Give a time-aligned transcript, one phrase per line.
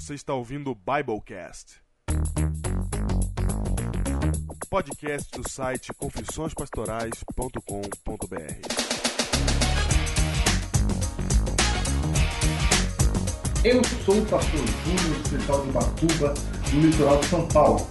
[0.00, 1.82] Você está ouvindo o Biblecast.
[4.70, 7.58] Podcast do site confissõespastorais.com.br.
[13.64, 16.34] Eu sou o pastor Júnior, distrital de Batuba,
[16.72, 17.84] no litoral de São Paulo.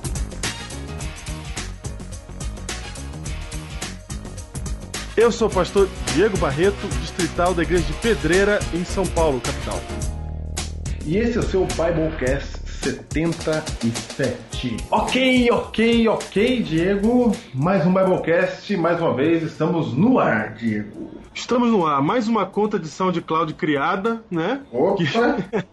[5.18, 9.82] Eu sou o pastor Diego Barreto, distrital da igreja de Pedreira, em São Paulo, capital.
[11.08, 14.57] E esse é o seu Biblecast 77.
[14.90, 17.32] Ok, ok, ok, Diego.
[17.54, 21.12] Mais um Biblecast, mais uma vez estamos no ar, Diego.
[21.32, 24.62] Estamos no ar, mais uma conta de SoundCloud criada, né?
[24.72, 25.04] Opa!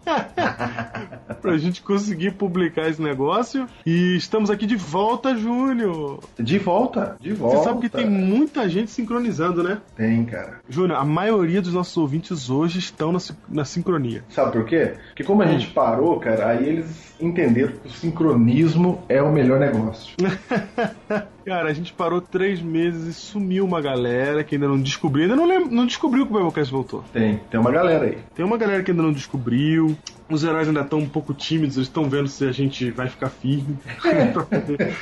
[1.41, 3.65] pra gente conseguir publicar esse negócio.
[3.83, 6.19] E estamos aqui de volta, Júnior.
[6.39, 7.57] De volta, de volta.
[7.57, 9.79] Você sabe que tem muita gente sincronizando, né?
[9.95, 10.59] Tem, cara.
[10.69, 14.23] Júnior, a maioria dos nossos ouvintes hoje estão na, na sincronia.
[14.29, 14.93] Sabe por quê?
[15.07, 19.59] Porque como a gente parou, cara, aí eles entenderam que o sincronismo é o melhor
[19.59, 20.15] negócio.
[21.45, 25.23] Cara, a gente parou três meses e sumiu uma galera que ainda não descobriu.
[25.25, 27.03] Ainda não, lem- não descobriu que o Biblecast voltou.
[27.13, 28.17] Tem, tem uma galera aí.
[28.33, 29.95] Tem uma galera que ainda não descobriu.
[30.27, 33.29] Os heróis ainda estão um pouco tímidos, eles estão vendo se a gente vai ficar
[33.29, 33.77] firme.
[34.33, 34.95] pra poder,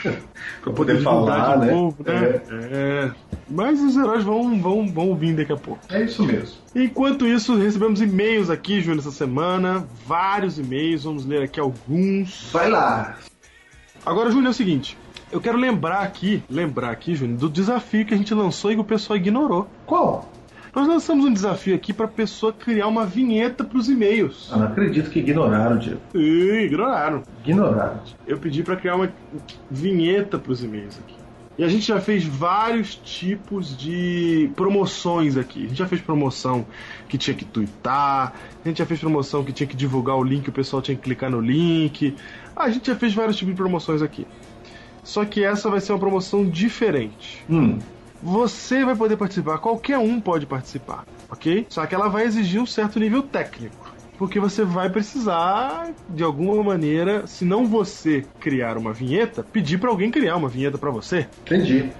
[0.62, 1.72] pra poder divulgar falar, de né?
[1.72, 2.42] novo, né?
[2.52, 3.12] É.
[3.50, 5.80] Mas os heróis vão, vão, vão vir daqui a pouco.
[5.90, 6.58] É isso mesmo.
[6.76, 9.88] Enquanto isso, recebemos e-mails aqui, Júnior, essa semana.
[10.06, 12.50] Vários e-mails, vamos ler aqui alguns.
[12.52, 13.18] Vai lá.
[14.06, 14.98] Agora, Júnior, é o seguinte.
[15.32, 18.82] Eu quero lembrar aqui, lembrar aqui, Júnior, do desafio que a gente lançou e que
[18.82, 19.68] o pessoal ignorou.
[19.86, 20.30] Qual?
[20.76, 24.50] Nós lançamos um desafio aqui para a pessoa criar uma vinheta para os e-mails.
[24.52, 26.02] Eu não acredito que ignoraram, Diego.
[26.16, 27.22] E ignoraram.
[27.46, 28.00] Ignoraram.
[28.26, 29.14] Eu pedi para criar uma
[29.70, 31.14] vinheta para os e-mails aqui.
[31.56, 35.66] E a gente já fez vários tipos de promoções aqui.
[35.66, 36.66] A gente já fez promoção
[37.08, 38.34] que tinha que twittar,
[38.66, 41.04] a gente já fez promoção que tinha que divulgar o link, o pessoal tinha que
[41.04, 42.16] clicar no link.
[42.56, 44.26] A gente já fez vários tipos de promoções aqui.
[45.04, 47.46] Só que essa vai ser uma promoção diferente.
[47.48, 47.78] Hum,
[48.24, 51.66] Você vai poder participar, qualquer um pode participar, ok?
[51.70, 53.92] Só que ela vai exigir um certo nível técnico.
[54.18, 59.90] Porque você vai precisar, de alguma maneira, se não você criar uma vinheta, pedir para
[59.90, 61.28] alguém criar uma vinheta para você.
[61.42, 61.92] entendi.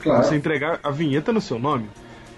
[0.00, 0.24] Claro.
[0.24, 1.88] Você entregar a vinheta no seu nome.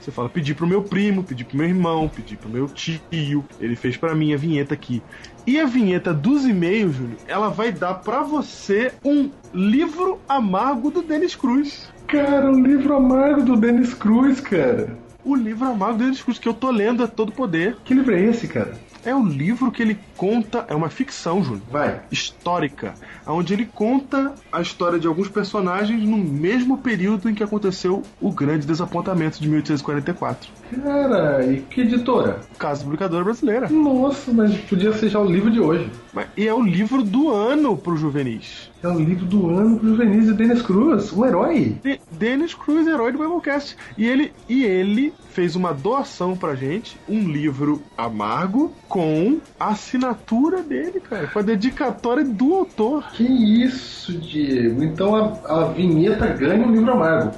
[0.00, 3.76] Você fala, pedi pro meu primo, pedi pro meu irmão, pedi pro meu tio, ele
[3.76, 5.02] fez pra mim a vinheta aqui.
[5.46, 11.02] E a vinheta dos e-mails, Júlio, ela vai dar pra você um livro amargo do
[11.02, 11.90] Denis Cruz.
[12.10, 14.88] Cara, o livro amargo do Dennis Cruz, cara.
[15.24, 17.76] O livro amargo do Denis Cruz, que eu tô lendo a todo poder.
[17.84, 18.72] Que livro é esse, cara?
[19.04, 21.62] É um livro que ele conta, é uma ficção, Júlio.
[21.70, 22.00] Vai.
[22.10, 22.94] Histórica,
[23.26, 28.30] onde ele conta a história de alguns personagens no mesmo período em que aconteceu o
[28.30, 30.50] grande desapontamento de 1844.
[30.82, 32.40] Cara, e que editora?
[32.58, 33.68] Casa Publicadora Brasileira.
[33.70, 35.90] Nossa, mas podia ser já o livro de hoje.
[36.36, 38.70] E é o livro do ano pro juvenis.
[38.82, 41.76] É o livro do ano pro Juvenis de Dennis Cruz, um herói.
[41.82, 43.76] De Dennis Cruz, herói do Biblecast.
[43.96, 50.62] E ele, e ele fez uma doação pra gente, um livro amargo, com a assinatura
[50.62, 51.26] dele, cara.
[51.26, 53.04] Com a dedicatória do autor.
[53.12, 54.82] Que isso, Diego.
[54.82, 57.32] Então a, a vinheta ganha um livro amargo.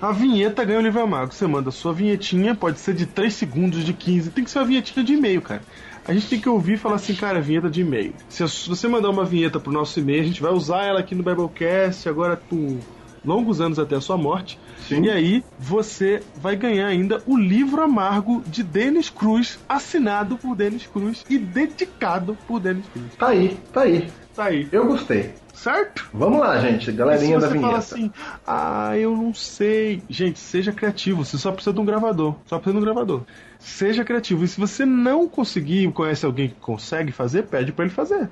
[0.00, 1.32] A vinheta ganha o livro amargo.
[1.32, 4.30] Você manda sua vinhetinha, pode ser de 3 segundos, de 15.
[4.30, 5.62] Tem que ser uma vinhetinha de e-mail, cara.
[6.06, 8.14] A gente tem que ouvir e falar assim, cara, vinheta de e-mail.
[8.28, 11.22] Se você mandar uma vinheta pro nosso e-mail, a gente vai usar ela aqui no
[11.22, 12.78] Biblecast agora por
[13.24, 14.58] longos anos até a sua morte.
[14.86, 15.02] Sim.
[15.02, 20.86] E aí você vai ganhar ainda o livro amargo de Denis Cruz, assinado por Denis
[20.86, 23.14] Cruz e dedicado por Denis Cruz.
[23.18, 24.08] Tá aí, tá aí.
[24.34, 25.34] Tá aí, Eu gostei.
[25.56, 26.08] Certo?
[26.12, 26.92] Vamos lá, gente.
[26.92, 27.68] Galerinha da você vinheta.
[27.68, 28.12] fala assim,
[28.46, 30.02] ah, eu não sei.
[30.08, 32.36] Gente, seja criativo, você só precisa de um gravador.
[32.46, 33.22] Só precisa de um gravador.
[33.58, 34.44] Seja criativo.
[34.44, 38.28] E se você não conseguir, conhece alguém que consegue fazer, pede pra ele fazer.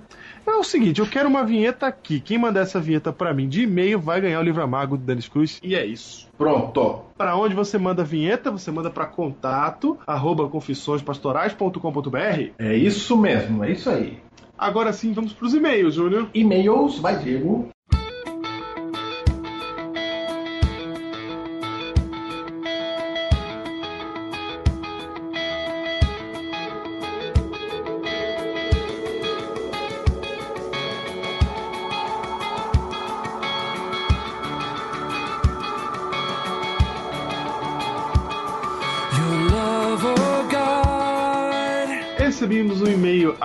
[0.47, 2.21] É o seguinte, eu quero uma vinheta aqui.
[2.21, 5.27] Quem mandar essa vinheta pra mim de e-mail vai ganhar o livro amargo do Dennis
[5.27, 5.59] Cruz.
[5.63, 6.29] E é isso.
[6.37, 7.01] Pronto.
[7.17, 8.51] Para onde você manda a vinheta?
[8.51, 12.53] Você manda para contato arroba confissõespastorais.com.br.
[12.59, 14.19] É isso mesmo, é isso aí.
[14.57, 16.31] Agora sim, vamos pros e-mails, Júnior.
[16.33, 17.74] E-mails, vai, Diego.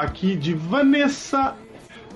[0.01, 1.55] Aqui de Vanessa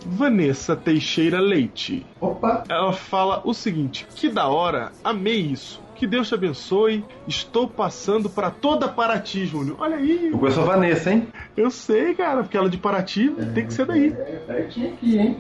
[0.06, 2.06] Vanessa Teixeira Leite.
[2.20, 2.64] Opa.
[2.70, 5.82] Ela fala o seguinte: que da hora, amei isso.
[5.96, 7.06] Que Deus te abençoe.
[7.28, 9.78] Estou passando para toda Paraty, Júnior.
[9.80, 10.30] Olha aí.
[10.32, 11.28] Eu conheço a Vanessa, hein?
[11.56, 14.08] Eu sei, cara, porque ela é de Paraty tem que ser daí.
[14.08, 15.38] É, pertinho aqui, hein?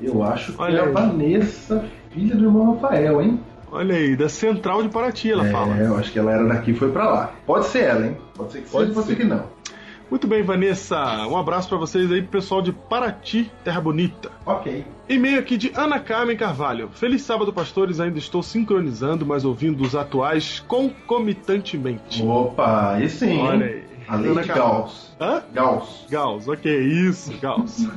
[0.00, 0.92] Eu acho que Olha é a aí.
[0.92, 3.40] Vanessa, filha do irmão Rafael, hein?
[3.70, 5.74] Olha aí, da Central de Paraty ela é, fala.
[5.76, 7.32] eu acho que ela era daqui e foi pra lá.
[7.44, 8.16] Pode ser ela, hein?
[8.34, 9.16] Pode ser que Pode seja, pode ser.
[9.16, 9.44] ser que não.
[10.10, 11.26] Muito bem, Vanessa.
[11.26, 14.30] Um abraço pra vocês aí, pessoal de Paraty, Terra Bonita.
[14.44, 14.84] Ok.
[15.08, 16.88] E-mail aqui de Ana Carmen Carvalho.
[16.92, 17.98] Feliz sábado, pastores.
[17.98, 22.22] Ainda estou sincronizando, mas ouvindo os atuais concomitantemente.
[22.22, 23.40] Opa, aí sim.
[23.40, 23.84] Olha aí.
[24.08, 24.70] A Ana Carvalho.
[24.70, 25.16] Gauss.
[25.20, 25.42] Hã?
[25.52, 26.06] Gauss.
[26.08, 27.88] Gauss, ok, isso, Gauss.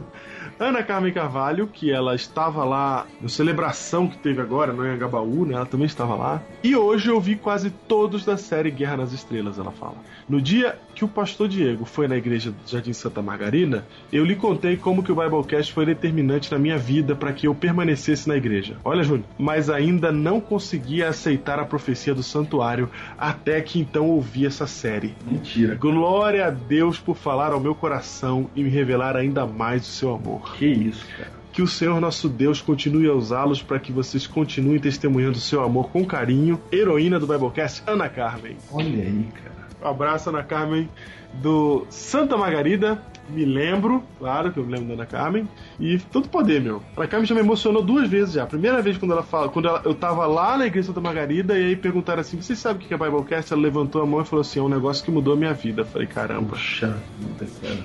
[0.59, 5.55] Ana Carmen Carvalho, que ela estava lá na celebração que teve agora no Anhangabaú, né?
[5.55, 6.41] Ela também estava lá.
[6.61, 9.95] E hoje eu vi quase todos da série Guerra nas Estrelas, ela fala.
[10.27, 14.35] No dia que o pastor Diego foi na igreja do Jardim Santa Margarida, eu lhe
[14.35, 18.35] contei como que o Biblecast foi determinante na minha vida para que eu permanecesse na
[18.35, 18.75] igreja.
[18.83, 24.45] Olha, Júnior, mas ainda não conseguia aceitar a profecia do santuário até que então ouvi
[24.45, 25.15] essa série.
[25.25, 25.75] Mentira.
[25.75, 30.13] Glória a Deus por falar ao meu coração e me revelar ainda mais o seu
[30.13, 30.53] amor.
[30.55, 31.31] Que isso, cara.
[31.53, 35.63] Que o Senhor nosso Deus continue a usá-los para que vocês continuem testemunhando o seu
[35.63, 36.59] amor com carinho.
[36.69, 38.57] Heroína do Biblecast, Ana Carmen.
[38.69, 39.58] Olha aí, cara.
[39.83, 40.89] Abraço, Ana Carmen,
[41.33, 43.01] do Santa Margarida.
[43.29, 45.47] Me lembro, claro que eu me lembro da Ana Carmen.
[45.79, 46.81] E todo poder, meu.
[46.97, 48.43] A Ana Carmen já me emocionou duas vezes já.
[48.43, 51.01] A primeira vez quando ela fala, quando ela- eu tava lá na igreja de Santa
[51.01, 53.53] Margarida e aí perguntaram assim: Vocês sabem o que é Biblecast?
[53.53, 55.81] Ela levantou a mão e falou assim: É um negócio que mudou a minha vida.
[55.81, 57.77] Eu falei: Caramba, Puxa, vida, cara.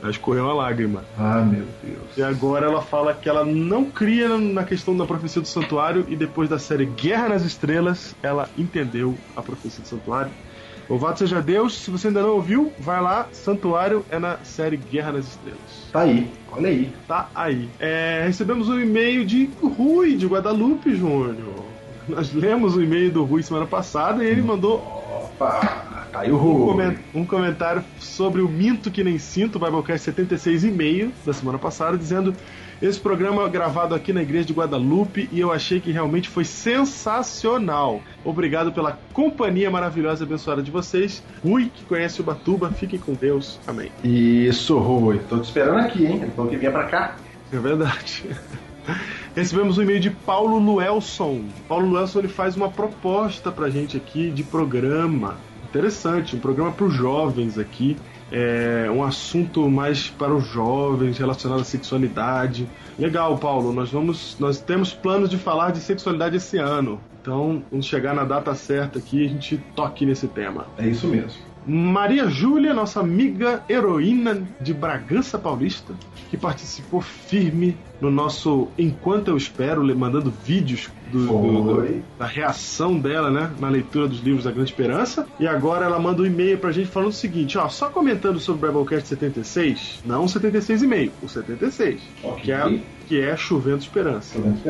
[0.00, 1.04] ela escorreu uma lágrima.
[1.18, 2.16] Ah, meu Deus.
[2.16, 6.14] E agora ela fala que ela não cria na questão da profecia do santuário e
[6.14, 10.30] depois da série Guerra nas Estrelas, ela entendeu a profecia do santuário.
[10.90, 15.12] Louvado seja Deus, se você ainda não ouviu, vai lá, Santuário é na série Guerra
[15.12, 15.88] nas Estrelas.
[15.92, 16.28] Tá aí.
[16.50, 16.92] Olha aí.
[17.06, 17.68] Tá aí.
[17.78, 21.64] É, recebemos um e-mail de Rui, de Guadalupe, Júnior.
[22.08, 25.60] Nós lemos o e-mail do Rui semana passada e ele mandou Opa,
[26.12, 26.98] tá aí o um, Rui.
[27.14, 31.96] um comentário sobre o Minto Que Nem Sinto, Biblecast 76 e meio da semana passada,
[31.96, 32.34] dizendo
[32.82, 36.44] esse programa é gravado aqui na igreja de Guadalupe e eu achei que realmente foi
[36.44, 38.00] sensacional.
[38.24, 41.22] Obrigado pela companhia maravilhosa e abençoada de vocês.
[41.44, 43.60] Rui, que conhece o Batuba, fiquem com Deus.
[43.66, 43.92] Amém.
[44.02, 45.20] Isso, Rui.
[45.28, 46.20] Tô te esperando aqui, hein?
[46.22, 47.16] Ele falou que vinha pra cá.
[47.52, 48.24] É verdade.
[49.36, 51.44] Recebemos um e-mail de Paulo Luelson.
[51.68, 55.36] Paulo Luelson ele faz uma proposta pra gente aqui de programa.
[55.68, 57.96] Interessante, um programa para os jovens aqui.
[58.32, 62.68] É um assunto mais para os jovens relacionado à sexualidade.
[62.98, 63.72] Legal, Paulo.
[63.72, 67.00] Nós vamos, nós temos planos de falar de sexualidade esse ano.
[67.20, 70.66] Então, vamos chegar na data certa aqui e a gente toque nesse tema.
[70.78, 71.50] É isso mesmo.
[71.66, 75.92] Maria Júlia, nossa amiga heroína de Bragança Paulista,
[76.30, 83.30] que participou firme no nosso Enquanto Eu Espero, mandando vídeos do- do- da reação dela,
[83.30, 85.26] né, na leitura dos livros da Grande Esperança.
[85.38, 88.66] E agora ela manda um e-mail pra gente falando o seguinte, ó, só comentando sobre
[88.68, 92.42] o Biblecast 76, não o 76,5, o 76, Ok.
[92.44, 92.78] que é,
[93.08, 94.38] que é Chovendo Esperança.
[94.38, 94.68] Esperança.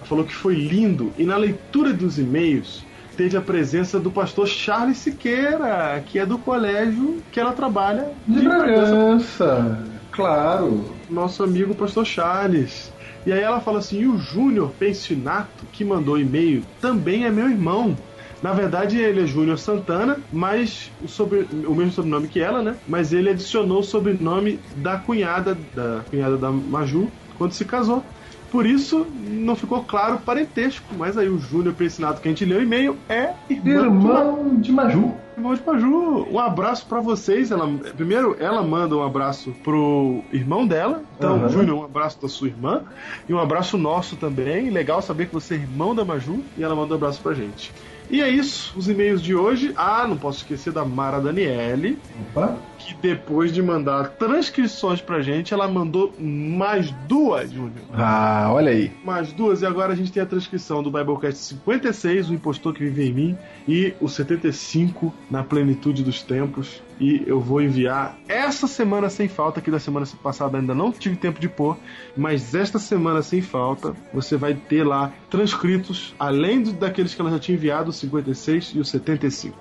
[0.00, 2.84] Ela falou que foi lindo e na leitura dos e-mails
[3.16, 8.40] teve a presença do pastor Charles Siqueira, que é do colégio que ela trabalha De
[8.42, 9.78] Bragança.
[10.10, 10.84] Claro.
[11.08, 12.91] nosso amigo pastor Charles.
[13.24, 17.48] E aí ela fala assim: e o Júnior Pensinato, que mandou e-mail, também é meu
[17.48, 17.96] irmão.
[18.42, 22.76] Na verdade, ele é Júnior Santana, mas o, sobre, o mesmo sobrenome que ela, né?
[22.88, 27.08] Mas ele adicionou o sobrenome da cunhada, da cunhada da Maju,
[27.38, 28.02] quando se casou.
[28.50, 30.92] Por isso, não ficou claro o parentesco.
[30.98, 34.72] Mas aí o Júnior Pensinato, que a gente leu o e-mail, é irmão, Irmão de
[34.72, 35.14] Maju.
[35.36, 37.50] Irmão de Maju, um abraço pra vocês.
[37.50, 41.02] Ela, primeiro, ela manda um abraço pro irmão dela.
[41.16, 41.48] Então, Aham.
[41.48, 42.84] Júnior, um abraço da sua irmã.
[43.28, 44.68] E um abraço nosso também.
[44.70, 46.44] Legal saber que você é irmão da Maju.
[46.56, 47.72] E ela manda um abraço pra gente.
[48.10, 49.72] E é isso, os e-mails de hoje.
[49.76, 51.98] Ah, não posso esquecer da Mara Daniele,
[52.30, 52.58] Opa.
[52.78, 57.72] que depois de mandar transcrições pra gente, ela mandou mais duas, Júnior.
[57.92, 58.92] Ah, olha aí.
[59.04, 62.84] Mais duas, e agora a gente tem a transcrição do Biblecast 56, O Impostor que
[62.84, 66.82] Vive em Mim, e o 75, Na Plenitude dos Tempos.
[67.02, 71.16] E eu vou enviar essa semana sem falta, que da semana passada ainda não tive
[71.16, 71.76] tempo de pôr,
[72.16, 77.40] mas esta semana sem falta, você vai ter lá transcritos, além daqueles que ela já
[77.40, 79.58] tinha enviado, o 56 e o 75.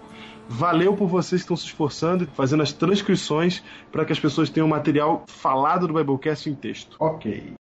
[0.47, 4.67] Valeu por vocês que estão se esforçando fazendo as transcrições para que as pessoas tenham
[4.67, 6.95] material falado do Biblecast em texto.
[6.99, 7.53] Ok.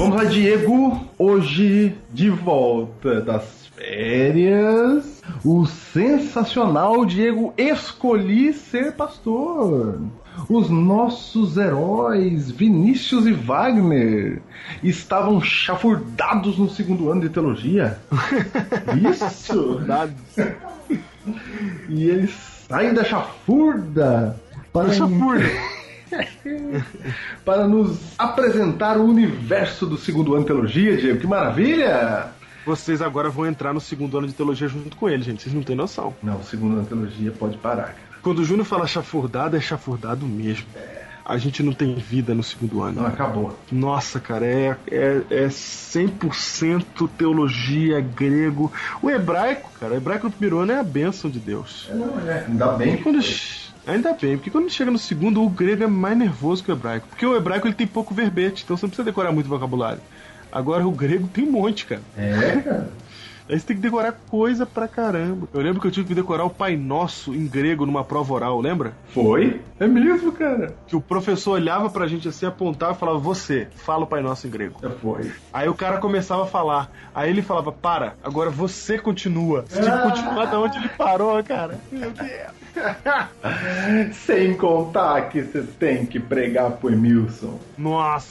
[0.00, 0.98] Vamos lá, Diego.
[1.18, 5.20] Hoje, de volta das férias.
[5.44, 10.00] o sensacional Diego Escolhi Ser Pastor.
[10.48, 14.40] Os nossos heróis Vinícius e Wagner
[14.82, 17.98] estavam chafurdados no segundo ano de teologia.
[19.06, 19.80] Isso!
[21.90, 22.30] E eles
[22.66, 24.34] saem da chafurda
[24.72, 25.44] para, Chafurda.
[27.44, 31.20] para nos apresentar o universo do segundo ano de teologia, Diego.
[31.20, 32.28] Que maravilha!
[32.64, 35.42] Vocês agora vão entrar no segundo ano de teologia junto com ele, gente.
[35.42, 36.14] Vocês não têm noção.
[36.22, 38.10] Não, o segundo ano de teologia pode parar, cara.
[38.22, 40.66] Quando o Júnior fala chafurdado, é chafurdado mesmo.
[41.24, 43.02] A gente não tem vida no segundo ano.
[43.02, 43.56] Não, acabou.
[43.70, 48.70] Nossa, cara, é, é, é 100% teologia grego.
[49.00, 51.88] O hebraico, cara, o hebraico no primeiro ano é a bênção de Deus.
[51.94, 52.94] Não, é, ainda bem.
[52.94, 53.20] E quando,
[53.86, 57.08] ainda bem, porque quando chega no segundo, o grego é mais nervoso que o hebraico.
[57.08, 60.00] Porque o hebraico ele tem pouco verbete, então você não precisa decorar muito vocabulário.
[60.52, 62.02] Agora o grego tem um monte, cara.
[62.16, 62.90] É, cara.
[63.50, 65.48] Aí você tem que decorar coisa pra caramba.
[65.52, 68.60] Eu lembro que eu tive que decorar o Pai Nosso em grego numa prova oral,
[68.60, 68.92] lembra?
[69.08, 69.60] Foi?
[69.80, 70.72] É mesmo, cara.
[70.86, 74.46] Que o professor olhava pra gente assim, apontava e falava: Você, fala o Pai Nosso
[74.46, 74.78] em grego.
[74.80, 75.32] Já foi.
[75.52, 76.92] Aí o cara começava a falar.
[77.12, 79.64] Aí ele falava: Para, agora você continua.
[79.68, 81.76] Você tinha que continuar da onde ele parou, cara.
[81.90, 82.60] Meu Deus.
[84.14, 87.58] Sem contar que você tem que pregar pro Emilson.
[87.76, 88.28] Nossa,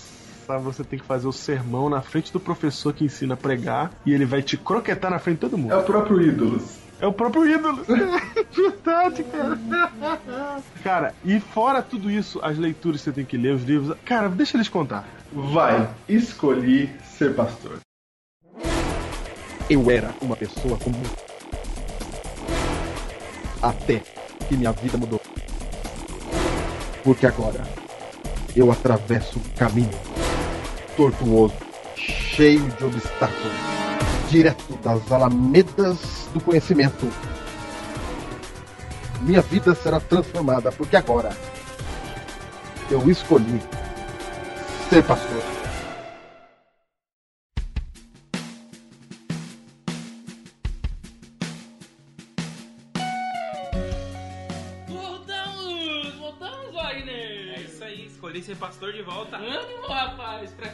[0.58, 4.14] você tem que fazer o sermão na frente do professor que ensina a pregar e
[4.14, 5.74] ele vai te croquetar na frente de todo mundo.
[5.74, 6.90] É o próprio Ídolos.
[7.02, 7.84] É o próprio ídolo.
[8.52, 9.58] Verdade, cara.
[10.84, 13.96] Cara, e fora tudo isso, as leituras que você tem que ler, os livros.
[14.04, 15.08] Cara, deixa eles contar.
[15.32, 17.80] Vai, escolhi ser pastor.
[19.70, 21.02] Eu era uma pessoa comum.
[23.62, 24.02] Até
[24.48, 25.22] que minha vida mudou.
[27.04, 27.64] Porque agora
[28.56, 29.90] eu atravesso um caminho
[30.96, 31.56] tortuoso,
[31.96, 33.54] cheio de obstáculos,
[34.30, 37.10] direto das alamedas do conhecimento.
[39.22, 41.36] Minha vida será transformada porque agora
[42.90, 43.62] eu escolhi
[44.90, 45.44] ser pastor.
[54.88, 56.16] Voltamos!
[56.16, 57.54] Voltamos, Wagner!
[57.58, 59.38] É isso aí, escolhi ser pastor de volta.
[59.38, 60.52] Ânimo, rapaz!
[60.54, 60.69] Pra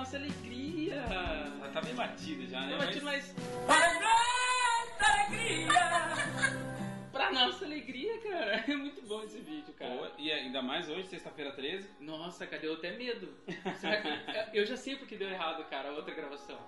[0.00, 0.94] nossa alegria!
[0.94, 2.70] Ela tá bem batida já, né?
[2.70, 3.34] Não, Mas- mas...
[3.66, 5.68] Para nossa alegria!
[7.12, 8.64] pra nossa alegria, cara!
[8.66, 10.10] É muito bom esse vídeo, cara.
[10.16, 11.86] E ainda mais hoje, sexta-feira 13.
[12.00, 13.28] Nossa, cara, deu até medo.
[13.46, 16.58] Que- Eu já sei porque deu errado, cara, a outra gravação.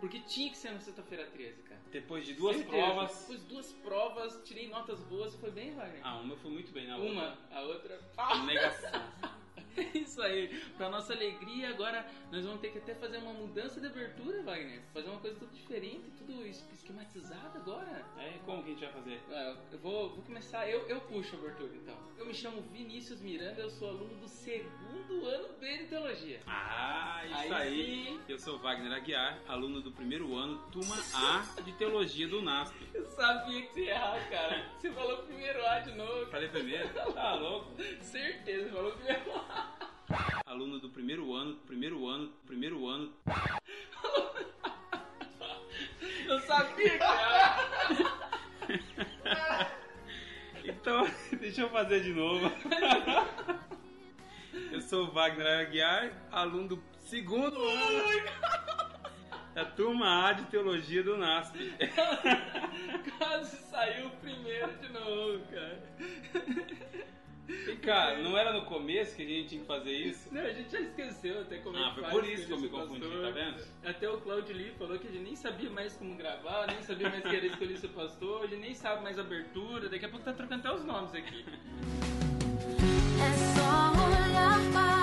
[0.00, 1.80] Porque tinha que ser na sexta-feira 13, cara.
[1.92, 2.82] Depois de duas Certeza.
[2.82, 3.18] provas.
[3.20, 6.00] Depois duas provas, tirei notas boas e foi bem, Wagner.
[6.02, 8.00] Ah, uma eu fui muito bem na Uma, a outra.
[8.16, 9.30] outra.
[9.76, 9.90] Negação.
[10.00, 13.86] Isso aí, pra nossa alegria, agora nós vamos ter que até fazer uma mudança de
[13.86, 14.80] abertura, Wagner.
[14.92, 18.04] Fazer uma coisa tudo diferente, tudo es- esquematizado agora.
[18.18, 19.20] É, como que a gente vai fazer?
[19.30, 21.96] Ah, Eu vou, vou começar, eu, eu puxo a abertura então.
[22.18, 26.40] Eu me chamo Vinícius Miranda, eu sou aluno do segundo ano B de Teologia.
[26.46, 28.20] Ah, isso Aí aí.
[28.28, 32.76] Eu sou Wagner Aguiar, aluno do primeiro ano, turma A de Teologia do NASP.
[32.94, 34.66] Eu sabia que você ia errar, cara.
[34.78, 36.26] Você falou primeiro A de novo.
[36.30, 36.88] Falei primeiro?
[37.12, 37.70] Tá louco?
[38.00, 39.59] Certeza, falou primeiro A.
[40.46, 43.12] Aluno do primeiro ano, primeiro ano, primeiro ano.
[46.26, 47.60] Eu sabia que era.
[50.64, 51.08] Então,
[51.40, 52.50] deixa eu fazer de novo.
[54.72, 58.60] Eu sou o Wagner Aguiar, aluno do segundo ano
[59.54, 61.74] da turma A de Teologia do NASP.
[63.18, 65.82] Quase saiu o primeiro de novo, cara.
[67.68, 70.28] E cara, não era no começo que a gente tinha que fazer isso?
[70.32, 72.58] Não, a gente já esqueceu até como é Ah, foi faz por isso que eu
[72.60, 73.22] me confundi, pastor.
[73.22, 73.64] tá vendo?
[73.84, 77.08] Até o Claudio Lee falou que a gente nem sabia mais como gravar, nem sabia
[77.08, 80.08] mais que era escolher ser pastor, a gente nem sabe mais a abertura, daqui a
[80.08, 81.44] pouco tá trocando até os nomes aqui.
[83.20, 84.99] É só olhar para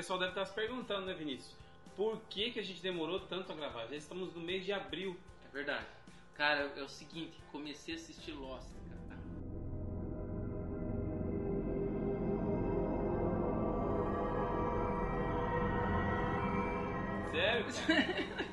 [0.00, 1.54] pessoal deve estar se perguntando, né, Vinícius?
[1.94, 3.86] Por que, que a gente demorou tanto a gravar?
[3.86, 5.14] Já estamos no mês de abril.
[5.44, 5.84] É verdade.
[6.34, 9.20] Cara, é o seguinte, comecei a assistir Lost, cara.
[17.30, 17.66] Sério?
[17.66, 18.46] Eu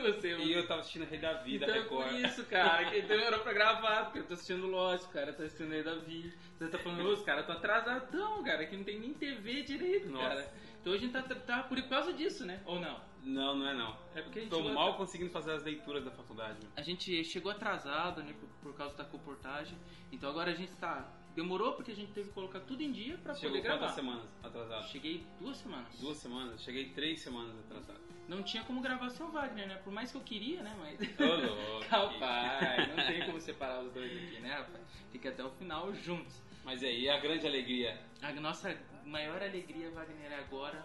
[0.12, 0.36] você.
[0.36, 2.24] E eu tava assistindo Rei da Vida, Então é por Record.
[2.26, 5.82] isso, cara, que demorou pra gravar, porque eu tô assistindo Lost, cara tá assistindo Rei
[5.82, 6.32] da Vida.
[6.58, 10.28] Você tá falando, os caras tão atrasadão, cara, que não tem nem TV direito, Nossa.
[10.28, 10.52] cara.
[10.80, 12.60] Então a gente tá, tá por causa disso, né?
[12.64, 13.00] Ou não?
[13.22, 13.98] Não, não é não.
[14.14, 16.58] É porque a gente Tô chegou- mal conseguindo fazer as leituras da faculdade.
[16.62, 16.70] meu.
[16.74, 19.76] A gente chegou atrasado, né, por, por causa da comportagem.
[20.10, 21.06] Então agora a gente tá.
[21.34, 23.78] Demorou porque a gente teve que colocar tudo em dia pra Chegou poder gravar.
[23.80, 24.88] quantas semanas atrasado?
[24.88, 26.00] Cheguei duas semanas.
[26.00, 26.62] Duas semanas?
[26.62, 28.00] Cheguei três semanas atrasado.
[28.30, 29.74] Não tinha como gravar sem o Wagner, né?
[29.82, 30.72] Por mais que eu queria, né?
[30.78, 31.00] Mas.
[31.18, 31.84] Ô, louco.
[31.90, 34.84] rapaz, não tem como separar os dois aqui, né, rapaz?
[35.10, 36.40] Fica até o final juntos.
[36.64, 38.00] Mas aí, a grande alegria.
[38.22, 40.80] A nossa maior alegria, Wagner, é agora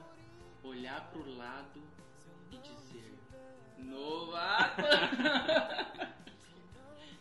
[0.64, 1.84] olhar pro lado
[2.52, 3.14] e dizer:
[3.78, 4.82] Novato!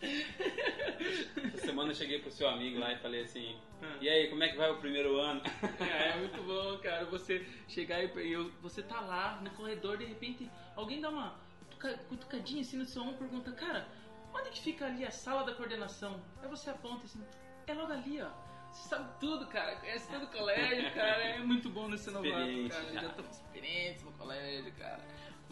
[0.01, 3.57] Essa semana eu cheguei pro seu amigo lá e falei assim:
[4.01, 5.43] E aí, como é que vai o primeiro ano?
[5.81, 7.05] É, é muito bom, cara.
[7.07, 11.37] Você chegar e eu, você tá lá no corredor, de repente alguém dá uma
[11.71, 13.87] tuca- cutucadinha assim no seu ombro e pergunta: Cara,
[14.33, 16.23] onde que fica ali a sala da coordenação?
[16.43, 17.23] Aí você aponta assim:
[17.67, 18.31] É logo ali, ó.
[18.73, 19.77] Você sabe tudo, cara.
[19.77, 21.23] Conhece todo o colégio, cara.
[21.23, 22.93] É muito bom nesse novato, Experiente cara.
[22.93, 23.01] já.
[23.03, 25.01] Já estamos experientes no colégio, cara.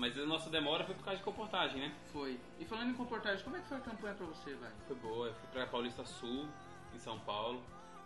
[0.02, 1.94] Mas a nossa demora foi por causa de comportagem, né?
[2.12, 2.36] Foi.
[2.58, 4.72] E falando em comportagem, como é que foi a campanha pra você, vai?
[4.88, 6.48] Foi boa, eu fui pra Paulista Sul,
[6.92, 7.62] em São Paulo.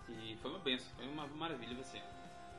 [0.07, 2.03] E foi uma benção, foi uma maravilha você.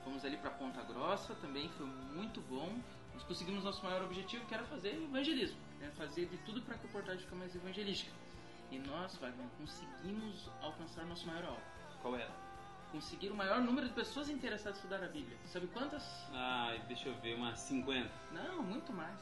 [0.03, 2.79] Fomos ali pra Ponta Grossa também, foi muito bom.
[3.13, 5.91] Nós conseguimos nosso maior objetivo, que era fazer evangelismo, né?
[5.96, 8.12] fazer de tudo para que a portagem fique mais evangelística.
[8.72, 11.62] E nós, Wagner, conseguimos alcançar nosso maior alvo.
[12.01, 12.32] Qual era?
[12.91, 15.38] Conseguir o maior número de pessoas interessadas em estudar a Bíblia.
[15.46, 16.03] Sabe quantas?
[16.32, 19.20] Ah, deixa eu ver, umas 50, Não, muito mais.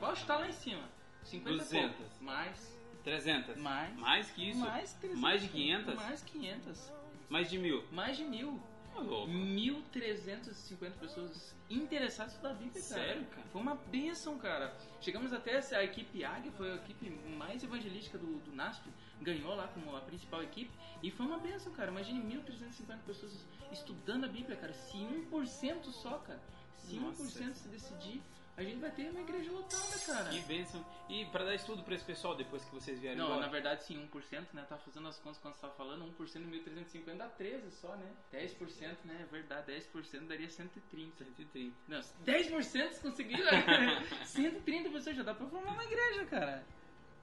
[0.00, 0.82] Pode estar lá em cima.
[1.24, 1.96] 50 e 200.
[1.96, 2.24] pouco.
[2.24, 2.78] Mais.
[3.04, 3.56] 300.
[3.58, 3.96] Mais.
[3.96, 4.60] Mais que isso?
[4.60, 5.20] Mais 300.
[5.20, 5.94] Mais de 500?
[5.94, 6.92] Mais 500.
[7.28, 7.84] Mais de mil?
[7.92, 8.60] Mais de mil.
[8.94, 9.32] Ô, louco.
[9.32, 13.02] 1.350 pessoas interessadas em estudar a Bíblia, cara.
[13.02, 13.46] Sério, cara?
[13.52, 14.76] Foi uma bênção, cara.
[15.00, 18.88] Chegamos até a equipe Águia, foi a equipe mais evangelística do, do NASP,
[19.22, 20.70] ganhou lá como a principal equipe,
[21.02, 21.90] e foi uma bênção, cara.
[21.90, 23.32] Imagine 1.350 pessoas
[23.70, 24.72] estudando a Bíblia, cara.
[24.72, 26.40] Se 1% só, cara,
[26.76, 27.22] se Nossa.
[27.22, 28.22] 1% se decidir,
[28.54, 30.28] a gente vai ter uma igreja lotada, cara.
[30.28, 30.84] Que bênção.
[31.08, 33.40] E pra dar estudo pra esse pessoal depois que vocês vierem Não, embora?
[33.40, 34.62] na verdade sim, 1%, né?
[34.68, 38.12] Tá fazendo as contas quando você tava falando, 1% de 1.350 dá 13 só, né?
[38.32, 39.20] 10%, né?
[39.22, 41.24] É verdade, 10% daria 130.
[41.24, 41.74] 130.
[41.88, 44.06] Não, 10% você conseguiu, né?
[44.26, 46.62] 130 pessoas já dá pra formar uma igreja, cara.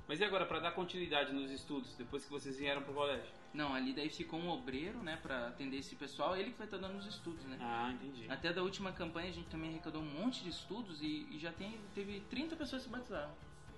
[0.09, 3.29] Mas e agora, pra dar continuidade nos estudos, depois que vocês vieram pro colégio?
[3.53, 6.79] Não, ali daí ficou um obreiro, né, pra atender esse pessoal, ele que vai estar
[6.79, 7.59] dando os estudos, né?
[7.61, 8.25] Ah, entendi.
[8.27, 11.51] Até da última campanha a gente também arrecadou um monte de estudos e, e já
[11.51, 13.31] tem, teve 30 pessoas que se batizaram.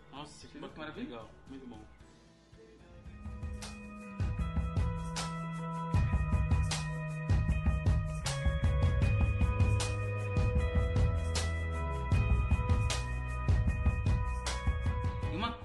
[0.09, 1.09] Nossa, que que maravilha?
[1.09, 1.29] legal.
[1.49, 1.85] Muito bom.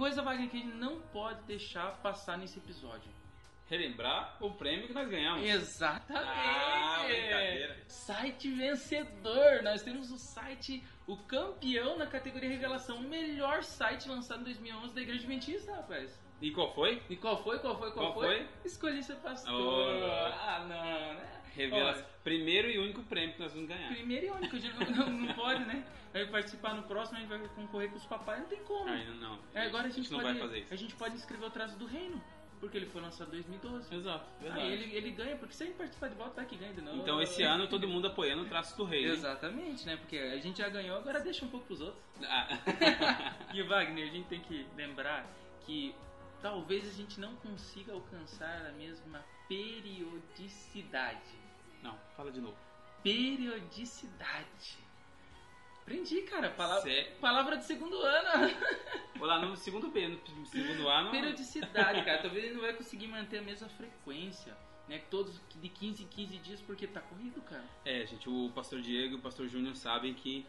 [0.07, 3.11] Coisa, Wagner, que a gente não pode deixar passar nesse episódio.
[3.69, 5.45] Relembrar o prêmio que nós ganhamos.
[5.45, 6.31] Exatamente!
[6.33, 7.77] Ah, brincadeira.
[7.89, 9.65] Site vencedor!
[9.65, 14.95] Nós temos o site, o campeão na categoria revelação, o melhor site lançado em 2011
[14.95, 16.17] da Igreja Adventista, rapaz.
[16.41, 17.03] E qual foi?
[17.11, 18.47] E qual foi, qual foi, qual, Qual foi?
[18.65, 19.53] Escolhi ser pastor.
[19.53, 20.33] Oh.
[20.33, 21.33] Ah, não, né?
[21.53, 22.05] Revelação.
[22.05, 23.89] Olha, Primeiro e único prêmio que nós vamos ganhar.
[23.89, 24.57] primeiro e único,
[24.95, 25.85] não, não pode, né?
[26.17, 28.89] Vai participar no próximo, a gente vai concorrer com os papais, não tem como.
[28.89, 29.39] Ainda não.
[29.55, 30.73] É, agora a gente, não pode, vai fazer isso.
[30.73, 32.25] A gente pode inscrever o traço do reino,
[32.59, 33.95] porque ele foi lançado em 2012.
[33.95, 34.63] Exato, verdade.
[34.63, 36.81] Aí ele, ele ganha, porque se a gente participar de volta, vai que ganha de
[36.81, 36.97] novo.
[37.03, 39.05] Então esse ano todo mundo apoiando o traço do rei.
[39.05, 39.99] Exatamente, né?
[39.99, 42.03] Porque a gente já ganhou, agora deixa um pouco pros outros.
[42.25, 42.49] Ah.
[43.53, 45.27] E Wagner, a gente tem que lembrar
[45.67, 45.95] que
[46.41, 51.39] talvez a gente não consiga alcançar a mesma periodicidade.
[51.83, 52.57] Não, fala de novo.
[53.03, 54.86] Periodicidade.
[55.87, 56.51] Aprendi, cara.
[56.51, 58.53] Palavra, Sé- palavra de segundo ano.
[59.15, 61.13] Vou lá no segundo B, no segundo ano.
[61.13, 62.21] Periodicidade, cara.
[62.21, 64.53] Talvez ele não vai conseguir manter a mesma frequência.
[64.89, 65.01] Né?
[65.09, 67.65] Todos de 15 em 15 dias, porque tá corrido, cara.
[67.85, 70.45] É, gente, o pastor Diego e o pastor Júnior sabem que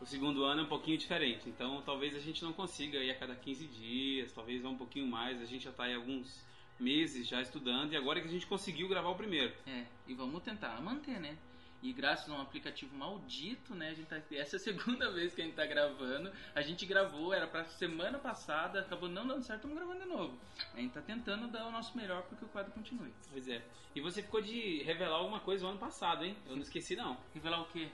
[0.00, 1.48] o segundo ano é um pouquinho diferente.
[1.48, 5.06] Então talvez a gente não consiga ir a cada 15 dias, talvez vá um pouquinho
[5.06, 5.40] mais.
[5.40, 6.44] A gente já tá aí alguns
[6.80, 9.52] meses já estudando e agora que a gente conseguiu gravar o primeiro.
[9.66, 11.36] É, e vamos tentar manter, né?
[11.80, 13.90] E graças a um aplicativo maldito, né?
[13.90, 16.32] A gente tá, essa é a segunda vez que a gente tá gravando.
[16.54, 20.38] A gente gravou, era pra semana passada, acabou não dando certo, estamos gravando de novo.
[20.74, 23.12] A gente tá tentando dar o nosso melhor porque o quadro continue.
[23.30, 23.62] Pois é.
[23.94, 26.36] E você ficou de revelar alguma coisa no ano passado, hein?
[26.46, 27.16] Eu não esqueci não.
[27.32, 27.88] Revelar o quê?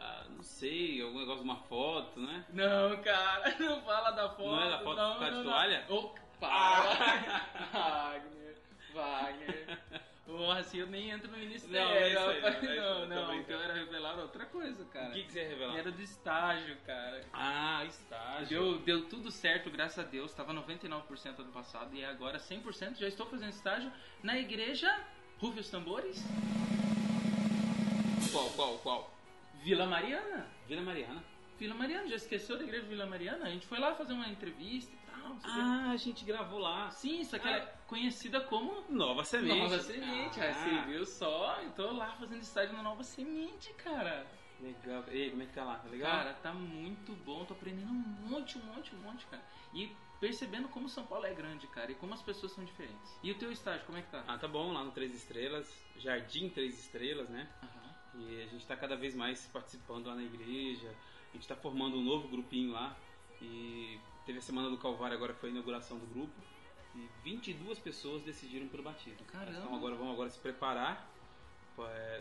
[0.00, 2.44] Ah, não sei, algum negócio de uma foto, né?
[2.52, 4.48] Não, cara, não fala da foto.
[4.48, 5.86] Não é da foto não, de não, toalha?
[5.88, 5.96] Não.
[5.96, 7.46] Oh, para!
[7.72, 8.56] Wagner,
[8.94, 10.13] Wagner.
[10.26, 11.86] Porra, assim eu nem entro no ministério.
[11.86, 13.40] Não, aí, não, aí, não, não, brincando.
[13.40, 15.10] o que eu era revelar outra coisa, cara.
[15.10, 15.76] O que, que você ia revelar?
[15.76, 17.20] Era do estágio, cara.
[17.32, 18.48] Ah, estágio.
[18.48, 20.30] Deu, deu tudo certo, graças a Deus.
[20.30, 22.96] Estava 99% ano passado e agora 100%.
[22.96, 24.90] Já estou fazendo estágio na igreja
[25.38, 26.24] Rufe os Tambores,
[28.32, 29.14] Qual, qual, qual?
[29.62, 30.46] Vila Mariana.
[30.66, 31.22] Vila Mariana.
[31.58, 33.44] Vila Mariana, já esqueceu da igreja Vila Mariana?
[33.44, 35.28] A gente foi lá fazer uma entrevista e tal.
[35.28, 35.38] não.
[35.44, 36.90] Ah, a gente gravou lá.
[36.90, 39.58] Sim, só que ela é conhecida como Nova Semente.
[39.60, 40.40] Nova Semente.
[40.40, 41.60] Ah, Ah, você viu só?
[41.62, 44.26] Eu tô lá fazendo estágio na Nova Semente, cara.
[44.60, 45.04] Legal.
[45.10, 45.76] E aí, como é que tá lá?
[45.76, 46.10] Tá legal?
[46.10, 49.42] Cara, tá muito bom, tô aprendendo um monte, um monte, um monte, cara.
[49.74, 53.18] E percebendo como São Paulo é grande, cara, e como as pessoas são diferentes.
[53.22, 54.24] E o teu estágio, como é que tá?
[54.26, 57.48] Ah, tá bom, lá no Três Estrelas, Jardim Três Estrelas, né?
[57.62, 57.94] Aham.
[58.22, 60.94] E a gente tá cada vez mais participando lá na igreja,
[61.30, 62.96] a gente tá formando um novo grupinho lá.
[63.42, 66.32] E teve a Semana do Calvário agora que foi a inauguração do grupo.
[66.94, 69.24] E 22 pessoas decidiram pelo batismo.
[69.26, 69.58] Caramba.
[69.58, 71.08] Então agora vamos agora se preparar
[71.74, 72.20] para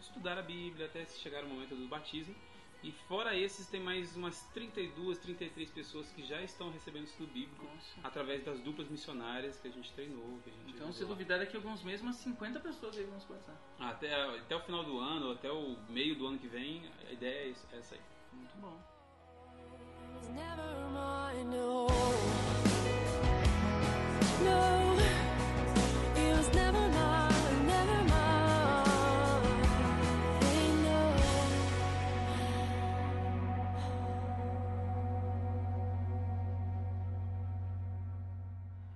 [0.00, 2.34] estudar a Bíblia até chegar o momento do batismo.
[2.82, 7.64] E fora esses, tem mais umas 32, 33 pessoas que já estão recebendo estudo bíblico
[7.64, 8.00] Nossa.
[8.04, 10.38] através das duplas missionárias que a gente treinou.
[10.44, 13.18] Que a gente Então, se duvidar, daqui a alguns meses, umas 50 pessoas aí vão
[13.18, 13.56] se batizar.
[13.80, 16.88] Ah, Até, até o final do ano, ou até o meio do ano que vem,
[17.08, 18.00] a ideia é é essa aí.
[18.32, 18.80] Muito bom.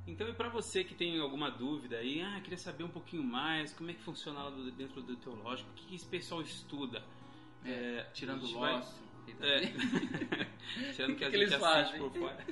[0.07, 3.73] Então, e para você que tem alguma dúvida aí, ah, queria saber um pouquinho mais,
[3.73, 7.03] como é que funciona lá do- dentro do teológico, o que, esse pessoal estuda?
[7.65, 8.83] É, Tirando a o vai-.
[9.41, 9.61] É.
[10.93, 11.99] Tirando que a que gente eles assiste fazem?
[12.01, 12.47] por fora.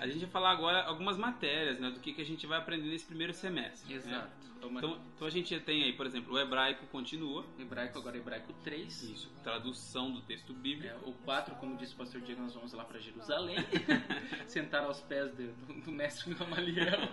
[0.00, 2.88] A gente vai falar agora algumas matérias, né, do que, que a gente vai aprender
[2.88, 3.88] nesse primeiro semestre.
[3.92, 3.96] né?
[4.00, 4.54] Exato.
[4.62, 8.52] Uma- Então, então a gente tem aí, por exemplo, o hebraico continua, Hebraico, agora hebraico
[8.64, 9.02] 3.
[9.02, 10.94] isso, tradução do texto bíblico.
[10.94, 13.56] É, o 4, como disse o pastor Diego, nós vamos lá para Jerusalém,
[14.48, 17.08] sentar aos pés do, do, do mestre Gamaliel,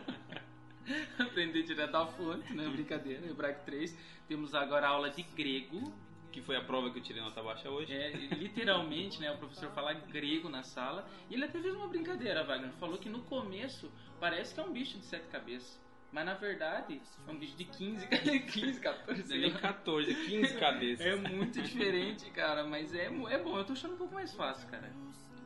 [1.19, 2.67] aprender direto da fonte, né?
[2.69, 3.97] Brincadeira, hebraico 3.
[4.27, 5.93] Temos agora a aula de grego,
[6.31, 7.93] que foi a prova que eu tirei nota baixa hoje.
[7.93, 9.31] é, literalmente, né?
[9.31, 13.09] O professor fala grego na sala, e ele até fez uma brincadeira, Wagner, falou que
[13.09, 15.79] no começo parece que é um bicho de sete cabeças.
[16.11, 18.05] Mas na verdade é um bicho de 15,
[18.51, 19.11] 15 14.
[19.11, 19.59] Não é sei nem lá.
[19.59, 21.05] 14, 15 cabeças.
[21.05, 23.57] É muito diferente, cara, mas é, é bom.
[23.57, 24.93] Eu tô achando um pouco mais fácil, cara.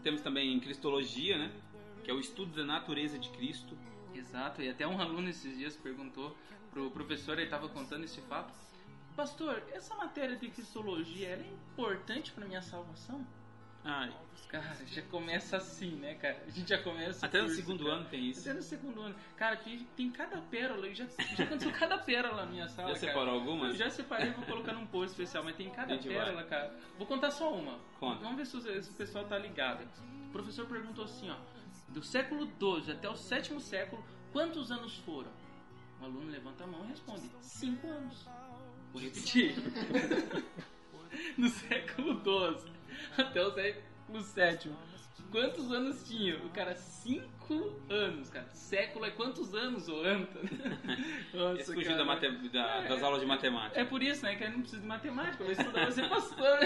[0.01, 1.51] Temos também Cristologia, né?
[2.03, 3.77] Que é o estudo da natureza de Cristo.
[4.13, 6.35] Exato, e até um aluno esses dias perguntou
[6.71, 8.53] pro professor, ele tava contando esse fato.
[9.15, 13.25] Pastor, essa matéria de cristologia, é importante pra minha salvação?
[13.83, 14.11] Ai,
[14.49, 16.41] Cara, já começa assim, né, cara?
[16.47, 17.25] A gente já começa...
[17.25, 17.95] até no curso, segundo cara.
[17.97, 18.41] ano tem isso.
[18.41, 19.15] Até no segundo ano.
[19.35, 23.13] Cara, tem, tem cada pérola, já, já aconteceu cada pérola na minha sala, Já cara.
[23.13, 23.71] separou algumas?
[23.71, 26.47] Eu já separei, vou colocar num post especial, mas tem cada pérola, vai.
[26.47, 26.75] cara.
[26.97, 27.79] Vou contar só uma.
[27.99, 28.21] Conta.
[28.21, 29.87] Vamos ver se o, se o pessoal tá ligado.
[30.27, 31.37] O professor perguntou assim, ó.
[31.89, 35.31] Do século XII até o sétimo século, quantos anos foram?
[36.01, 38.25] O aluno levanta a mão e responde, cinco anos.
[41.37, 42.71] No século XII
[43.17, 44.71] até o século VII.
[45.31, 46.37] Quantos anos tinha?
[46.37, 48.47] O cara, cinco anos, cara.
[48.53, 50.39] Século é quantos anos, ô Anta?
[51.33, 53.79] Nossa, fugiu da mate- da- das aulas de matemática.
[53.79, 56.59] É por isso, né, que eu não preciso de matemática, vou estudar pra ser pastor.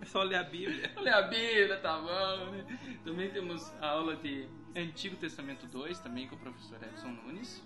[0.00, 0.92] É só ler a Bíblia.
[0.96, 2.64] Olha a Bíblia, tá bom, né?
[3.04, 4.46] Também temos a aula de
[4.76, 7.62] Antigo Testamento 2, também com o professor Edson Nunes.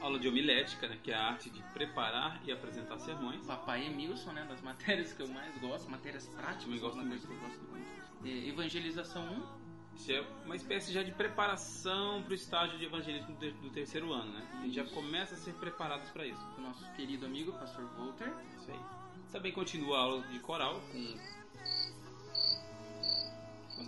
[0.00, 0.98] Aula de homilética, né?
[1.02, 3.44] Que é a arte de preparar e apresentar sermões.
[3.46, 7.38] Papai Emilson, né, das matérias que eu mais gosto, matérias práticas, Também gosto matérias muito.
[7.38, 7.86] que eu gosto muito.
[8.24, 9.66] É, Evangelização 1,
[9.96, 13.70] Isso é uma espécie já de preparação para o estágio de evangelismo do ter- do
[13.70, 14.46] terceiro ano, né?
[14.58, 16.40] A gente já começa a ser preparados para isso.
[16.54, 18.30] com o nosso querido amigo, pastor Walter.
[18.58, 18.78] Isso aí.
[19.32, 21.16] Também continua a aula de coral com o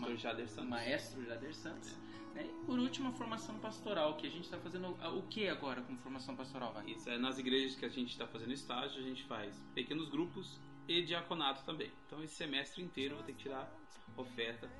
[0.00, 0.70] pastor Jader Santos.
[0.70, 1.92] maestro Jader Santos.
[1.92, 1.98] né?
[2.38, 5.83] E por último, a formação pastoral, que a gente está fazendo a- o que agora
[5.83, 6.87] com formação pastoral, vai?
[6.90, 10.61] Isso é nas igrejas que a gente está fazendo estágio, a gente faz pequenos grupos
[10.87, 11.90] e diaconato também.
[12.07, 13.68] Então esse semestre inteiro eu vou ter que tirar
[14.16, 14.70] oferta.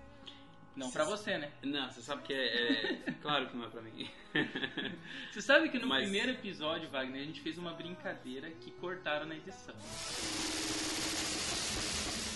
[0.77, 1.53] Não pra você, né?
[1.65, 4.09] Não, você sabe que é, é- claro que não é pra mim.
[5.33, 9.27] Você sabe que no Mas- primeiro episódio, Wagner, a gente fez uma brincadeira que cortaram
[9.27, 9.75] na edição.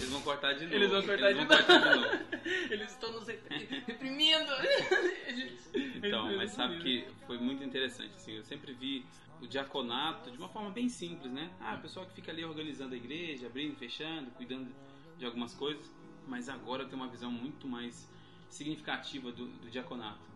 [0.02, 0.74] Eles vão cortar de novo.
[0.74, 1.66] Eles vão cortar, Eles de, vão novo.
[1.66, 2.42] cortar de novo.
[2.72, 4.52] Eles estão nos repri- reprimindo.
[6.04, 9.06] Então, mas sabe que foi muito interessante, assim, eu sempre vi
[9.40, 11.50] o diaconato de uma forma bem simples, né?
[11.60, 14.74] Ah, o pessoal que fica ali organizando a igreja, abrindo, fechando, cuidando
[15.16, 15.88] de algumas coisas,
[16.26, 18.08] mas agora eu tenho uma visão muito mais
[18.50, 20.28] significativa do, do diaconato.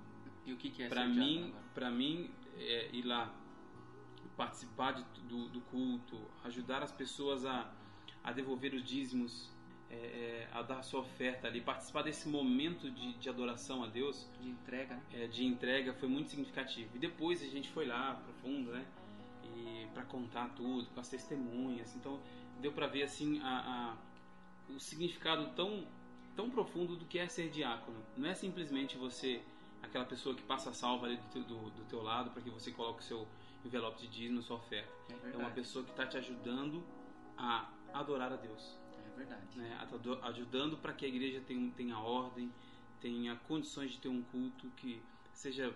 [0.46, 3.35] E o que, que é ser mim, para mim é, ir lá
[4.37, 7.70] participar de- do, do culto, ajudar as pessoas a,
[8.22, 9.50] a devolver os dízimos,
[9.90, 13.87] é, é, a dar a sua oferta ali, participar desse momento de, de adoração a
[13.87, 15.03] Deus, De entrega, né?
[15.12, 16.90] é, de entrega, foi muito significativo.
[16.96, 18.85] E depois a gente foi lá profundo, né?
[19.44, 21.94] E para contar tudo, com as testemunhas.
[21.96, 22.20] Então
[22.61, 23.59] deu para ver assim a,
[23.92, 23.96] a-
[24.72, 25.87] o significado tão
[26.35, 27.96] tão profundo do que é ser diácono.
[28.16, 29.40] Não é simplesmente você
[29.83, 32.51] aquela pessoa que passa a salva ali do teu, do, do teu lado para que
[32.51, 33.27] você coloque o seu
[33.64, 34.90] envelope de dízimo, sua oferta.
[35.09, 36.85] É É uma pessoa que está te ajudando
[37.38, 38.77] a adorar a Deus
[39.16, 39.59] verdade.
[39.59, 39.88] né,
[40.22, 42.52] ajudando para que a igreja tenha, tenha ordem,
[43.00, 45.02] tenha condições de ter um culto que
[45.33, 45.74] seja,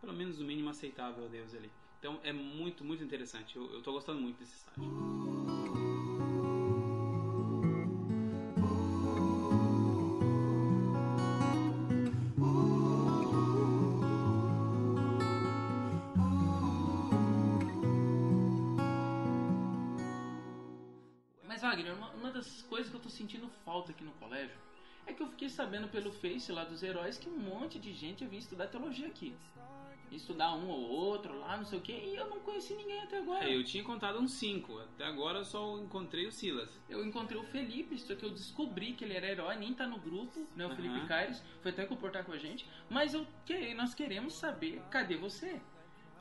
[0.00, 1.70] pelo menos no mínimo, aceitável a Deus ali.
[1.98, 3.56] Então é muito, muito interessante.
[3.56, 4.82] Eu, tô gostando muito desse estágio.
[21.46, 24.56] Mas, Wagner, uma, uma das coisas que eu tô sentindo falta aqui no colégio
[25.04, 28.24] é que eu fiquei sabendo pelo Face lá dos heróis que um monte de gente
[28.24, 29.34] vir estudar teologia aqui.
[30.12, 33.18] Estudar um ou outro lá, não sei o que, e eu não conheci ninguém até
[33.18, 33.48] agora.
[33.48, 36.68] É, eu tinha contado uns cinco, até agora eu só encontrei o Silas.
[36.88, 40.00] Eu encontrei o Felipe, só que eu descobri que ele era herói, nem tá no
[40.00, 40.64] grupo, né?
[40.64, 40.76] O Aham.
[40.76, 42.68] Felipe Caires, foi até comportar com a gente.
[42.88, 45.60] Mas eu que, nós queremos saber, cadê você?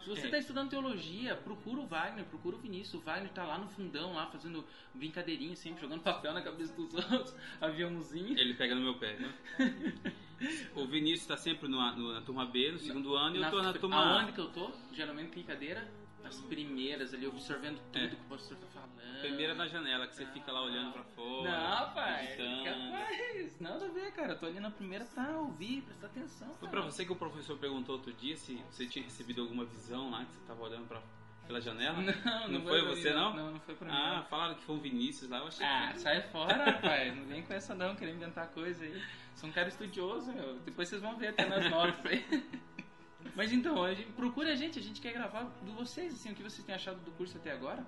[0.02, 0.30] Se você É.
[0.30, 2.96] tá estudando teologia, procura o Wagner, procura o Vinícius.
[3.02, 6.94] O Wagner tá lá no fundão, lá fazendo brincadeirinha, sempre jogando papel na cabeça dos
[6.94, 8.38] outros, aviãozinho.
[8.40, 9.34] Ele pega no meu pé, né?
[10.76, 13.62] o Vinícius está sempre no- no- na turma B, no segundo ano, e eu tô
[13.62, 14.20] na turma A.
[14.22, 14.72] Aonde que eu tô?
[14.94, 15.86] Geralmente em cadeira,
[16.30, 18.08] as primeiras ali, observando tudo É.
[18.08, 19.20] que o pastor tá falando.
[19.22, 21.52] Primeira na janela, que você fica lá olhando pra fora.
[21.52, 22.38] Não, pai.
[22.64, 23.60] Capaz.
[23.60, 24.34] Nada a ver, cara.
[24.34, 26.48] Eu tô ali na primeira pra ouvir, prestar atenção.
[26.48, 26.72] Foi cara.
[26.72, 30.24] pra você que o professor perguntou outro dia se você tinha recebido alguma visão lá,
[30.24, 31.02] que você tava olhando pra,
[31.48, 31.98] pela janela?
[32.02, 33.36] Não, Não foi foi pra você, mim, não?
[33.36, 33.94] Não, não foi pra mim.
[33.94, 34.24] Ah, não.
[34.26, 36.00] falaram que foi um Vinícius lá, eu achei Ah, que...
[36.00, 37.16] sai fora, rapaz.
[37.16, 39.02] Não vem com essa não, querer inventar coisa aí.
[39.36, 40.60] Sou um cara estudioso, meu.
[40.60, 42.26] Depois vocês vão ver até nas notas aí.
[43.36, 46.36] Mas então, a gente, procure a gente, a gente quer gravar de vocês, assim, o
[46.36, 47.86] que vocês têm achado do curso até agora.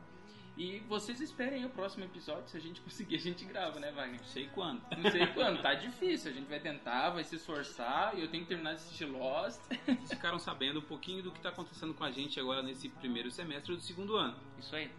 [0.57, 4.19] E vocês esperem o próximo episódio, se a gente conseguir, a gente grava, né, Wagner?
[4.19, 4.81] Não sei quando.
[4.97, 8.43] Não sei quando, tá difícil, a gente vai tentar, vai se esforçar, e eu tenho
[8.43, 9.61] que terminar de assistir Lost.
[9.85, 13.31] Vocês ficaram sabendo um pouquinho do que tá acontecendo com a gente agora nesse primeiro
[13.31, 14.37] semestre do segundo ano.
[14.59, 14.91] Isso aí.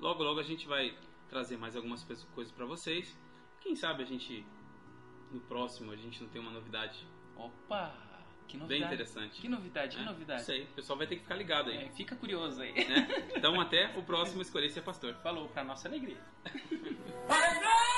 [0.00, 0.96] Logo, logo a gente vai
[1.28, 3.16] trazer mais algumas coisas pra vocês.
[3.60, 4.44] Quem sabe a gente,
[5.30, 7.92] no próximo, a gente não tem uma novidade Opa,
[8.46, 8.84] que bem novidade.
[8.94, 9.40] interessante.
[9.40, 10.10] Que novidade, que né?
[10.10, 10.40] novidade.
[10.40, 11.84] Não sei, o pessoal vai ter que ficar ligado aí.
[11.84, 12.72] É, fica curioso aí.
[12.72, 13.08] né?
[13.36, 15.14] Então até o próximo Escolher Ser Pastor.
[15.22, 16.18] Falou, pra nossa alegria.
[17.26, 17.94] Quando eu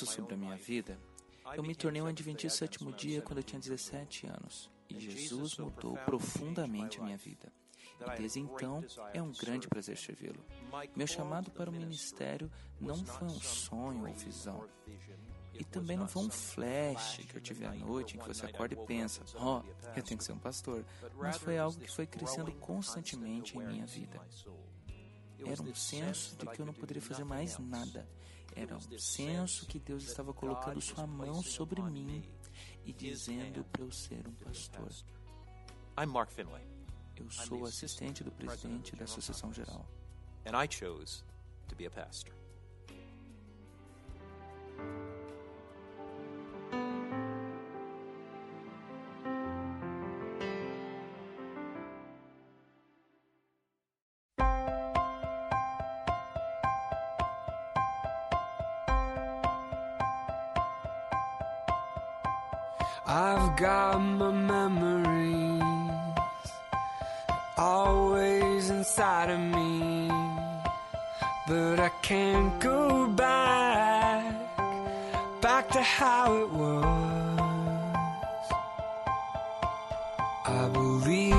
[0.00, 0.98] penso sobre a minha vida,
[1.56, 4.70] eu me tornei um adventista sétimo dia quando eu tinha 17 anos.
[4.88, 7.52] E Jesus mudou profundamente a minha vida.
[8.00, 8.82] E desde então
[9.12, 10.42] é um grande prazer servi-lo.
[10.96, 14.66] Meu chamado para o ministério não foi um sonho ou visão.
[15.52, 18.74] E também não foi um flash que eu tive à noite em que você acorda
[18.74, 20.84] e pensa, ó, oh, eu tenho que ser um pastor.
[21.16, 24.18] Mas foi algo que foi crescendo constantemente em minha vida.
[25.44, 28.08] Era um senso de que eu não poderia fazer mais nada.
[28.56, 32.22] Era um senso que Deus estava colocando sua mão sobre mim
[32.84, 34.88] e dizendo para eu ser um pastor.
[35.98, 36.30] I'm Mark
[37.16, 39.86] Eu sou assistente do presidente da Associação Geral.
[40.46, 41.22] and I chose
[41.68, 42.34] to be a pastor.
[63.56, 65.62] Got my memories
[67.56, 70.08] always inside of me,
[71.46, 74.34] but I can't go back,
[75.42, 77.40] back to how it was.
[80.46, 81.29] I believe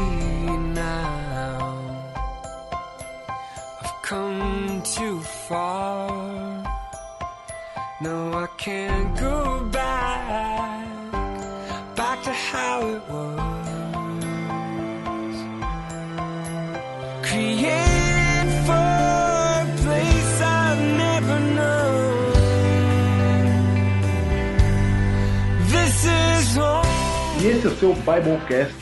[27.81, 28.75] seu Biblecast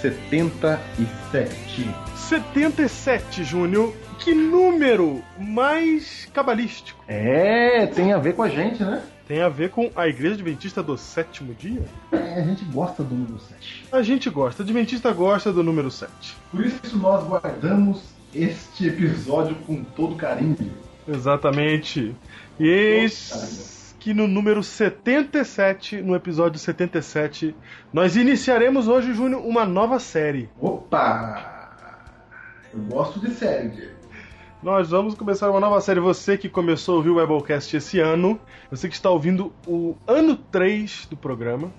[0.00, 1.94] 77.
[2.16, 3.94] 77, Júnior.
[4.18, 6.98] Que número mais cabalístico.
[7.06, 9.02] É, tem a ver com a gente, né?
[9.28, 11.84] Tem a ver com a Igreja Adventista do Sétimo Dia?
[12.10, 13.88] É, a gente gosta do número 7.
[13.92, 16.10] A gente gosta, Adventista gosta do número 7.
[16.50, 20.56] Por isso nós guardamos este episódio com todo carinho.
[21.06, 22.16] Exatamente.
[22.58, 23.75] E eis
[24.06, 27.56] que no número 77, no episódio 77,
[27.92, 30.48] nós iniciaremos hoje, Júnior, uma nova série.
[30.60, 31.72] Opa!
[32.72, 33.96] Eu gosto de série, Diego.
[34.62, 35.98] Nós vamos começar uma nova série.
[35.98, 38.38] Você que começou a ouvir o Webcast esse ano,
[38.70, 41.72] você que está ouvindo o ano 3 do programa.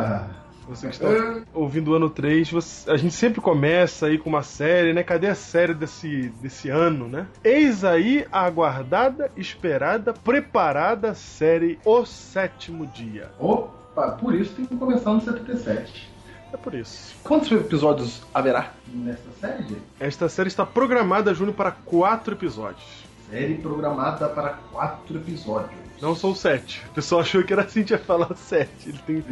[0.00, 0.47] é?
[0.68, 4.42] Você que está ouvindo o ano 3, você- a gente sempre começa aí com uma
[4.42, 5.02] série, né?
[5.02, 7.26] Cadê a série desse, desse ano, né?
[7.42, 13.30] Eis aí a aguardada, esperada, preparada série O Sétimo Dia.
[13.38, 16.10] Opa, por isso tem que começar no 77.
[16.52, 17.14] É por isso.
[17.24, 19.76] Quantos episódios haverá nesta série?
[19.98, 23.04] Esta série está programada, Júnior, para quatro episódios.
[23.30, 25.87] Série programada para quatro episódios.
[26.00, 26.82] Não são sete.
[26.90, 28.88] O pessoal achou que era assim que ia falar sete.
[28.88, 29.24] Ele tem,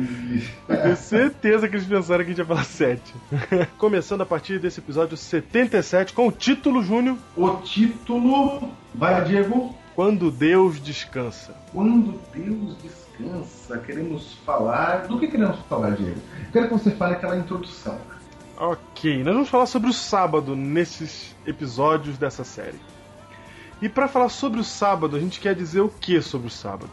[0.69, 3.15] eu tenho certeza que eles pensaram que a gente ia falar sete.
[3.79, 10.31] Começando a partir desse episódio 77, com o título, Júnior, O título, vai Diego, Quando
[10.31, 11.55] Deus Descansa.
[11.73, 15.07] Quando Deus descansa, queremos falar.
[15.07, 16.21] Do que queremos falar, Diego?
[16.47, 17.99] Eu quero que você fale aquela introdução.
[18.59, 22.81] Ok, nós vamos falar sobre o sábado nesses episódios dessa série.
[23.81, 26.91] E para falar sobre o sábado, a gente quer dizer o que sobre o sábado?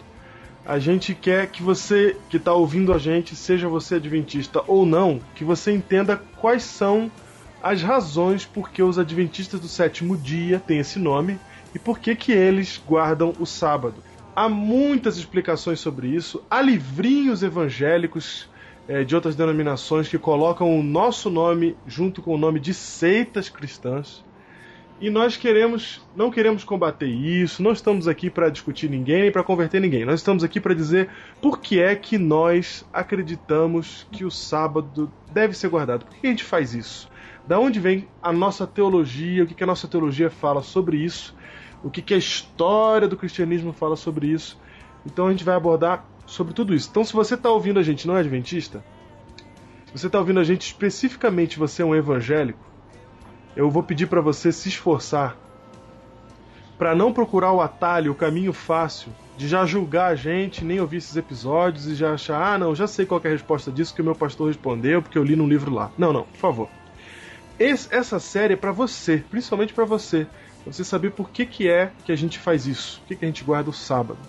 [0.65, 5.21] A gente quer que você que está ouvindo a gente, seja você adventista ou não,
[5.35, 7.11] que você entenda quais são
[7.61, 11.39] as razões por que os adventistas do sétimo dia têm esse nome
[11.73, 13.95] e por que que eles guardam o sábado.
[14.35, 18.49] Há muitas explicações sobre isso, há livrinhos evangélicos
[18.87, 23.47] eh, de outras denominações que colocam o nosso nome junto com o nome de seitas
[23.47, 24.23] cristãs.
[25.01, 29.81] E nós queremos, não queremos combater isso, não estamos aqui para discutir ninguém para converter
[29.81, 30.05] ninguém.
[30.05, 31.09] Nós estamos aqui para dizer
[31.41, 36.05] por que é que nós acreditamos que o sábado deve ser guardado.
[36.05, 37.09] Por que a gente faz isso?
[37.45, 39.43] Da onde vem a nossa teologia?
[39.43, 41.35] O que, que a nossa teologia fala sobre isso?
[41.83, 44.57] O que, que a história do cristianismo fala sobre isso?
[45.05, 46.87] Então a gente vai abordar sobre tudo isso.
[46.89, 48.83] Então, se você está ouvindo a gente não é adventista,
[49.85, 52.72] se você está ouvindo a gente especificamente, você é um evangélico,
[53.55, 55.37] eu vou pedir para você se esforçar
[56.77, 60.97] para não procurar o atalho, o caminho fácil de já julgar a gente, nem ouvir
[60.97, 64.01] esses episódios e já achar, ah, não, já sei qual é a resposta disso que
[64.01, 65.91] o meu pastor respondeu, porque eu li num livro lá.
[65.97, 66.69] Não, não, por favor.
[67.59, 70.27] Esse- essa série é para você, principalmente para você,
[70.65, 73.27] você saber por que, que é que a gente faz isso, por que, que a
[73.27, 74.19] gente guarda o sábado.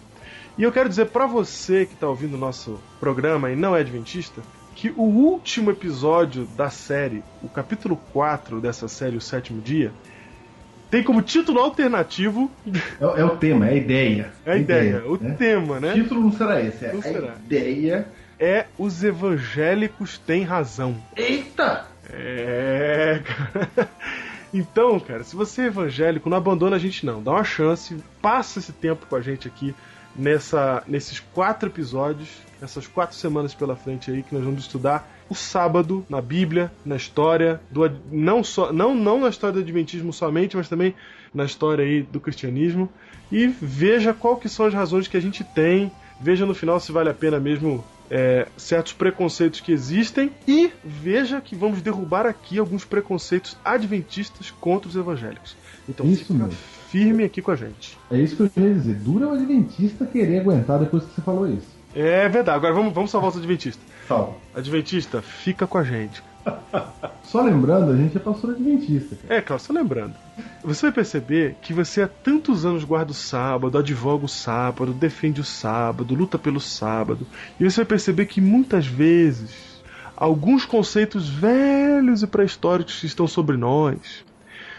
[0.56, 3.80] E eu quero dizer para você que está ouvindo o nosso programa e não é
[3.80, 4.42] adventista,
[4.74, 9.92] que o último episódio da série, o capítulo 4 dessa série, O Sétimo Dia,
[10.90, 12.50] tem como título alternativo
[13.00, 14.32] É, é o tema, é a ideia.
[14.44, 15.34] É a ideia, o né?
[15.38, 15.92] tema, né?
[15.92, 17.34] O título não será esse, é Não a será.
[17.46, 18.08] ideia.
[18.38, 20.96] é Os Evangélicos Têm Razão.
[21.16, 21.87] Eita!
[22.10, 23.88] É, cara.
[24.56, 27.20] Então, cara, se você é evangélico, não abandona a gente não.
[27.20, 29.74] Dá uma chance, passa esse tempo com a gente aqui
[30.14, 32.28] nessa, nesses quatro episódios,
[32.64, 36.96] essas quatro semanas pela frente aí que nós vamos estudar o sábado na Bíblia, na
[36.96, 40.94] história do não só não não na história do adventismo somente, mas também
[41.33, 42.88] na história aí do cristianismo
[43.31, 46.92] e veja qual que são as razões que a gente tem, veja no final se
[46.92, 52.59] vale a pena mesmo é, certos preconceitos que existem e veja que vamos derrubar aqui
[52.59, 55.57] alguns preconceitos adventistas contra os evangélicos.
[55.88, 56.53] Então Isso fica mesmo.
[56.88, 57.98] firme aqui com a gente.
[58.11, 58.94] É isso que eu ia dizer.
[58.96, 61.73] Dura o adventista querer aguentar depois que você falou isso.
[61.94, 62.57] É verdade.
[62.57, 63.85] Agora vamos, vamos salvar os adventistas.
[64.09, 64.35] Salve.
[64.54, 66.22] Adventista, fica com a gente.
[67.22, 69.16] Só lembrando, a gente é pastor adventista.
[69.16, 69.35] cara.
[69.35, 70.14] É, claro, só lembrando.
[70.62, 75.40] Você vai perceber que você há tantos anos guarda o sábado, advoga o sábado, defende
[75.40, 77.26] o sábado, luta pelo sábado.
[77.59, 79.83] E você vai perceber que muitas vezes
[80.16, 84.25] alguns conceitos velhos e pré-históricos que estão sobre nós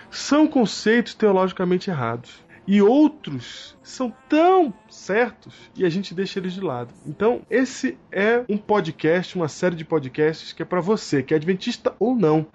[0.09, 2.44] são conceitos teologicamente errados.
[2.67, 6.93] E outros são tão certos e a gente deixa eles de lado.
[7.05, 11.37] Então, esse é um podcast, uma série de podcasts que é para você, que é
[11.37, 12.47] adventista ou não.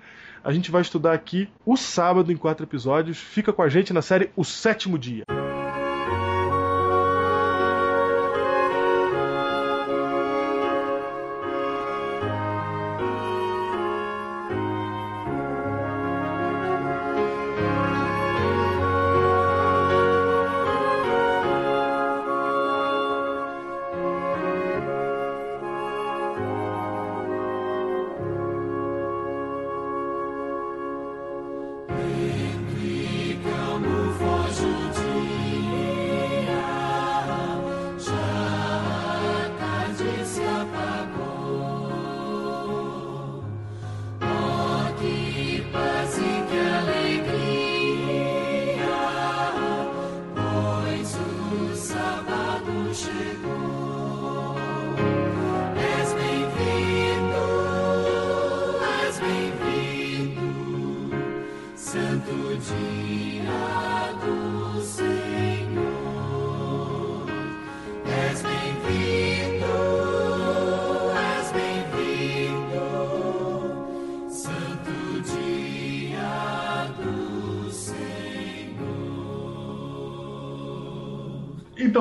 [0.42, 3.18] A gente vai estudar aqui o sábado em quatro episódios.
[3.18, 5.24] Fica com a gente na série O Sétimo Dia.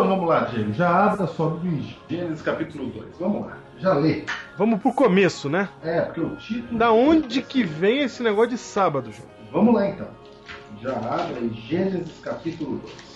[0.10, 0.74] Vamos lá, Diego.
[0.74, 1.30] Já abra
[1.64, 3.18] em Gênesis capítulo 2.
[3.20, 3.58] Vamos lá.
[3.78, 4.26] Já lê.
[4.58, 5.70] Vamos pro começo, né?
[5.84, 6.78] É, porque o título.
[6.78, 9.30] Da onde que vem esse negócio de sábado, João?
[9.52, 10.08] Vamos lá então.
[10.82, 13.10] Já abre em Gênesis capítulo 2.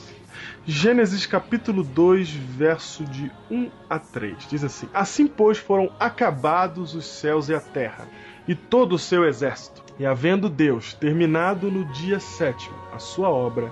[0.66, 4.48] Gênesis capítulo 2, verso de 1 a 3.
[4.48, 8.08] Diz assim: Assim, pois, foram acabados os céus e a terra,
[8.48, 9.84] e todo o seu exército.
[10.00, 13.72] E havendo Deus terminado no dia sétimo a sua obra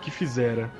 [0.00, 0.70] que fizera,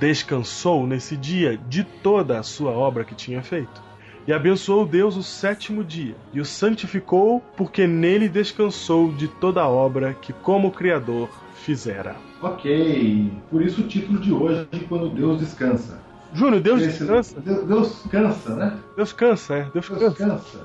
[0.00, 3.84] descansou nesse dia de toda a sua obra que tinha feito.
[4.26, 9.68] E abençoou Deus o sétimo dia, e o santificou, porque nele descansou de toda a
[9.68, 12.16] obra que, como Criador, fizera.
[12.42, 13.30] Ok.
[13.50, 16.00] Por isso o título de hoje, quando Deus descansa.
[16.34, 17.40] Júnior, Deus Esse- descansa?
[17.40, 18.78] Deus, Deus cansa, né?
[18.96, 19.62] Deus cansa, é.
[19.72, 20.16] Deus Deus cansa.
[20.26, 20.60] cansa.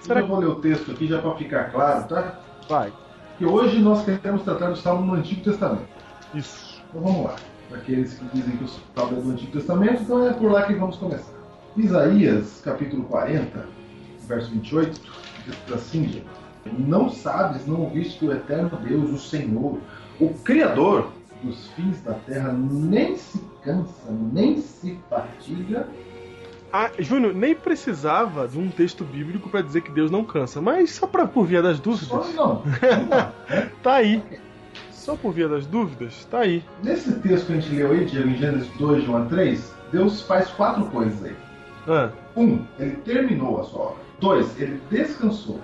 [0.00, 2.40] Será Eu vou ler o texto aqui já para ficar claro, tá?
[2.68, 2.90] Vai.
[3.38, 5.86] Que hoje nós queremos tratar do Salmo no Antigo Testamento.
[6.34, 6.82] Isso.
[6.88, 7.36] Então vamos lá.
[7.68, 10.62] Para aqueles que dizem que o Salmo é do Antigo Testamento, então é por lá
[10.64, 11.32] que vamos começar.
[11.76, 13.66] Isaías, capítulo 40,
[14.28, 15.00] verso 28,
[15.46, 16.22] diz assim,
[16.78, 19.78] Não sabes, não ouviste que o eterno Deus, o Senhor,
[20.20, 21.08] o Criador
[21.42, 25.86] dos fins da terra, nem se cansa, nem se fatiga.
[26.72, 30.90] Ah, Júnior, nem precisava de um texto bíblico para dizer que Deus não cansa, mas
[30.90, 32.62] só para por via das Só dúvidas, não.
[32.80, 33.32] Vamos lá.
[33.82, 34.22] tá aí.
[35.04, 36.64] Só por via das dúvidas, tá aí.
[36.82, 39.74] Nesse texto que a gente leu aí, Diego, em Gênesis 2, de 1 a 3,
[39.92, 41.36] Deus faz quatro coisas aí.
[41.86, 43.96] Ah, Um, ele terminou a sua obra.
[44.18, 45.60] Dois, ele descansou.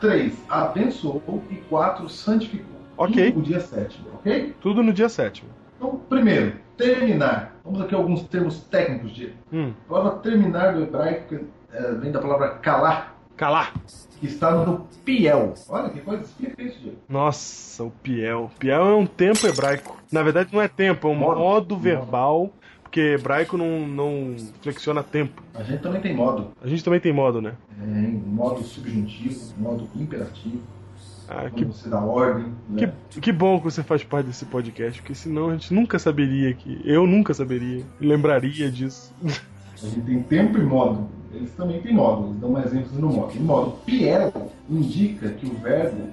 [0.00, 1.22] Três, abençoou.
[1.48, 2.74] E quatro, santificou.
[2.96, 3.30] Ok.
[3.30, 4.56] Tudo O dia sétimo, ok?
[4.60, 5.48] tudo no dia sétimo.
[5.76, 7.54] Então, primeiro, terminar.
[7.64, 9.32] Vamos aqui a alguns termos técnicos de.
[9.52, 11.36] Hum, A palavra terminar do hebraico
[11.72, 13.72] eh, vem da palavra calar, calar.
[14.22, 15.52] Que está no piel.
[15.68, 16.92] Olha que coisa, Diego.
[17.08, 18.48] Nossa, o Piel.
[18.56, 19.98] Piel é um tempo hebraico.
[20.12, 21.40] Na verdade, não é tempo, é um Modo.
[21.40, 22.52] modo verbal,
[22.84, 25.42] porque hebraico não, não flexiona tempo.
[25.52, 26.52] A gente também tem modo.
[26.62, 27.54] A gente também tem modo, né?
[27.80, 30.62] É, modo subjuntivo, modo imperativo,
[31.28, 32.52] Ah, que, você dá ordem.
[32.68, 32.92] né?
[33.10, 36.54] que, que bom que você faz parte desse podcast, porque senão a gente nunca saberia
[36.54, 36.80] que.
[36.84, 39.12] Eu nunca saberia, lembraria disso.
[39.24, 41.08] A gente tem tempo e modo.
[41.34, 43.38] Eles também têm modo, eles dão mais ênfase no modo.
[43.38, 44.32] O modo piero
[44.68, 46.08] indica que o verbo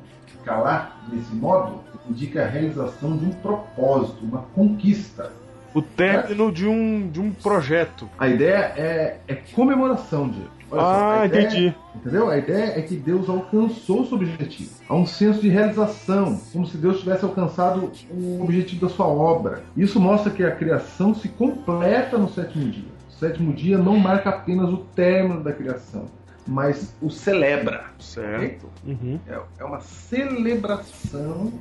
[0.45, 5.31] calar, nesse modo, indica a realização de um propósito, uma conquista.
[5.73, 8.09] O término de um, de um projeto.
[8.17, 10.49] A ideia é, é comemoração, Diego.
[10.71, 11.75] Olha só, Ah, a ideia- entendi.
[11.95, 12.29] Entendeu?
[12.29, 14.69] A ideia é que Deus alcançou o seu objetivo.
[14.87, 19.63] Há um senso de realização, como se Deus tivesse alcançado o objetivo da sua obra.
[19.75, 22.98] Isso mostra que a criação se completa no sétimo dia.
[23.19, 26.05] O sétimo dia não marca apenas o término da criação,
[26.47, 27.87] mas o celebra.
[27.99, 28.69] Certo.
[28.87, 29.19] Uhum.
[29.27, 31.51] É, é uma celebração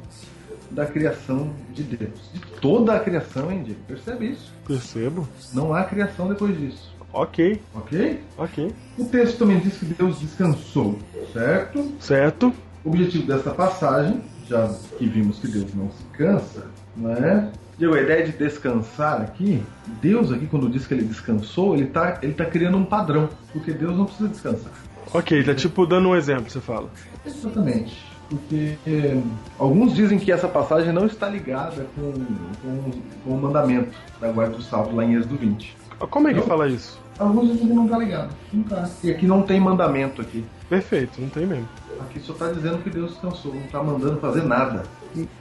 [0.70, 2.30] da criação de Deus.
[2.32, 3.80] De toda a criação, hein, Diego?
[3.88, 4.54] Percebe isso?
[4.68, 5.28] Percebo.
[5.52, 6.94] Não há criação depois disso.
[7.12, 8.22] Ok, Ok?
[8.36, 8.72] ok.
[8.96, 10.96] O texto também diz que Deus descansou,
[11.32, 11.92] certo?
[11.98, 12.54] Certo.
[12.84, 17.50] O objetivo dessa passagem, já que vimos que Deus não se cansa, não é?
[17.78, 19.62] Diego, a ideia de descansar aqui,
[20.02, 23.72] Deus aqui quando diz que ele descansou, ele está ele tá criando um padrão, porque
[23.72, 24.72] Deus não precisa descansar.
[25.14, 26.90] Ok, tá tipo dando um exemplo, você fala.
[27.24, 27.96] Exatamente.
[28.28, 29.18] Porque eh,
[29.58, 32.12] alguns dizem que essa passagem não está ligada com,
[32.60, 32.90] com,
[33.24, 35.74] com o mandamento da guarda do sábado lá em Êxodo 20.
[36.10, 36.46] Como é que Não?
[36.46, 37.00] fala isso?
[37.18, 38.34] Alguns dizem que não está ligado.
[38.52, 38.88] Não tá.
[39.02, 40.44] E aqui não tem mandamento aqui.
[40.68, 41.68] Perfeito, não tem mesmo.
[42.00, 44.82] Aqui só está dizendo que Deus descansou, não está mandando fazer nada.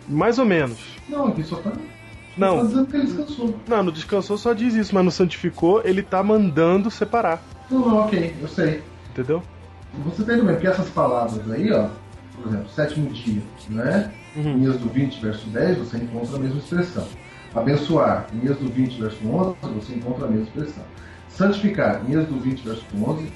[0.07, 0.79] Mais ou menos.
[1.09, 1.71] Não, aqui só está
[2.38, 3.55] Não, dizendo que ele descansou.
[3.67, 7.41] não, no descansou só diz isso, mas no santificou ele tá mandando separar.
[7.69, 8.83] Não, não, ok, eu sei.
[9.11, 9.41] Entendeu?
[10.05, 11.89] Você tá entendendo que essas palavras aí, ó,
[12.35, 14.11] por exemplo, sétimo dia, né?
[14.35, 14.57] Uhum.
[14.57, 17.07] Em Êxodo 20, verso 10, você encontra a mesma expressão.
[17.55, 20.83] Abençoar, em Êxodo 20, verso 11, você encontra a mesma expressão.
[21.29, 23.31] Santificar, em Êxodo 20, verso 11,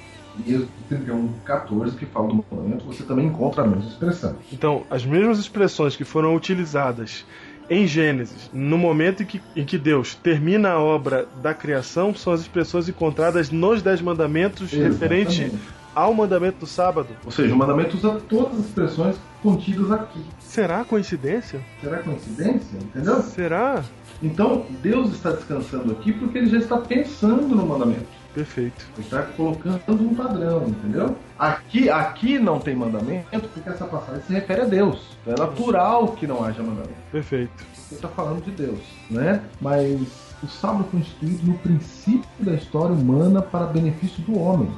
[0.46, 4.36] e Êxodo 31, 14, que fala do mandamento, você também encontra a mesma expressão.
[4.52, 7.26] Então, as mesmas expressões que foram utilizadas
[7.70, 12.34] em Gênesis, no momento em que, em que Deus termina a obra da criação, são
[12.34, 15.70] as expressões encontradas nos Dez Mandamentos referente Exatamente.
[15.96, 17.10] ao mandamento do sábado.
[17.26, 20.24] Ou seja, o mandamento usa todas as expressões contidas aqui.
[20.40, 21.62] Será coincidência?
[21.82, 22.78] Será coincidência?
[22.78, 23.22] Entendeu?
[23.22, 23.84] Será?
[24.22, 28.22] Então, Deus está descansando aqui porque ele já está pensando no mandamento.
[28.34, 28.86] Perfeito.
[28.96, 31.18] Ele está colocando um padrão, entendeu?
[31.38, 35.11] Aqui, aqui não tem mandamento porque essa passagem se refere a Deus.
[35.26, 36.94] É natural que não haja mandamento.
[37.12, 37.66] Perfeito.
[37.90, 39.44] Ele está falando de Deus, né?
[39.60, 40.02] Mas
[40.42, 44.72] o sábado foi instituído no princípio da história humana para benefício do homem.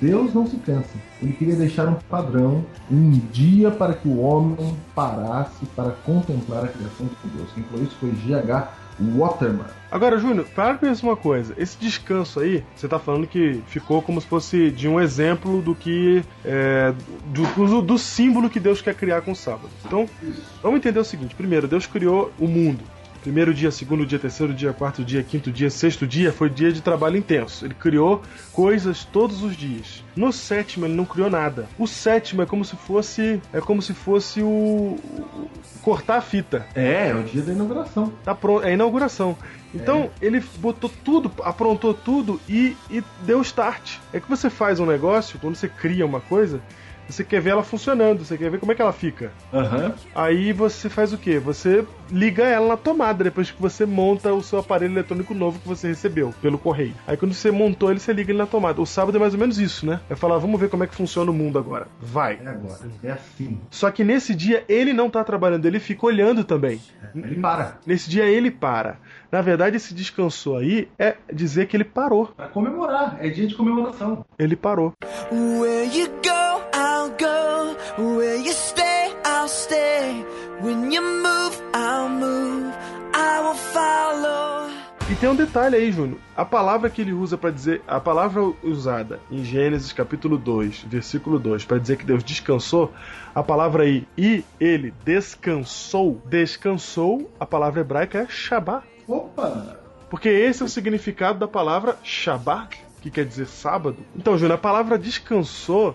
[0.00, 0.96] Deus não se cansa.
[1.20, 6.68] Ele queria deixar um padrão, um dia para que o homem parasse para contemplar a
[6.68, 7.50] criação de Deus.
[7.52, 8.72] Quem falou isso foi G.H.
[9.16, 9.77] Waterman.
[9.90, 11.54] Agora, Júnior, para pensar uma coisa.
[11.56, 15.74] Esse descanso aí, você tá falando que ficou como se fosse de um exemplo do
[15.74, 16.22] que.
[16.44, 16.92] É,
[17.26, 19.70] do, do símbolo que Deus quer criar com o sábado.
[19.84, 20.08] Então,
[20.62, 22.84] vamos entender o seguinte: primeiro, Deus criou o mundo.
[23.28, 26.80] Primeiro dia, segundo dia, terceiro dia, quarto dia, quinto dia, sexto dia foi dia de
[26.80, 27.66] trabalho intenso.
[27.66, 28.22] Ele criou
[28.54, 30.02] coisas todos os dias.
[30.16, 31.68] No sétimo ele não criou nada.
[31.78, 34.96] O sétimo é como se fosse é como se fosse o,
[35.82, 36.66] cortar a fita.
[36.74, 38.10] É, é o dia da inauguração.
[38.24, 39.36] Tá pronto, é a inauguração.
[39.74, 43.98] Então ele botou tudo, aprontou tudo e, e deu start.
[44.10, 46.62] É que você faz um negócio, quando você cria uma coisa,
[47.08, 49.32] você quer ver ela funcionando, você quer ver como é que ela fica.
[49.52, 49.94] Aham.
[50.14, 51.38] Aí você faz o quê?
[51.38, 55.66] Você liga ela na tomada depois que você monta o seu aparelho eletrônico novo que
[55.66, 56.94] você recebeu pelo correio.
[57.06, 58.80] Aí quando você montou ele, você liga ele na tomada.
[58.80, 60.00] O sábado é mais ou menos isso, né?
[60.10, 61.86] É falar, vamos ver como é que funciona o mundo agora.
[62.00, 62.38] Vai.
[62.44, 62.78] É agora.
[63.02, 63.58] É assim.
[63.70, 66.80] Só que nesse dia ele não tá trabalhando, ele fica olhando também.
[67.14, 67.78] Ele para.
[67.86, 68.98] Nesse dia ele para.
[69.30, 72.28] Na verdade, esse descansou aí é dizer que ele parou.
[72.28, 73.18] Para comemorar.
[73.20, 74.24] É dia de comemoração.
[74.38, 74.94] Ele parou.
[75.30, 77.76] Where you go, I'll go.
[78.16, 80.24] Where you stay, I'll stay.
[80.62, 82.72] When you move, I'll move.
[83.14, 84.70] I will follow.
[85.10, 86.18] E tem um detalhe aí, Júnior.
[86.36, 91.38] A palavra que ele usa para dizer, a palavra usada em Gênesis capítulo 2, versículo
[91.38, 92.92] 2, para dizer que Deus descansou,
[93.34, 98.97] a palavra aí, e ele descansou, descansou, a palavra hebraica é Shabbat.
[99.08, 99.78] Opa!
[100.10, 104.04] Porque esse é o significado da palavra Shabbat, que quer dizer sábado.
[104.14, 105.94] Então, Júnior, a palavra descansou,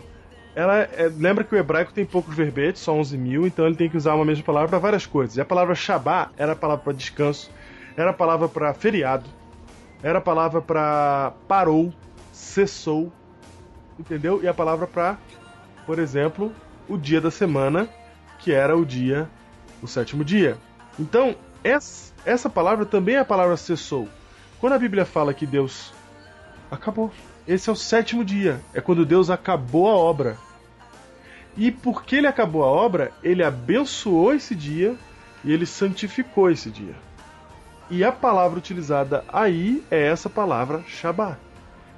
[0.56, 3.90] ela é- lembra que o hebraico tem poucos verbetes, só 11 mil, então ele tem
[3.90, 5.38] que usar uma mesma palavra para várias coisas.
[5.38, 7.52] E a palavra Shabbat era a palavra para descanso,
[7.96, 9.30] era a palavra para feriado,
[10.02, 11.94] era a palavra para parou,
[12.32, 13.12] cessou,
[14.00, 14.44] entendeu?
[14.44, 15.18] E a palavra para,
[15.86, 16.52] por exemplo,
[16.88, 17.88] o dia da semana,
[18.40, 19.28] que era o dia,
[19.82, 20.58] o sétimo dia.
[21.00, 24.08] Então, essa, essa palavra também é a palavra cessou.
[24.60, 25.94] Quando a Bíblia fala que Deus
[26.72, 27.12] acabou,
[27.48, 30.38] esse é o sétimo dia, é quando Deus acabou a obra.
[31.58, 34.96] E porque ele acabou a obra, ele abençoou esse dia
[35.44, 36.96] e ele santificou esse dia.
[37.90, 41.38] E a palavra utilizada aí é essa palavra Shabbat,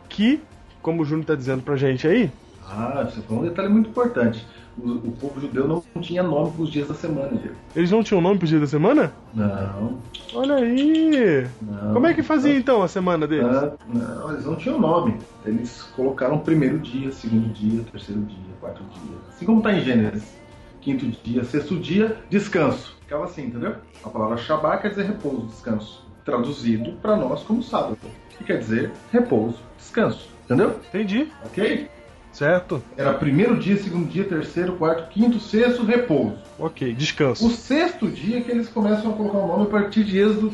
[0.09, 0.41] que,
[0.81, 2.31] como o Júnior está dizendo pra gente aí,
[2.67, 4.45] Ah, você falou um detalhe muito importante.
[4.77, 7.55] O, o povo judeu não tinha nome para os dias da semana, Diego.
[7.75, 9.13] eles não tinham nome pro dia da semana?
[9.33, 9.99] Não.
[10.33, 11.47] Olha aí!
[11.61, 11.93] não.
[11.93, 13.45] Como é que fazia então a semana deles?
[13.45, 15.17] Ah, não, eles não tinham nome.
[15.45, 19.17] Eles colocaram primeiro dia, segundo dia, terceiro dia, quarto dia.
[19.29, 20.35] Assim como está em Gênesis.
[20.81, 22.95] Quinto dia, sexto dia, descanso.
[23.01, 23.75] Ficava assim, entendeu?
[24.03, 26.05] A palavra Shabbat quer dizer repouso, descanso.
[26.25, 27.97] Traduzido para nós como sábado.
[28.37, 30.29] Que quer dizer repouso, descanso.
[30.43, 30.75] Entendeu?
[30.89, 31.31] Entendi.
[31.45, 31.87] Ok?
[32.35, 32.83] Certo?
[32.97, 36.35] Era primeiro dia, segundo dia, terceiro, quarto, quinto, sexto, repouso.
[36.59, 37.47] Ok, descanso.
[37.47, 40.51] O sexto dia que eles começam a colocar o nome a partir de Êxodo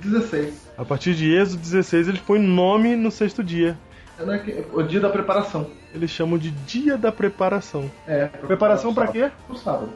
[0.00, 0.68] 16.
[0.76, 3.78] A partir de Êxodo 16, eles põem nome no sexto dia.
[4.18, 5.68] É né, que- o dia da preparação.
[5.94, 7.88] Eles chamam de dia da preparação.
[8.04, 8.26] É.
[8.26, 9.30] Preparação pra quê?
[9.46, 9.90] Pro sábado.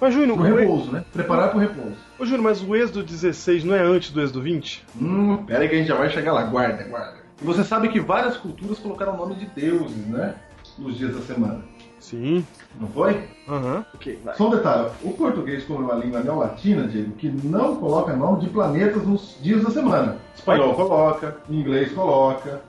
[0.00, 1.04] Mas, Júnior, Pro repouso, né?
[1.12, 1.96] Preparar pro repouso.
[2.20, 4.84] Ô, Júnior, mas o Êxodo 16 não é antes do Êxodo 20?
[5.00, 6.44] Hum, pera aí que a gente já vai chegar lá.
[6.44, 7.18] Guarda, guarda.
[7.42, 10.34] E você sabe que várias culturas colocaram o nome de deuses, né?
[10.78, 11.62] Nos dias da semana.
[11.98, 12.46] Sim.
[12.80, 13.28] Não foi?
[13.48, 13.84] Aham.
[13.94, 14.36] Ok, vai.
[14.36, 14.90] Só um detalhe.
[15.02, 19.36] O português, como é uma língua neolatina, Diego, que não coloca nome de planetas nos
[19.42, 20.16] dias da semana.
[20.34, 22.62] Espanhol coloca, inglês coloca.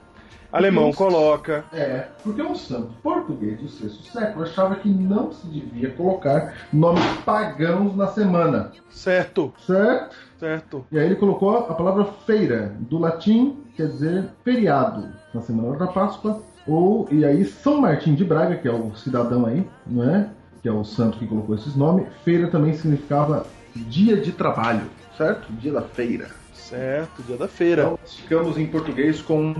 [0.52, 1.64] Alemão coloca.
[1.72, 7.06] É, porque um santo português do sexto século achava que não se devia colocar nomes
[7.24, 8.72] pagãos na semana.
[8.90, 9.54] Certo.
[9.60, 10.16] Certo?
[10.40, 10.86] Certo.
[10.92, 15.88] E aí ele colocou a palavra feira, do latim quer dizer feriado, na semana da
[15.88, 16.42] Páscoa.
[16.70, 20.30] Ou, e aí São Martim de Braga, que é o cidadão aí, não é?
[20.62, 22.06] Que é o santo que colocou esses nomes.
[22.24, 24.84] Feira também significava dia de trabalho,
[25.18, 25.52] certo?
[25.54, 26.30] Dia da feira.
[26.54, 27.82] Certo, dia da feira.
[27.82, 29.56] Então, ficamos em português com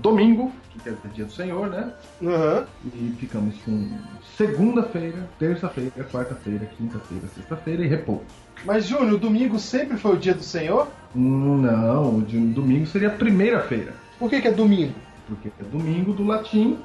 [0.00, 1.92] domingo, que quer dizer dia do Senhor, né?
[2.22, 2.66] Aham.
[2.84, 3.88] E ficamos com
[4.36, 8.22] segunda-feira, terça-feira, quarta-feira, quinta-feira, sexta-feira e repouso.
[8.64, 10.86] Mas, Júnior, o domingo sempre foi o dia do Senhor?
[11.14, 13.92] Não, o domingo seria a primeira-feira.
[14.18, 14.94] Por que, que é domingo?
[15.26, 16.78] Porque é domingo do latim,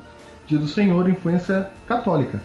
[0.48, 2.42] dia do Senhor, influência católica.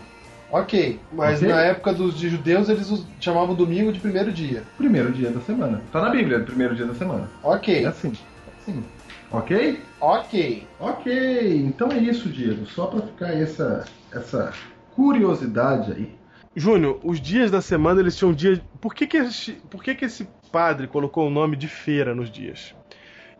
[0.51, 1.49] Ok, mas Ok.
[1.49, 4.63] na época dos de judeus eles os chamavam domingo de primeiro dia.
[4.77, 5.83] Primeiro dia da semana.
[5.91, 7.29] Tá na Bíblia, primeiro dia da semana.
[7.43, 7.85] Ok.
[7.85, 8.13] É assim.
[8.47, 8.85] É assim.
[9.33, 9.81] Ok?
[10.01, 10.67] Ok.
[10.79, 12.67] Ok, então é isso, Diego.
[12.67, 14.53] Só pra ficar essa, essa
[14.95, 16.15] curiosidade aí.
[16.55, 18.63] Júnior, os dias da semana eles tinham dia.
[18.81, 22.31] Por que que, esse, por que que esse padre colocou o nome de feira nos
[22.31, 22.75] dias?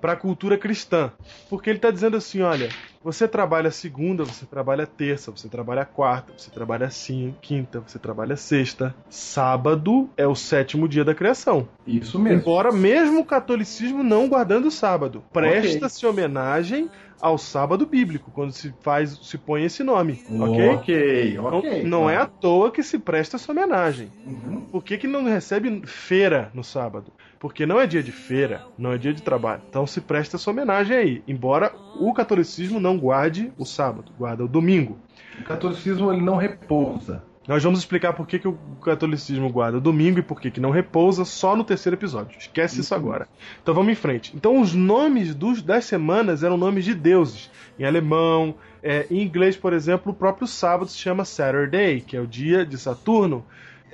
[0.05, 1.11] Para a cultura cristã.
[1.49, 2.69] Porque ele está dizendo assim: olha,
[3.03, 8.37] você trabalha segunda, você trabalha terça, você trabalha quarta, você trabalha cinco, quinta, você trabalha
[8.37, 8.95] sexta.
[9.09, 11.67] Sábado é o sétimo dia da criação.
[11.87, 12.39] Isso mesmo.
[12.39, 15.25] Embora mesmo o catolicismo não guardando o sábado.
[15.33, 20.69] Presta-se homenagem ao sábado bíblico, quando se faz, se põe esse nome, ok?
[20.69, 21.83] Ok, ok.
[21.83, 24.13] Não, não é à toa que se presta essa homenagem.
[24.27, 24.61] Uhum.
[24.71, 27.11] Por que, que não recebe feira no sábado?
[27.39, 29.63] Porque não é dia de feira, não é dia de trabalho.
[29.69, 31.23] Então se presta essa homenagem aí.
[31.27, 34.99] Embora o catolicismo não guarde o sábado, guarda o domingo.
[35.41, 37.23] O catolicismo ele não repousa.
[37.47, 40.61] Nós vamos explicar por que, que o catolicismo guarda o domingo e por que, que
[40.61, 42.39] não repousa só no terceiro episódio.
[42.39, 43.29] Esquece isso agora.
[43.63, 44.33] Então vamos em frente.
[44.35, 47.51] Então os nomes dos, das semanas eram nomes de deuses.
[47.79, 52.21] Em alemão, é, em inglês, por exemplo, o próprio sábado se chama Saturday, que é
[52.21, 53.45] o dia de Saturno.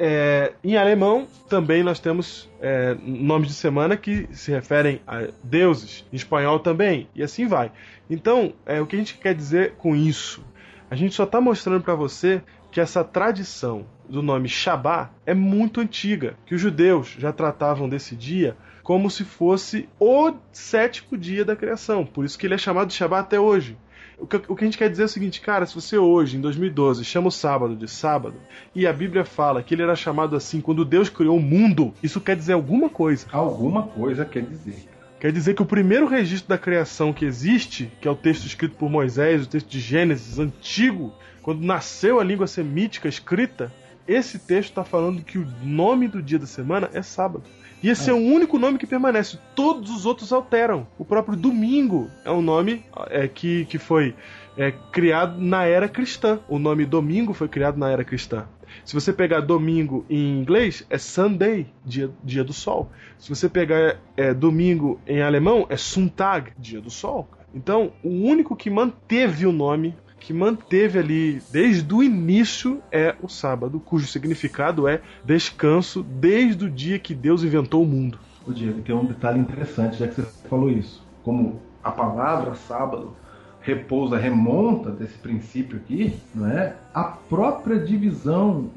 [0.03, 6.07] É, em alemão também nós temos é, nomes de semana que se referem a deuses.
[6.11, 7.07] Em espanhol também.
[7.15, 7.71] E assim vai.
[8.09, 10.43] Então, é, o que a gente quer dizer com isso?
[10.91, 12.41] A gente só está mostrando para você
[12.73, 18.17] que essa tradição do nome Shabá é muito antiga, que os judeus já tratavam desse
[18.17, 22.07] dia como se fosse o sétimo dia da criação.
[22.07, 23.77] Por isso que ele é chamado de Shabá até hoje.
[24.21, 26.37] O que, o que a gente quer dizer é o seguinte, cara, se você hoje,
[26.37, 28.37] em 2012, chama o sábado de sábado,
[28.75, 32.21] e a Bíblia fala que ele era chamado assim quando Deus criou o mundo, isso
[32.21, 33.27] quer dizer alguma coisa.
[33.33, 34.89] Alguma coisa quer dizer.
[35.19, 38.77] Quer dizer que o primeiro registro da criação que existe, que é o texto escrito
[38.77, 41.13] por Moisés, o texto de Gênesis antigo,
[41.43, 43.73] quando nasceu a língua semítica escrita,
[44.07, 47.45] esse texto está falando que o nome do dia da semana é sábado.
[47.83, 48.13] E esse é.
[48.13, 49.39] o único nome que permanece.
[49.55, 50.87] Todos os outros alteram.
[50.99, 54.15] O próprio domingo é um nome é, que, que foi
[54.57, 56.41] é, criado na era cristã.
[56.49, 58.47] O nome domingo foi criado na era cristã.
[58.85, 62.91] Se você pegar domingo em inglês, é Sunday, dia, dia do sol.
[63.19, 67.29] Se você pegar é, domingo em alemão, é Sonntag, dia do sol.
[67.55, 73.29] Então, o único que manteve o nome, que manteve ali desde o início, é o
[73.29, 78.19] sábado, cujo significado é descanso desde o dia que Deus inventou o mundo.
[78.47, 81.03] O Diego, tem um detalhe interessante, já que você falou isso.
[81.23, 83.17] Como a palavra sábado
[83.61, 86.77] repousa, remonta desse princípio aqui, não é?
[86.95, 88.71] A própria divisão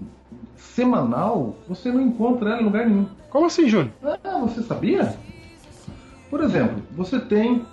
[0.56, 3.08] semanal, você não encontra ela em lugar nenhum.
[3.30, 3.92] Como assim, Júnior?
[4.24, 5.16] Ah, você sabia?
[6.30, 7.66] Por exemplo, você tem,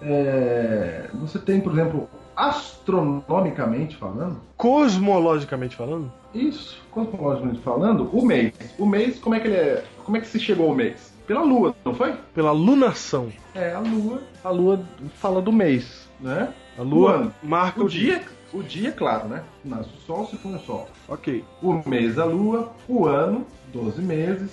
[0.00, 6.12] é, você tem, por exemplo, astronomicamente falando, Cosmologicamente falando?
[6.34, 8.52] isso, cosmologicamente falando, o mês.
[8.78, 9.84] O mês, como é que ele é?
[10.04, 11.12] Como é que se chegou ao mês?
[11.26, 12.12] Pela Lua, não foi?
[12.34, 13.28] Pela lunação.
[13.54, 14.20] É, a Lua.
[14.42, 14.80] A Lua
[15.14, 16.52] fala do mês, né?
[16.78, 17.34] A lua O ano.
[17.42, 18.20] marca O dia,
[18.52, 19.42] o dia, claro, né?
[19.64, 20.88] Nasce o sol, se põe o sol.
[21.08, 21.44] Ok.
[21.62, 24.50] O mês a lua, o ano, 12 meses.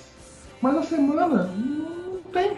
[0.62, 2.52] Mas a semana não tem.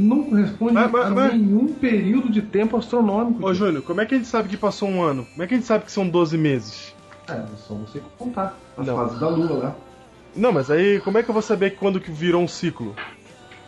[0.00, 3.44] Não corresponde Mas- mas- a mas- nenhum período de tempo astronômico.
[3.44, 5.24] Ô, Júnior, como é que a gente sabe que passou um ano?
[5.32, 6.94] Como é que a gente sabe que são 12 meses?
[7.28, 8.94] É, é só você contar as Não.
[8.96, 9.74] fases da lua lá.
[10.36, 12.94] Não, mas aí como é que eu vou saber quando que virou um ciclo?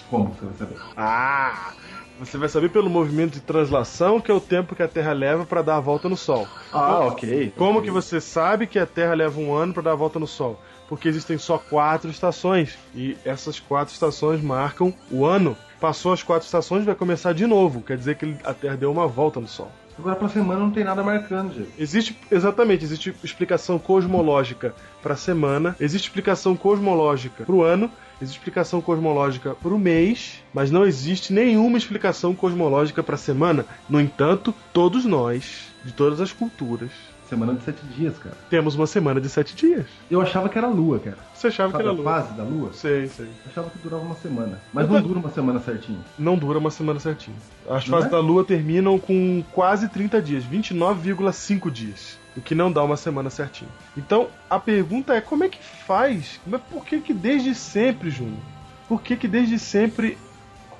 [0.08, 0.76] Como você vai saber?
[0.96, 1.72] Ah!
[2.20, 5.46] Você vai saber pelo movimento de translação, que é o tempo que a Terra leva
[5.46, 6.46] para dar a volta no Sol.
[6.70, 7.52] Ah, ok.
[7.56, 10.26] Como que você sabe que a Terra leva um ano para dar a volta no
[10.26, 10.60] Sol?
[10.86, 15.56] Porque existem só quatro estações e essas quatro estações marcam o ano.
[15.80, 17.80] Passou as quatro estações, vai começar de novo.
[17.80, 19.70] Quer dizer que a Terra deu uma volta no Sol.
[19.98, 21.70] Agora pra semana não tem nada marcando, gente.
[21.78, 28.38] Existe, exatamente, existe explicação cosmológica para a semana, existe explicação cosmológica para o ano, existe
[28.38, 33.66] explicação cosmológica para o mês, mas não existe nenhuma explicação cosmológica para a semana.
[33.88, 36.90] No entanto, todos nós, de todas as culturas,
[37.30, 38.36] Semana de sete dias, cara.
[38.50, 39.86] temos uma semana de sete dias.
[40.10, 41.16] Eu achava que era lua, cara.
[41.32, 42.12] Você achava Sabe que era a lua?
[42.12, 42.72] fase da lua?
[42.72, 43.26] Sei, sei.
[43.26, 44.60] Eu achava que durava uma semana.
[44.72, 46.04] Mas não dura uma semana certinho.
[46.18, 47.36] Não dura uma semana certinho.
[47.68, 48.10] As Não fases é?
[48.10, 53.30] da Lua terminam com quase 30 dias, 29,5 dias, o que não dá uma semana
[53.30, 53.70] certinho.
[53.96, 56.40] Então, a pergunta é como é que faz?
[56.46, 58.36] Mas por que que desde sempre, Júnior?
[58.88, 60.18] Por que que desde sempre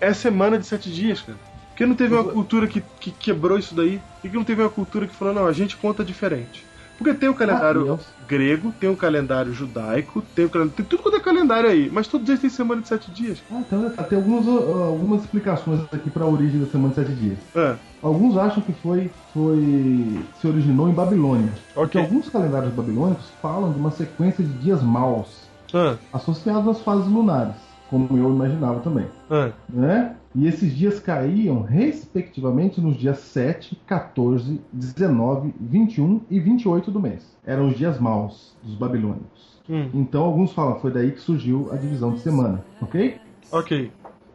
[0.00, 1.38] é semana de sete dias, cara?
[1.80, 4.02] Que não teve uma cultura que, que quebrou isso daí?
[4.20, 6.62] Por que não teve uma cultura que falou, não, a gente conta diferente?
[6.98, 10.76] Porque tem o calendário Ah, grego, tem o calendário judaico, tem o calendário.
[10.76, 13.42] Tem tudo quanto é calendário aí, mas todos eles têm semana de sete dias.
[13.50, 17.12] Ah, então tem algumas, ah, algumas explicações aqui para a origem da semana de sete
[17.12, 17.38] dias.
[17.56, 17.74] É.
[18.02, 21.50] Alguns acham que foi, foi se originou em Babilônia.
[21.72, 22.02] Porque Ok.
[22.02, 27.54] alguns calendários babilônicos falam de uma sequência de dias maus Ah, associados às fases lunares,
[27.88, 29.48] como eu imaginava também, ah.
[29.66, 30.14] né?
[30.34, 37.36] E esses dias caíam, respectivamente, nos dias 7, 14, 19, 21 e 28 do mês.
[37.44, 39.58] Eram os dias maus dos babilônicos.
[39.68, 39.88] Hum.
[39.94, 43.16] Então, alguns falam, foi daí que surgiu a divisão de semana, ok?
[43.50, 43.90] Ok.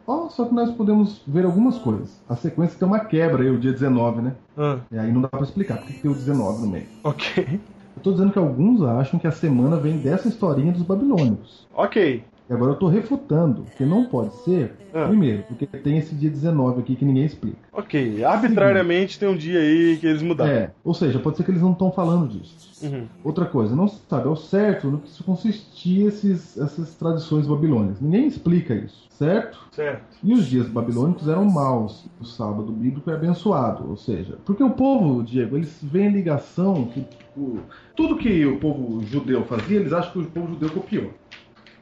[0.06, 2.22] Ó, só que nós podemos ver algumas coisas.
[2.28, 4.34] A sequência tem uma quebra aí, o dia 19, né?
[4.56, 6.86] Ah, E aí não dá pra explicar porque que tem o 19 no meio.
[7.04, 7.60] ok.
[7.96, 11.66] Eu tô dizendo que alguns acham que a semana vem dessa historinha dos babilônicos.
[11.74, 12.22] Ok.
[12.48, 15.08] E agora eu tô refutando, que não pode ser, Ah.
[15.08, 17.58] primeiro, porque tem esse dia 19 aqui que ninguém explica.
[17.72, 18.22] Ok.
[18.24, 20.52] Arbitrariamente tem um dia aí que eles mudaram.
[20.52, 22.66] É, ou seja, pode ser que eles não estão falando disso.
[22.84, 23.06] Uhum.
[23.24, 28.00] Outra coisa, não se sabe ao certo no que isso consistia esses, essas tradições babilônicas.
[28.00, 29.58] Ninguém explica isso, certo?
[29.72, 30.04] Certo.
[30.22, 32.06] E os dias babilônicos eram maus.
[32.20, 33.88] O sábado bíblico é abençoado.
[33.90, 37.04] Ou seja, porque o povo, Diego, eles veem ligação que
[37.36, 37.58] o-
[37.96, 41.10] tudo que o povo judeu fazia, eles acham que o povo judeu copiou.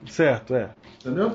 [0.07, 0.71] Certo, é.
[1.01, 1.35] Entendeu?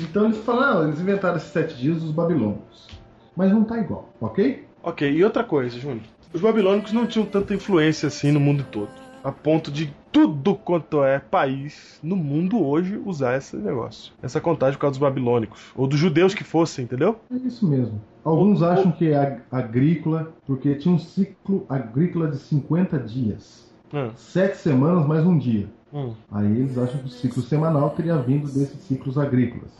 [0.00, 2.88] Então eles falam, ah, eles inventaram esses sete dias dos babilônicos.
[3.36, 4.64] Mas não tá igual, ok?
[4.82, 6.04] Ok, e outra coisa, Júnior.
[6.32, 8.90] Os babilônicos não tinham tanta influência assim no mundo todo.
[9.24, 14.12] A ponto de tudo quanto é país no mundo hoje usar esse negócio.
[14.22, 15.72] Essa contagem por causa dos babilônicos.
[15.74, 17.18] Ou dos judeus que fossem, entendeu?
[17.32, 18.00] É isso mesmo.
[18.24, 23.68] Alguns acham que é ag- agrícola, porque tinha um ciclo agrícola de 50 dias.
[23.92, 24.10] Hum.
[24.16, 25.66] Sete semanas mais um dia.
[25.92, 26.12] Hum.
[26.30, 29.70] Aí eles acham que o ciclo semanal teria vindo desses ciclos agrícolas.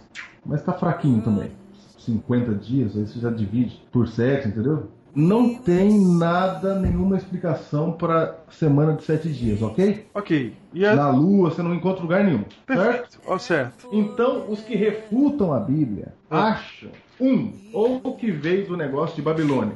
[0.44, 1.50] Mas tá fraquinho também.
[1.98, 4.88] 50 dias, aí você já divide por 7, entendeu?
[5.14, 10.06] Não tem nada, nenhuma explicação para semana de 7 dias, ok?
[10.14, 10.54] Ok.
[10.72, 10.94] E a...
[10.94, 12.66] Na Lua você não encontra lugar nenhum, certo?
[12.66, 13.20] Perfeito.
[13.26, 13.88] Ó, certo.
[13.92, 16.50] Então, os que refutam a Bíblia Ah.
[16.52, 16.90] acham,
[17.20, 19.74] um, ou que veio do negócio de Babilônia.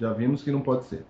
[0.00, 1.04] Já vimos que não pode ser.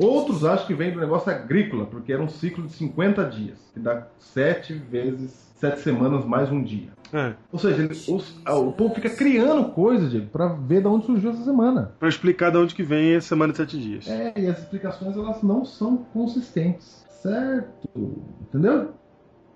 [0.00, 3.80] Outros acham que vem do negócio agrícola, porque era um ciclo de 50 dias, que
[3.80, 6.88] dá 7 vezes 7 semanas mais um dia.
[7.12, 7.34] É.
[7.52, 11.30] Ou seja, ele- os- o povo fica criando coisas, Diego, pra ver de onde surgiu
[11.30, 11.92] essa semana.
[11.98, 14.08] Pra explicar de onde que vem a semana de sete dias.
[14.08, 17.04] É, e as explicações elas não são consistentes.
[17.22, 17.88] Certo?
[18.40, 18.92] Entendeu?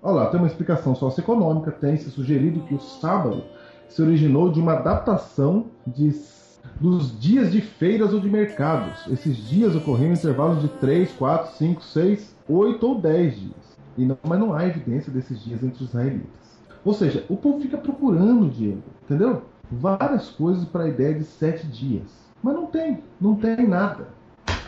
[0.03, 1.71] Olha lá, tem uma explicação socioeconômica.
[1.71, 3.43] Tem-se sugerido que o sábado
[3.89, 6.11] se originou de uma adaptação de,
[6.79, 9.07] dos dias de feiras ou de mercados.
[9.11, 13.77] Esses dias ocorriam em intervalos de 3, 4, 5, 6, 8 ou 10 dias.
[13.97, 16.45] E não, mas não há evidência desses dias entre os israelitas.
[16.83, 19.43] Ou seja, o povo fica procurando, Diego, entendeu?
[19.71, 22.03] Várias coisas para a ideia de sete dias.
[22.43, 24.07] Mas não tem, não tem nada.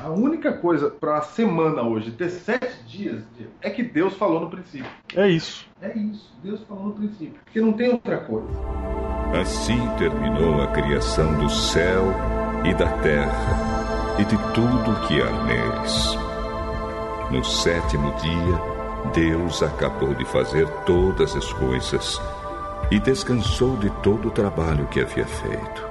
[0.01, 4.41] A única coisa para a semana hoje ter sete dias Diego, é que Deus falou
[4.41, 4.89] no princípio.
[5.15, 5.67] É isso.
[5.81, 7.39] É isso, Deus falou no princípio.
[7.43, 8.47] Porque não tem outra coisa.
[9.34, 12.13] Assim terminou a criação do céu
[12.63, 16.17] e da terra e de tudo o que há neles.
[17.30, 22.21] No sétimo dia, Deus acabou de fazer todas as coisas
[22.89, 25.88] e descansou de todo o trabalho que havia feito.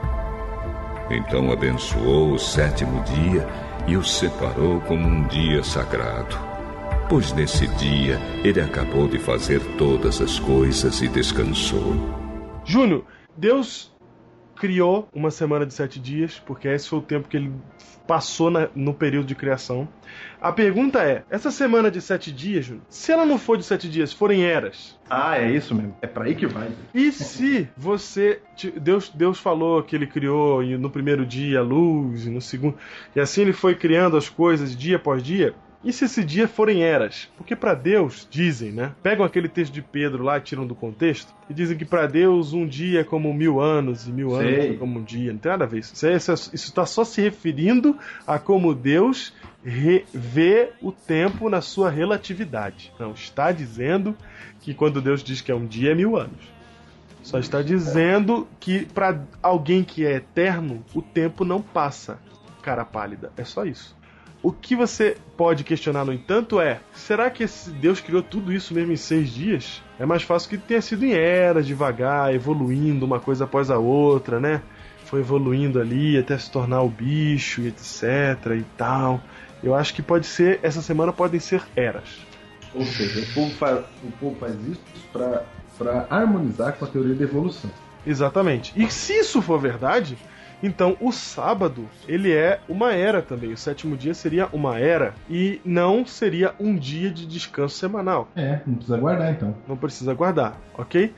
[1.10, 3.46] Então abençoou o sétimo dia
[3.86, 6.36] e o separou como um dia sagrado,
[7.08, 11.94] pois nesse dia ele acabou de fazer todas as coisas e descansou.
[12.64, 13.04] Júnior,
[13.36, 13.94] Deus
[14.56, 17.52] criou uma semana de sete dias, porque esse foi o tempo que ele
[18.06, 19.86] passou na- no período de criação.
[20.40, 24.12] A pergunta é: essa semana de sete dias, se ela não for de sete dias,
[24.12, 25.94] forem eras, Ah, é isso mesmo.
[26.00, 26.68] É para aí que vai.
[26.94, 28.40] e se você.
[28.80, 32.76] Deus, Deus falou que ele criou e no primeiro dia a luz, e no segundo.
[33.14, 35.54] E assim ele foi criando as coisas dia após dia.
[35.84, 37.28] E se esse dia forem eras?
[37.36, 38.92] Porque para Deus, dizem, né?
[39.02, 42.66] Pegam aquele texto de Pedro lá, tiram do contexto, e dizem que para Deus um
[42.66, 44.70] dia é como mil anos, e mil anos Sei.
[44.70, 45.32] é como um dia.
[45.32, 45.78] Não tem nada a ver.
[45.78, 46.06] Isso
[46.52, 47.96] está só se referindo
[48.26, 49.32] a como Deus
[50.12, 52.92] vê o tempo na sua relatividade.
[52.98, 54.16] Não está dizendo
[54.60, 56.56] que quando Deus diz que é um dia é mil anos.
[57.22, 62.20] Só está dizendo que para alguém que é eterno, o tempo não passa,
[62.62, 63.32] cara pálida.
[63.36, 63.95] É só isso.
[64.46, 68.72] O que você pode questionar, no entanto, é: será que esse Deus criou tudo isso
[68.72, 69.82] mesmo em seis dias?
[69.98, 74.38] É mais fácil que tenha sido em eras, devagar, evoluindo uma coisa após a outra,
[74.38, 74.62] né?
[75.04, 77.90] Foi evoluindo ali até se tornar o bicho e etc
[78.56, 79.20] e tal.
[79.64, 82.24] Eu acho que pode ser, essa semana podem ser eras.
[82.72, 84.80] Ou seja, o povo faz, o povo faz isso
[85.12, 87.68] para harmonizar com a teoria da evolução.
[88.06, 88.72] Exatamente.
[88.76, 90.16] E se isso for verdade,
[90.62, 93.52] então o sábado ele é uma era também.
[93.52, 98.28] O sétimo dia seria uma era e não seria um dia de descanso semanal.
[98.34, 99.56] É, não precisa guardar então.
[99.68, 101.12] Não precisa guardar, ok?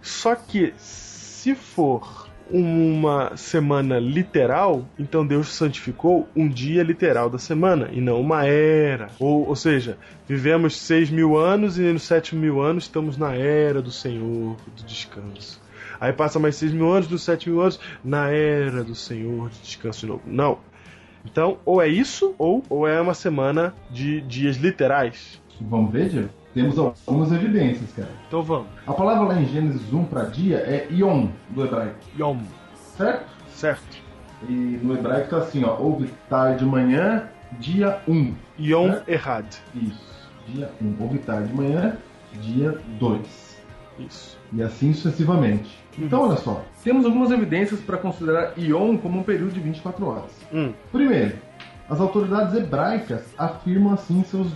[0.00, 7.88] Só que se for uma semana literal, então Deus santificou um dia literal da semana
[7.90, 9.08] e não uma era.
[9.18, 9.96] Ou, ou seja,
[10.28, 14.84] vivemos seis mil anos e nos sete mil anos estamos na era do Senhor, do
[14.84, 15.63] descanso.
[16.04, 19.58] Aí passa mais 6 mil anos, dos 7 mil anos, na era do Senhor de
[19.60, 20.22] descanso de novo.
[20.26, 20.58] Não.
[21.24, 25.40] Então, ou é isso, ou, ou é uma semana de dias literais.
[25.58, 26.28] Vamos ver, Diego?
[26.52, 28.10] Temos algumas evidências, cara.
[28.28, 28.66] Então vamos.
[28.86, 31.96] A palavra lá em Gênesis 1 para dia é Yom, do hebraico.
[32.18, 32.38] Yom.
[32.98, 33.24] Certo?
[33.48, 33.96] Certo.
[34.46, 35.74] E no hebraico tá assim, ó.
[35.78, 38.34] Houve tarde de manhã, dia 1.
[38.60, 39.08] Yom certo?
[39.08, 39.46] Errad.
[39.74, 40.30] Isso.
[40.48, 40.96] Dia 1.
[41.00, 41.96] Houve tarde de manhã,
[42.42, 43.53] dia 2.
[43.98, 44.36] Isso.
[44.52, 45.78] E assim sucessivamente.
[45.98, 46.64] Então, olha só.
[46.82, 50.30] Temos algumas evidências para considerar Yom como um período de 24 horas.
[50.52, 50.72] Hum.
[50.90, 51.36] Primeiro,
[51.88, 54.48] as autoridades hebraicas afirmam assim em seus,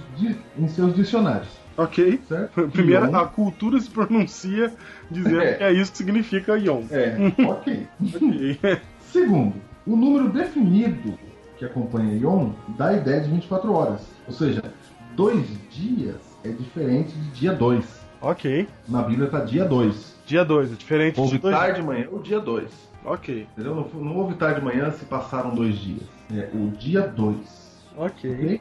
[0.59, 1.49] em seus dicionários.
[1.77, 2.21] Ok.
[2.27, 2.67] Certo?
[2.73, 4.73] Primeiro, Yom- a cultura se pronuncia
[5.11, 5.55] dizendo É.
[5.55, 6.83] que é isso que significa Yom.
[6.91, 7.17] É,
[7.47, 7.87] ok.
[9.13, 9.55] Segundo,
[9.87, 11.19] o número definido
[11.57, 14.03] que acompanha Yom dá a ideia de 24 horas.
[14.27, 14.63] Ou seja,
[15.15, 17.98] dois dias é diferente de dia 2.
[18.21, 18.69] Ok.
[18.89, 20.19] Na Bíblia está dia 2.
[20.27, 21.57] Dia 2, é diferente Houve de dois.
[21.57, 22.71] tarde de manhã, o dia 2.
[23.05, 23.47] Ok.
[23.53, 23.75] Entendeu?
[23.95, 26.03] Não, não houve tarde de manhã se passaram dois dias.
[26.31, 27.37] É o dia 2.
[27.97, 28.33] Ok.
[28.35, 28.61] Ok?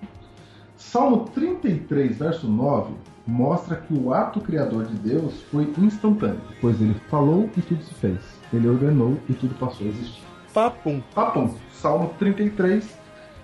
[0.78, 2.94] Salmo 33, verso 9,
[3.26, 7.94] mostra que o ato criador de Deus foi instantâneo, pois ele falou e tudo se
[7.96, 8.20] fez.
[8.54, 10.24] Ele ordenou e tudo passou a existir.
[10.54, 11.02] Papum.
[11.14, 11.54] Papum.
[11.74, 12.98] Salmo 33,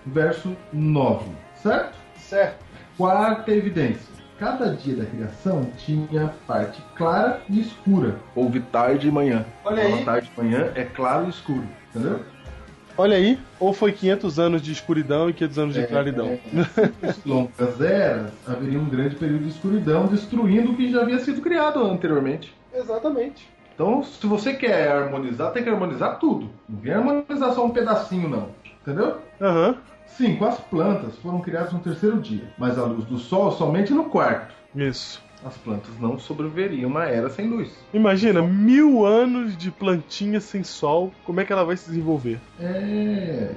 [0.06, 1.26] verso 9.
[1.56, 1.98] Certo?
[2.18, 2.64] Certo.
[2.98, 4.13] Quarta evidência.
[4.44, 8.18] Cada dia da criação tinha parte clara e escura.
[8.36, 9.46] Houve tarde e manhã.
[9.64, 10.04] Olha Fala aí.
[10.04, 11.64] tarde e manhã é claro e escuro.
[11.90, 12.20] Entendeu?
[12.98, 16.28] Olha aí, ou foi 500 anos de escuridão e 500 anos de claridão.
[16.28, 21.40] É, longas eras, haveria um grande período de escuridão, destruindo o que já havia sido
[21.40, 22.54] criado anteriormente.
[22.74, 23.50] Exatamente.
[23.74, 26.50] Então, se você quer harmonizar, tem que harmonizar tudo.
[26.68, 28.50] Não vem harmonizar só um pedacinho, não.
[28.82, 29.20] Entendeu?
[29.42, 29.78] Aham.
[30.18, 34.06] Cinco, as plantas foram criadas no terceiro dia, mas a luz do sol somente no
[34.06, 34.54] quarto.
[34.76, 35.22] Isso.
[35.46, 37.70] As plantas não sobreviveriam uma era sem luz.
[37.94, 42.40] Imagina, mil anos de plantinha sem sol, como é que ela vai se desenvolver?
[42.60, 43.52] É.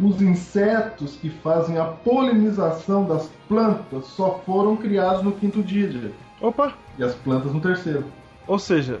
[0.00, 6.12] Os insetos que fazem a polinização das plantas só foram criados no quinto dia.
[6.40, 6.74] Opa!
[6.98, 8.04] E as plantas no terceiro.
[8.46, 9.00] Ou seja,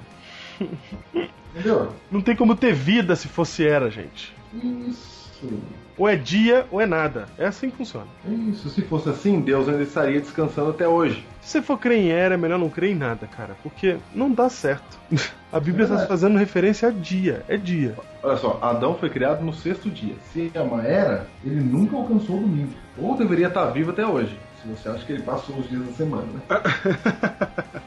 [1.54, 1.92] Entendeu?
[2.10, 4.34] não tem como ter vida se fosse era, gente.
[4.54, 5.48] Isso.
[5.96, 7.26] Ou é dia ou é nada.
[7.38, 8.06] É assim que funciona.
[8.28, 8.68] Isso.
[8.70, 11.24] Se fosse assim, Deus ainda estaria descansando até hoje.
[11.40, 13.54] Se você for crer em era, é melhor não crer em nada, cara.
[13.62, 14.98] Porque não dá certo.
[15.52, 16.08] A Bíblia está verdade.
[16.08, 17.44] fazendo referência a dia.
[17.48, 17.94] É dia.
[18.24, 20.14] Olha só, Adão foi criado no sexto dia.
[20.32, 22.72] Se é uma era, ele nunca alcançou o domingo.
[22.98, 24.36] Ou deveria estar vivo até hoje.
[24.60, 26.40] Se você acha que ele passou os dias da semana, né?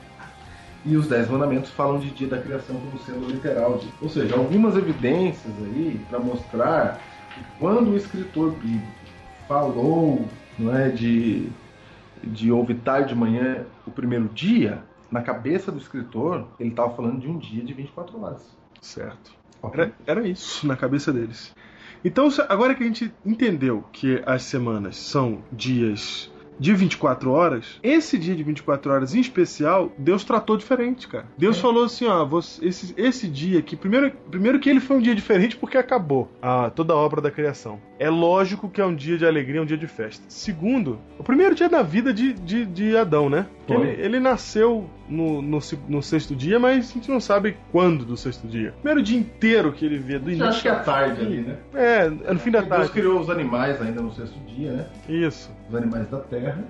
[0.86, 3.78] E os Dez Mandamentos falam de dia da criação como sendo literal.
[3.78, 7.01] de- Ou seja, algumas evidências aí para mostrar
[7.59, 8.88] quando o escritor bíblico
[9.47, 10.27] falou
[10.57, 11.49] não é, de,
[12.23, 17.19] de houve tarde de manhã o primeiro dia, na cabeça do escritor, ele estava falando
[17.19, 18.57] de um dia de 24 horas.
[18.81, 19.31] Certo.
[19.73, 21.55] Era, era isso na cabeça deles.
[22.03, 28.18] Então, agora que a gente entendeu que as semanas são dias de 24 horas, esse
[28.18, 31.26] dia de 24 horas em especial, Deus tratou diferente, cara.
[31.38, 35.01] Deus falou assim, ó, você- esse, esse dia aqui, primeiro, primeiro que ele foi um
[35.01, 37.80] dia diferente porque acabou a, toda a obra da criação.
[38.00, 40.24] É lógico que é um dia de alegria, um dia de festa.
[40.28, 43.48] Segundo, o primeiro dia da vida de, de, de Adão, né?
[43.68, 48.16] Ele, ele nasceu no, no, no sexto dia, mas a gente não sabe quando do
[48.16, 48.72] sexto dia.
[48.82, 50.48] Primeiro dia inteiro que ele vê do Eu início.
[50.48, 51.58] acho que é tarde ali, né?
[51.74, 52.91] É, é no fim da Deus tarde.
[52.91, 54.86] criou os animais ainda no sexto dia, né?
[55.10, 55.52] Isso.
[55.68, 56.64] Os animais da terra.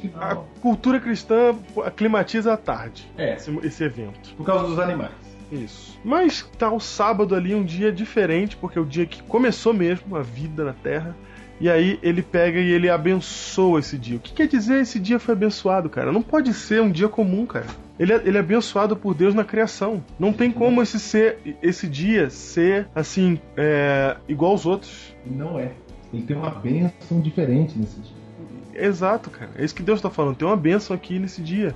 [0.00, 1.54] Final, A cultura cristã
[1.84, 4.34] aclimatiza à tarde É, esse, esse evento.
[4.36, 5.10] por causa dos animais.
[5.54, 5.98] Isso.
[6.04, 10.16] Mas tá o sábado ali, um dia diferente, porque é o dia que começou mesmo
[10.16, 11.16] a vida na Terra.
[11.60, 14.16] E aí ele pega e ele abençoa esse dia.
[14.16, 16.10] O que quer dizer esse dia foi abençoado, cara?
[16.10, 17.66] Não pode ser um dia comum, cara.
[17.98, 20.02] Ele é, ele é abençoado por Deus na criação.
[20.18, 25.14] Não tem como esse ser, esse dia ser assim, é, igual aos outros.
[25.24, 25.70] Não é.
[26.12, 28.24] Ele tem uma bênção diferente nesse dia.
[28.74, 29.52] Exato, cara.
[29.56, 30.36] É isso que Deus está falando.
[30.36, 31.72] Tem uma bênção aqui nesse dia.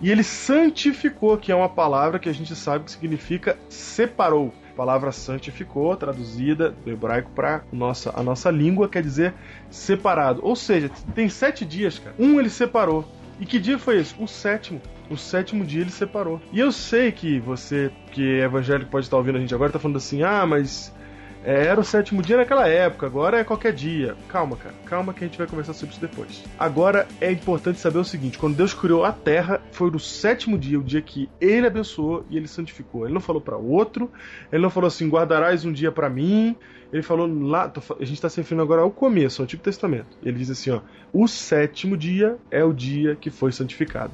[0.00, 4.52] E ele santificou, que é uma palavra que a gente sabe que significa separou.
[4.72, 9.34] A palavra santificou, traduzida do hebraico para nossa, a nossa língua, quer dizer
[9.68, 10.40] separado.
[10.42, 12.16] Ou seja, tem sete dias, cara.
[12.18, 13.06] Um ele separou.
[13.38, 14.14] E que dia foi esse?
[14.18, 14.80] O sétimo.
[15.10, 16.40] O sétimo dia ele separou.
[16.52, 19.78] E eu sei que você, que é evangélico, pode estar ouvindo a gente agora, tá
[19.78, 20.94] falando assim: ah, mas
[21.42, 24.16] é, era o sétimo dia naquela época, agora é qualquer dia.
[24.28, 26.44] Calma, cara, calma que a gente vai conversar sobre isso depois.
[26.58, 30.78] Agora é importante saber o seguinte: quando Deus criou a terra, foi no sétimo dia,
[30.78, 33.04] o dia que ele abençoou e ele santificou.
[33.04, 34.10] Ele não falou para outro,
[34.52, 36.56] ele não falou assim: guardarás um dia para mim
[36.92, 40.18] Ele falou lá, a gente está se referindo agora ao começo, ao Antigo Testamento.
[40.22, 40.80] Ele diz assim, ó:
[41.12, 44.12] "O sétimo dia é o dia que foi santificado".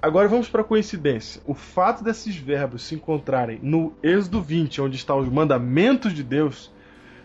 [0.00, 1.40] Agora vamos para a coincidência.
[1.46, 6.70] O fato desses verbos se encontrarem no Êxodo 20, onde estão os mandamentos de Deus,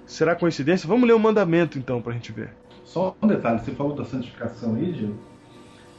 [0.06, 0.88] será coincidência?
[0.88, 2.50] Vamos ler o mandamento então pra gente ver.
[2.84, 5.16] Só um detalhe, você falou da santificação aí, Diego.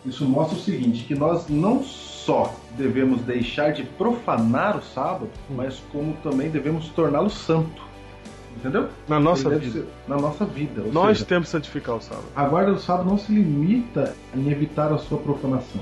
[0.05, 5.81] Isso mostra o seguinte, que nós não só devemos deixar de profanar o sábado, mas
[5.93, 7.83] como também devemos torná-lo santo.
[8.57, 8.89] Entendeu?
[9.09, 9.81] Na nossa Ele vida.
[9.81, 10.83] ser- na nossa vida.
[10.93, 12.27] Nós seja, temos que santificar o sábado.
[12.35, 15.81] A guarda do sábado não se limita em evitar a sua profanação,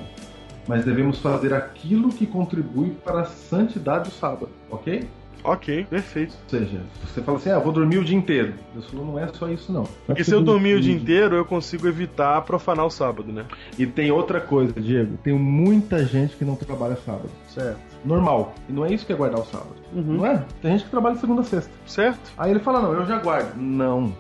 [0.66, 5.08] mas devemos fazer aquilo que contribui para a santidade do sábado, ok?
[5.42, 6.36] Ok, perfeito.
[6.44, 8.54] Ou seja, você fala assim, ah, vou dormir o dia inteiro.
[8.74, 9.84] Deus falou, não é só isso não.
[10.06, 13.46] Porque se eu dormir o dia inteiro, eu consigo evitar profanar o sábado, né?
[13.78, 15.16] E tem outra coisa, Diego.
[15.22, 17.30] Tem muita gente que não trabalha sábado.
[17.48, 17.78] Certo.
[18.04, 18.54] Normal.
[18.68, 19.76] E não é isso que é guardar o sábado.
[19.94, 20.18] Uhum.
[20.18, 20.44] Não é?
[20.60, 21.70] Tem gente que trabalha segunda a sexta.
[21.86, 22.32] Certo?
[22.36, 23.56] Aí ele fala, não, eu já guardo.
[23.56, 24.14] Não.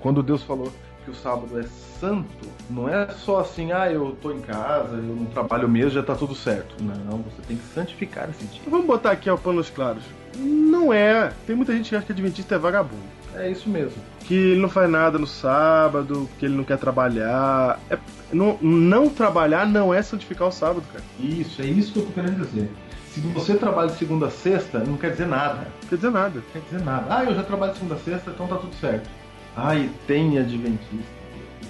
[0.00, 0.72] Quando Deus falou
[1.04, 1.64] que o sábado é
[2.00, 6.02] santo, não é só assim, ah, eu tô em casa, eu não trabalho mesmo, já
[6.02, 6.74] tá tudo certo.
[6.82, 8.60] Não, você tem que santificar esse dia.
[8.60, 10.02] Então vamos botar aqui ao panos claros.
[10.36, 11.32] Não é.
[11.46, 13.02] Tem muita gente que acha que Adventista é vagabundo.
[13.34, 13.96] É isso mesmo.
[14.20, 17.78] Que ele não faz nada no sábado, que ele não quer trabalhar.
[17.90, 17.98] É-
[18.32, 21.04] não, não trabalhar não é santificar o sábado, cara.
[21.20, 22.70] Isso, é isso que eu tô querendo dizer.
[23.12, 25.68] Se você trabalha de segunda a sexta, não quer dizer nada.
[25.82, 26.34] Não quer dizer nada.
[26.36, 27.06] Não quer dizer nada.
[27.10, 29.08] Ah, eu já trabalho de segunda a sexta, então tá tudo certo.
[29.56, 31.04] E tem adventista.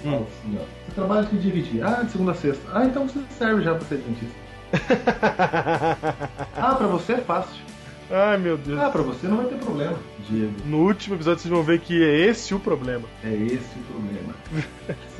[0.03, 0.63] fala assim, ó.
[0.85, 1.87] Você trabalha de que dia que dia?
[1.87, 2.63] Ah, de segunda a sexta.
[2.73, 4.43] Ah, então você serve já pra ser adventista.
[6.57, 7.61] ah, pra você é fácil.
[8.11, 8.79] Ai, meu Deus.
[8.79, 9.97] Ah, pra você não vai ter problema,
[10.29, 10.53] Diego.
[10.65, 13.07] No último episódio vocês vão ver que é esse o problema.
[13.23, 14.33] É esse o problema.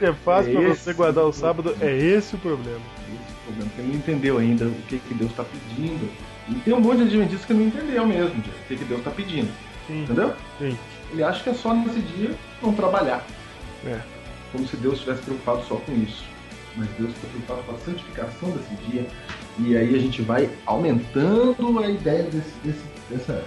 [0.00, 2.80] É fácil É pra você guardar o sábado, é esse o problema.
[3.08, 6.08] Esse o problema, porque não entendeu ainda o que, que Deus tá pedindo.
[6.48, 9.02] E tem um monte de adventistas que não entendeu mesmo, Diego, o que, que Deus
[9.02, 9.50] tá pedindo.
[9.86, 10.02] Sim.
[10.02, 10.34] Entendeu?
[10.58, 10.78] Sim.
[11.12, 12.30] Ele acha que é só nesse dia
[12.62, 13.24] não trabalhar.
[13.86, 13.98] É.
[14.52, 16.24] Como se Deus estivesse preocupado só com isso.
[16.76, 19.06] Mas Deus está preocupado com a santificação desse dia.
[19.58, 23.44] E aí a gente vai aumentando a ideia desse, desse, dessa.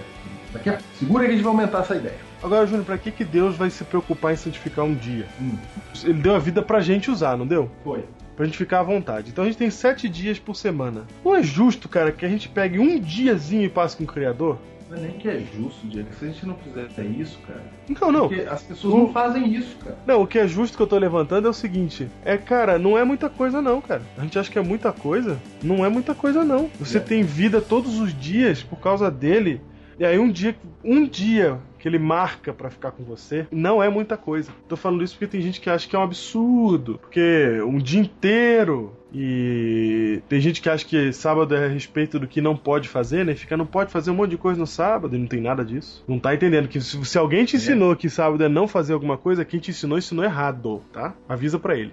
[0.52, 0.78] Daqui a...
[0.98, 2.18] Segura aí que a gente vai aumentar essa ideia.
[2.42, 5.26] Agora, Júnior, pra que, que Deus vai se preocupar em santificar um dia?
[5.40, 5.56] Hum.
[6.04, 7.70] Ele deu a vida pra gente usar, não deu?
[7.82, 8.04] Foi.
[8.36, 9.30] Pra gente ficar à vontade.
[9.30, 11.06] Então a gente tem sete dias por semana.
[11.24, 14.58] Não é justo, cara, que a gente pegue um diazinho e passe com o Criador?
[14.90, 16.08] Não é nem que é justo, Diego.
[16.18, 17.62] Se a gente não fizer isso, cara.
[18.00, 18.28] Não, não.
[18.28, 19.96] Porque as pessoas O- não fazem isso, cara.
[20.06, 22.96] Não, o que é justo que eu tô levantando é o seguinte: é, cara, não
[22.98, 24.02] é muita coisa, não, cara.
[24.18, 25.38] A gente acha que é muita coisa.
[25.62, 26.68] Não é muita coisa, não.
[26.78, 27.00] Você É.
[27.00, 29.60] tem vida todos os dias por causa dele.
[29.98, 33.88] E aí um dia, um dia que ele marca pra ficar com você, não é
[33.88, 34.50] muita coisa.
[34.68, 36.98] Tô falando isso porque tem gente que acha que é um absurdo.
[37.00, 38.92] Porque um dia inteiro.
[39.14, 43.24] E tem gente que acha que sábado é a respeito do que não pode fazer,
[43.24, 43.34] né?
[43.36, 46.02] Fica, não pode fazer um monte de coisa no sábado e não tem nada disso.
[46.08, 49.16] Não tá entendendo que se, se alguém te ensinou que sábado é não fazer alguma
[49.16, 51.14] coisa, quem te ensinou ensinou errado, tá?
[51.28, 51.92] Avisa pra ele.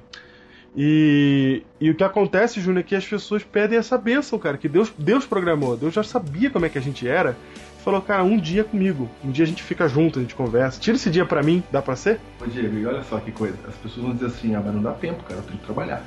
[0.75, 4.69] E, e o que acontece, Júnior, é que as pessoas pedem essa bênção, cara, que
[4.69, 5.77] Deus, Deus programou.
[5.77, 7.37] Deus já sabia como é que a gente era.
[7.83, 9.09] Falou, cara, um dia comigo.
[9.23, 10.79] Um dia a gente fica junto, a gente conversa.
[10.79, 12.19] Tira esse dia pra mim, dá pra ser?
[12.39, 13.57] Ô, Diego, e olha só que coisa.
[13.67, 15.39] As pessoas vão dizer assim: ah, mas não dá tempo, cara.
[15.39, 16.03] Eu tenho que trabalhar.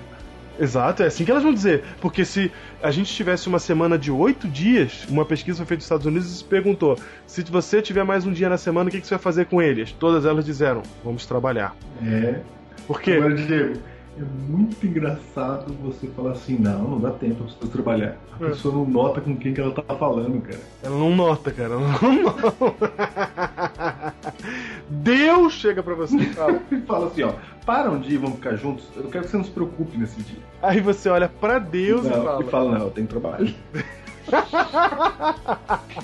[0.58, 1.82] Exato, é assim que elas vão dizer.
[2.00, 2.50] Porque se
[2.82, 6.30] a gente tivesse uma semana de oito dias, uma pesquisa foi feita nos Estados Unidos
[6.30, 9.22] e se perguntou: se você tiver mais um dia na semana, o que você vai
[9.22, 9.92] fazer com eles?
[9.92, 11.76] Todas elas disseram: vamos trabalhar.
[12.04, 12.40] É.
[12.86, 13.12] Por quê?
[13.12, 13.80] Agora, Diego,
[14.16, 18.16] é muito engraçado você falar assim, não, não dá tempo, eu preciso trabalhar.
[18.40, 18.48] A É.
[18.48, 20.60] pessoa não nota com quem que ela tá falando, cara.
[20.82, 21.74] Ela não nota, cara.
[21.74, 24.14] Ela não nota.
[24.88, 26.60] Deus chega pra você e fala.
[26.70, 27.32] E fala assim, ó,
[27.66, 30.20] para um dia e vamos ficar juntos, eu quero que você não se preocupe nesse
[30.22, 30.38] dia.
[30.62, 32.42] Aí você olha pra Deus não, e fala.
[32.42, 33.54] e fala, não, eu tenho trabalho.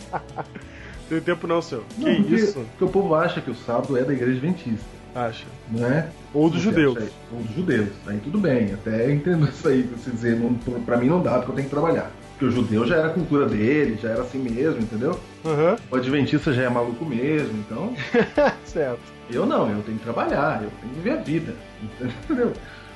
[1.08, 1.82] Tem tempo não, senhor.
[1.98, 2.60] Não, que porque, isso?
[2.70, 5.46] Porque o povo acha que o sábado é da igreja adventista, Acha.
[5.70, 6.08] não é?
[6.32, 6.96] Ou dos judeus.
[6.96, 7.88] acha- Ou dos judeus.
[8.06, 10.54] Aí tudo bem, até entendo isso aí, você dizer, não,
[10.84, 12.10] pra mim não dá, porque eu tenho que trabalhar.
[12.32, 15.18] Porque o judeu já era a cultura dele, já era assim mesmo, entendeu?
[15.44, 15.76] Aham.
[15.90, 17.92] O adventista já é maluco mesmo, então
[18.64, 19.00] certo.
[19.28, 21.54] eu não, eu tenho que trabalhar, eu tenho que viver a vida,
[22.24, 22.52] entendeu?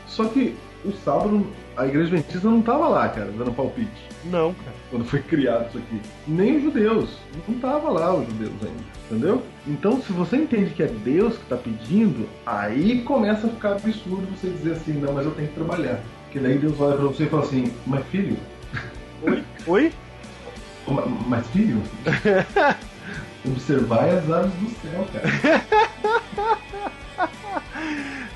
[0.06, 0.54] Só que
[0.84, 3.90] o sábado, a igreja adventista não tava lá, cara, dando palpite,
[4.24, 4.76] Não, cara.
[4.90, 6.00] quando foi criado isso aqui.
[6.28, 7.10] Nem os judeus,
[7.48, 9.42] não tava lá os judeus ainda, entendeu?
[9.66, 14.26] Então, se você entende que é Deus que tá pedindo, aí começa a ficar absurdo
[14.36, 16.00] você dizer assim, não, mas eu tenho que trabalhar.
[16.24, 18.36] Porque daí Deus olha pra você e fala assim, mas filho,
[19.22, 19.42] Oi?
[19.66, 19.92] Oi?
[20.88, 21.80] ma- mas filho,
[23.46, 26.58] observai as aves do céu, cara.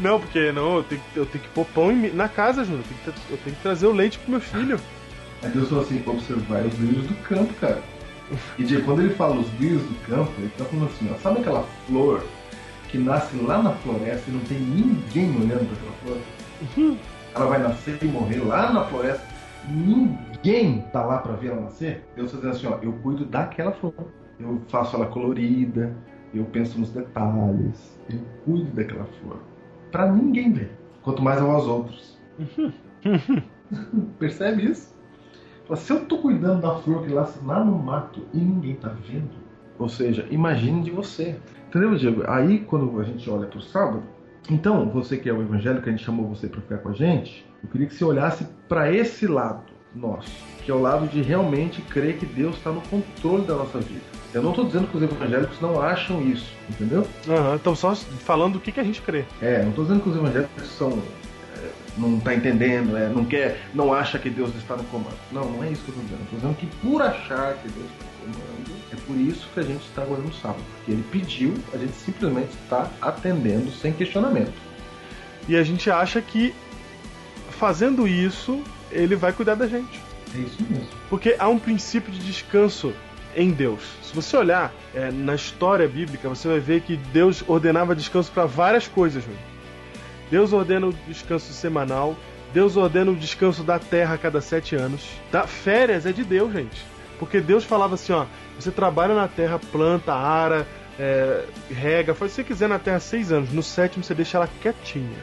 [0.01, 2.84] Não, porque não, eu tenho, que- eu tenho que pôr pão em na casa, Júnior.
[2.84, 4.80] Eu tenho, que tra- eu tenho que trazer o leite pro meu filho.
[5.42, 7.82] Aí Deus falou assim, observai os lírios do campo, cara.
[8.59, 11.40] E Diego, quando ele fala os lírios do campo, ele tá falando assim, ó, sabe
[11.40, 12.22] aquela flor
[12.88, 16.18] que nasce lá na floresta e não tem ninguém olhando para aquela flor?
[16.76, 16.99] Uhum.
[17.34, 19.24] Ela vai nascer e morrer lá na floresta,
[19.68, 22.05] ninguém tá lá para ver ela nascer?
[22.16, 23.94] Deus dizendo assim, ó, eu cuido daquela flor.
[24.38, 25.92] Eu faço ela colorida,
[26.34, 29.38] eu penso nos detalhes, eu cuido daquela flor.
[29.91, 30.70] Para ninguém ver,
[31.03, 32.18] quanto mais aos outros.
[34.18, 34.97] Percebe isso?
[35.76, 39.30] Se eu tô cuidando da flor que nasce lá no mato e ninguém tá vendo,
[39.78, 41.39] ou seja, imagine de você.
[41.68, 42.22] Entendeu, Diego?
[42.26, 44.03] Aí quando a gente olha pro sábado,
[44.51, 47.47] então você que é o evangélico, a gente chamou você para ficar com a gente,
[47.62, 49.64] eu queria que você olhasse para esse lado
[49.95, 50.30] nosso,
[50.64, 54.17] que é o lado de realmente crer que Deus está no controle da nossa vida.
[54.33, 57.07] Eu não estou dizendo que os evangélicos não acham isso, entendeu?
[57.29, 59.24] Aham, então só falando do que, que a gente crê.
[59.41, 60.91] É, não estou dizendo que os evangélicos são
[61.57, 65.16] é, não está entendendo, é, não quer, não acha que Deus está no comando.
[65.33, 66.22] Não, não é isso que eu estou dizendo.
[66.24, 69.62] Estou dizendo que por achar que Deus está no comando, é por isso que a
[69.62, 70.62] gente está agora no sábado.
[70.76, 74.53] Porque ele pediu, a gente simplesmente está atendendo sem questionamento.
[75.49, 76.55] E a gente acha que
[77.51, 78.62] fazendo isso,
[78.93, 80.01] ele vai cuidar da gente.
[80.35, 80.87] É isso mesmo.
[81.09, 82.93] Porque há um princípio de descanso
[83.39, 83.80] em Deus.
[84.03, 88.45] Se você olhar é, na história bíblica, você vai ver que Deus ordenava descanso para
[88.47, 89.24] várias coisas.
[89.24, 89.36] Meu.
[90.30, 92.16] Deus ordena o descanso semanal,
[92.53, 95.09] Deus ordena o descanso da terra a cada sete anos.
[95.30, 95.47] Tá?
[95.47, 96.84] Férias é de Deus, gente.
[97.18, 98.26] Porque Deus falava assim: ó,
[98.59, 100.66] você trabalha na terra, planta, ara,
[100.99, 103.53] é, rega, faz o que você quiser na terra seis anos.
[103.53, 105.18] No sétimo você deixa ela quietinha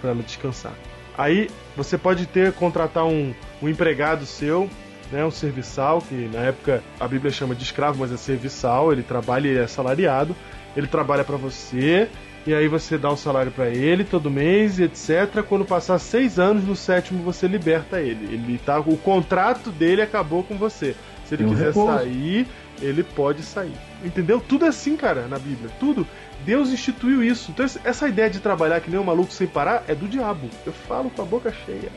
[0.00, 0.72] para ela descansar.
[1.18, 4.70] Aí você pode ter contratar um, um empregado seu,
[5.10, 9.02] né, um serviçal, que na época a Bíblia chama de escravo, mas é serviçal, ele
[9.02, 10.34] trabalha e é assalariado,
[10.76, 12.08] ele trabalha para você,
[12.46, 15.42] e aí você dá o salário para ele todo mês, etc.
[15.46, 18.32] Quando passar seis anos, no sétimo você liberta ele.
[18.32, 20.94] Ele tá, o contrato dele acabou com você.
[21.26, 21.98] Se ele um quiser repouso.
[21.98, 22.46] sair,
[22.80, 23.76] ele pode sair.
[24.02, 24.40] Entendeu?
[24.40, 25.70] Tudo é assim, cara, na Bíblia.
[25.78, 26.06] Tudo.
[26.44, 27.50] Deus instituiu isso.
[27.50, 30.48] Então essa ideia de trabalhar que nem um maluco sem parar é do diabo.
[30.64, 31.90] Eu falo com a boca cheia.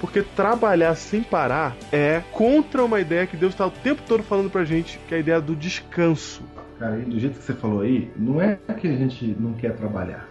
[0.00, 4.50] Porque trabalhar sem parar é contra uma ideia que Deus está o tempo todo falando
[4.50, 6.42] pra gente, que é a ideia do descanso.
[6.78, 9.76] Cara, e do jeito que você falou aí, não é que a gente não quer
[9.76, 10.28] trabalhar.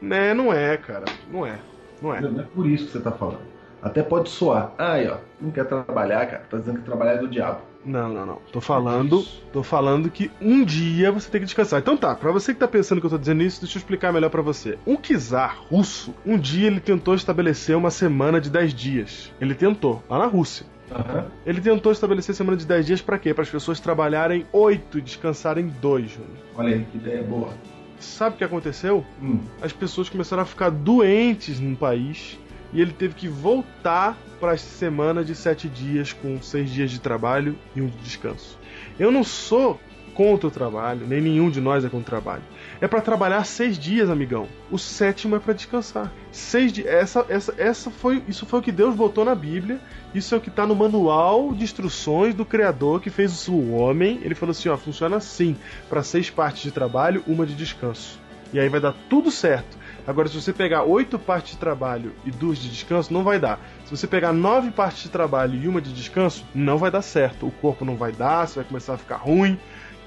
[0.00, 1.06] Né, não é, cara.
[1.32, 1.58] Não é.
[2.00, 2.20] Não é.
[2.20, 3.40] Não é por isso que você tá falando.
[3.82, 4.72] Até pode soar.
[4.76, 6.42] Aí, ó, não quer trabalhar, cara.
[6.50, 7.62] Tá dizendo que trabalhar é do diabo.
[7.84, 8.38] Não, não, não.
[8.52, 11.80] Tô falando, tô falando que um dia você tem que descansar.
[11.80, 14.12] Então tá, pra você que tá pensando que eu tô dizendo isso, deixa eu explicar
[14.12, 14.78] melhor pra você.
[14.86, 19.32] Um czar russo, um dia ele tentou estabelecer uma semana de 10 dias.
[19.40, 20.66] Ele tentou, lá na Rússia.
[20.90, 21.26] Aham.
[21.44, 23.32] Ele tentou estabelecer semana de 10 dias pra quê?
[23.32, 26.30] Para as pessoas trabalharem 8 e descansarem 2, Júnior.
[26.56, 27.50] Olha aí, que ideia boa.
[28.00, 29.04] Sabe o que aconteceu?
[29.22, 29.40] Hum.
[29.60, 32.38] As pessoas começaram a ficar doentes no país
[32.72, 37.00] e ele teve que voltar para as semanas de 7 dias com 6 dias de
[37.00, 38.58] trabalho e um de descanso.
[38.98, 39.80] Eu não sou
[40.18, 42.42] contra o trabalho, nem nenhum de nós é contra o trabalho.
[42.80, 44.48] É para trabalhar seis dias, amigão.
[44.68, 46.12] O sétimo é para descansar.
[46.32, 46.88] Seis dias.
[46.88, 49.78] Essa, essa, essa foi, isso foi o que Deus botou na Bíblia.
[50.12, 54.18] Isso é o que está no manual de instruções do Criador que fez o homem.
[54.24, 55.56] Ele falou assim: ó, funciona assim:
[55.88, 58.18] para seis partes de trabalho, uma de descanso.
[58.52, 59.77] E aí vai dar tudo certo.
[60.08, 63.60] Agora, se você pegar oito partes de trabalho e duas de descanso, não vai dar.
[63.84, 67.46] Se você pegar nove partes de trabalho e uma de descanso, não vai dar certo.
[67.46, 69.58] O corpo não vai dar, você vai começar a ficar ruim.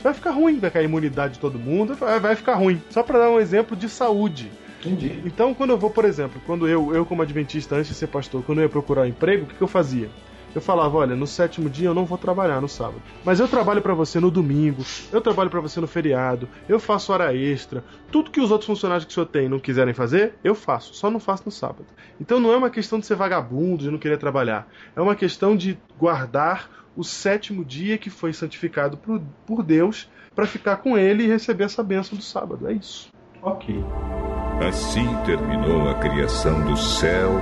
[0.01, 2.81] Vai ficar ruim, vai cair a imunidade de todo mundo, vai, ficar ruim.
[2.89, 4.51] Só para dar um exemplo de saúde.
[4.79, 5.21] Entendi.
[5.23, 8.41] Então, quando eu vou, por exemplo, quando eu, eu como adventista, antes de ser pastor,
[8.43, 10.09] quando eu ia procurar um emprego, o que, que eu fazia?
[10.53, 13.01] Eu falava, olha, no sétimo dia eu não vou trabalhar no sábado.
[13.23, 17.13] Mas eu trabalho para você no domingo, eu trabalho para você no feriado, eu faço
[17.13, 17.83] hora extra.
[18.11, 21.09] Tudo que os outros funcionários que o senhor tem não quiserem fazer, eu faço, só
[21.09, 21.85] não faço no sábado.
[22.19, 24.67] Então não é uma questão de ser vagabundo, de não querer trabalhar.
[24.95, 30.45] É uma questão de guardar o sétimo dia que foi santificado por, por Deus para
[30.45, 32.67] ficar com ele e receber essa bênção do sábado.
[32.67, 33.09] É isso.
[33.41, 33.75] Ok.
[34.67, 37.41] Assim terminou a criação do céu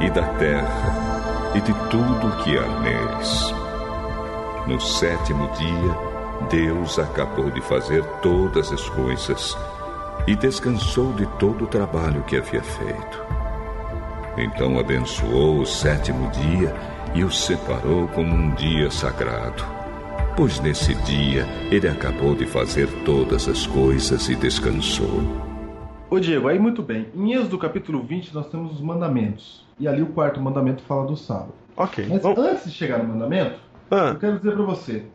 [0.00, 1.09] e da terra
[1.54, 3.54] e de tudo o que há neles.
[4.66, 6.10] No sétimo dia,
[6.48, 9.56] Deus acabou de fazer todas as coisas
[10.26, 13.24] e descansou de todo o trabalho que havia feito.
[14.36, 16.74] Então abençoou o sétimo dia
[17.14, 19.64] e o separou como um dia sagrado,
[20.36, 25.20] pois nesse dia ele acabou de fazer todas as coisas e descansou.
[26.08, 27.06] Ô Diego, aí muito bem.
[27.14, 29.69] Em Êxodo capítulo 20 nós temos os mandamentos.
[29.80, 31.54] E ali o quarto mandamento fala do sábado.
[31.76, 32.06] Ok.
[32.08, 33.58] Mas Vamos- antes de chegar no mandamento,
[33.90, 34.10] Ah.
[34.10, 35.06] eu quero dizer pra você.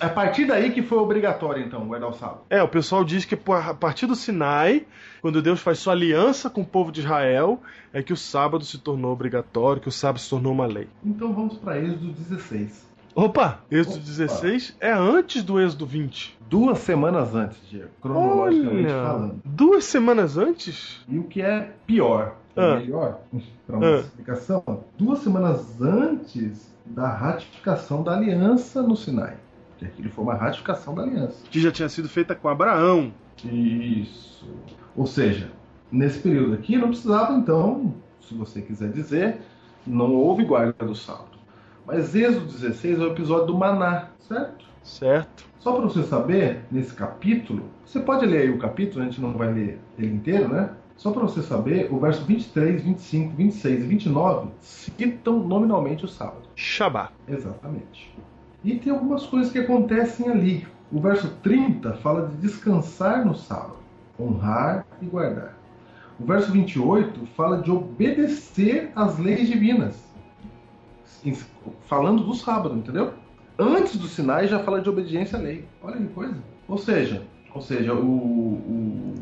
[0.00, 2.40] É a partir daí que foi obrigatório, então, guardar o sábado.
[2.48, 4.86] É, o pessoal diz que a partir do Sinai,
[5.20, 7.60] quando Deus faz sua aliança com o povo de Israel,
[7.92, 10.88] é que o sábado se tornou obrigatório, que o sábado se tornou uma lei.
[11.04, 12.86] Então vamos pra Êxodo 16.
[13.14, 16.38] Opa, Êxodo 16 é antes do Êxodo 20.
[16.48, 19.40] Duas semanas antes, Diego, cronologicamente Olha, falando.
[19.44, 21.04] duas semanas antes?
[21.06, 22.76] E o que é pior, Ah.
[22.76, 23.20] melhor,
[23.66, 24.00] para uma Ah.
[24.00, 24.62] explicação,
[24.98, 29.36] duas semanas antes da ratificação da aliança no Sinai.
[29.70, 31.36] Porque aquilo foi uma ratificação da aliança.
[31.50, 33.12] Que já tinha sido feita com Abraão.
[33.44, 34.46] Isso.
[34.96, 35.50] Ou seja,
[35.92, 39.38] nesse período aqui não precisava, então, se você quiser dizer,
[39.86, 41.36] não houve guarda do sábado.
[41.86, 44.64] Mas Êxodo 16 é o episódio do maná, certo?
[44.82, 45.44] Certo.
[45.58, 49.32] Só para você saber, nesse capítulo, você pode ler aí o capítulo, a gente não
[49.32, 50.70] vai ler ele inteiro, né?
[50.96, 56.48] Só para você saber, o verso 23, 25, 26 e 29 citam nominalmente o sábado.
[56.54, 57.10] Shabá.
[57.28, 58.12] Exatamente.
[58.64, 60.66] E tem algumas coisas que acontecem ali.
[60.90, 63.76] O verso 30 fala de descansar no sábado,
[64.18, 65.56] honrar e guardar.
[66.18, 70.02] O verso 28 fala de obedecer às leis divinas,
[71.86, 73.12] falando do sábado, entendeu?
[73.58, 75.64] Antes do Sinai já fala de obediência à lei.
[75.82, 76.36] Olha que coisa.
[76.68, 77.22] Ou seja,
[77.54, 79.14] ou seja, o, o-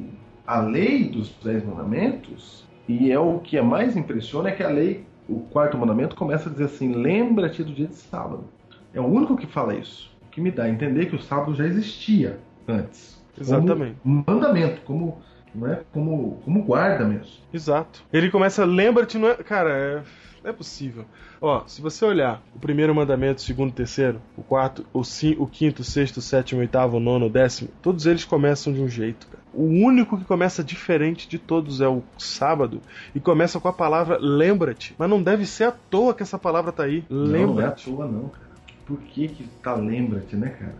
[0.47, 4.69] a lei dos dez mandamentos, e é o que é mais impressiona, é que a
[4.69, 8.45] lei, o quarto mandamento, começa a dizer assim: lembra-te do dia de sábado.
[8.93, 10.11] É o único que fala isso.
[10.27, 12.39] O que me dá a entender que o sábado já existia
[12.69, 13.23] antes.
[13.39, 13.97] Exatamente.
[14.03, 15.19] Como mandamento, como,
[15.55, 15.81] não é?
[15.93, 17.43] como, como guarda mesmo.
[17.53, 18.05] Exato.
[18.13, 19.35] Ele começa, lembra-te, não é.
[19.35, 20.03] Cara, é.
[20.45, 21.07] Não é possível.
[21.41, 25.35] Ó, se você olhar o primeiro mandamento, o segundo, o terceiro, o quarto, o, cin-
[25.39, 28.71] o quinto, o sexto, o sétimo, o oitavo, o nono, o décimo, todos eles começam
[28.71, 29.43] de um jeito, cara.
[29.55, 32.83] O único que começa diferente de todos é o sábado
[33.15, 34.95] e começa com a palavra lembra-te.
[34.99, 37.05] Mas não deve ser à toa que essa palavra tá aí.
[37.09, 37.85] Não, não é à Lembra-te.
[37.91, 38.45] toa, não, cara.
[38.85, 40.75] Por que que tá lembra-te, né, cara?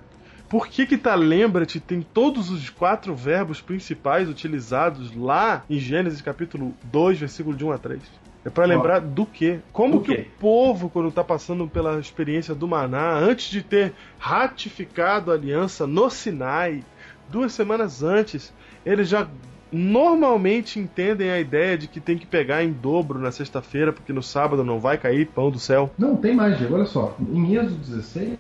[0.47, 6.21] Por que que tá lembra-te tem todos os quatro verbos principais utilizados lá em Gênesis
[6.21, 8.03] capítulo 2, versículo de 1 a 3?
[8.45, 9.61] É pra lembrar do quê?
[9.73, 10.27] Como Do que quê?
[10.37, 15.87] o povo, quando tá passando pela experiência do maná, antes de ter ratificado a aliança
[15.87, 16.85] no Sinai,
[17.31, 18.53] duas semanas antes,
[18.85, 19.27] eles já
[19.73, 24.23] normalmente entendem a ideia de que tem que pegar em dobro na sexta-feira, porque no
[24.23, 25.91] sábado não vai cair pão do céu.
[25.99, 26.75] Não, tem mais, Diego.
[26.75, 27.17] Olha só.
[27.33, 28.39] Em Êxodo 16,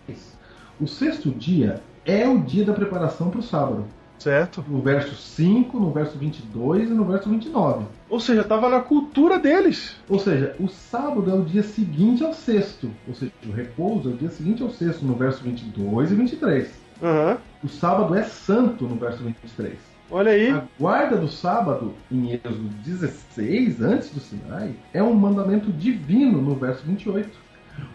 [0.80, 3.84] o sexto dia é o dia da preparação para o sábado.
[4.18, 4.64] Certo?
[4.68, 7.84] No verso 5, no verso 22 e no verso 29.
[8.14, 9.96] Ou seja, tava na cultura deles.
[10.08, 12.88] Ou seja, o sábado é o dia seguinte ao sexto.
[13.08, 16.70] Ou seja, o repouso é o dia seguinte ao sexto, no verso 22 e 23.
[17.02, 17.38] Aham.
[17.64, 19.74] O sábado é santo, no verso 23.
[20.12, 20.48] Olha aí.
[20.48, 26.54] A guarda do sábado, em Êxodo 16, antes do Sinai, é um mandamento divino, no
[26.54, 27.28] verso 28.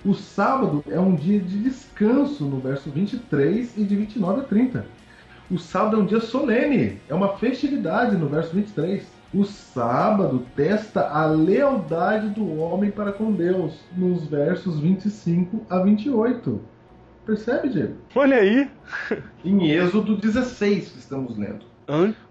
[0.04, 4.86] O sábado é um dia de descanso, no verso 23 e de 29 a 30.
[5.50, 9.19] O sábado é um dia solene, é uma festividade, no verso 23.
[9.32, 16.60] O sábado testa a lealdade do homem para com Deus, nos versos 25 a 28.
[17.28, 17.94] Percebe, Diego?
[18.16, 18.68] Olha aí.
[19.46, 21.64] Em Êxodo 16 que estamos lendo.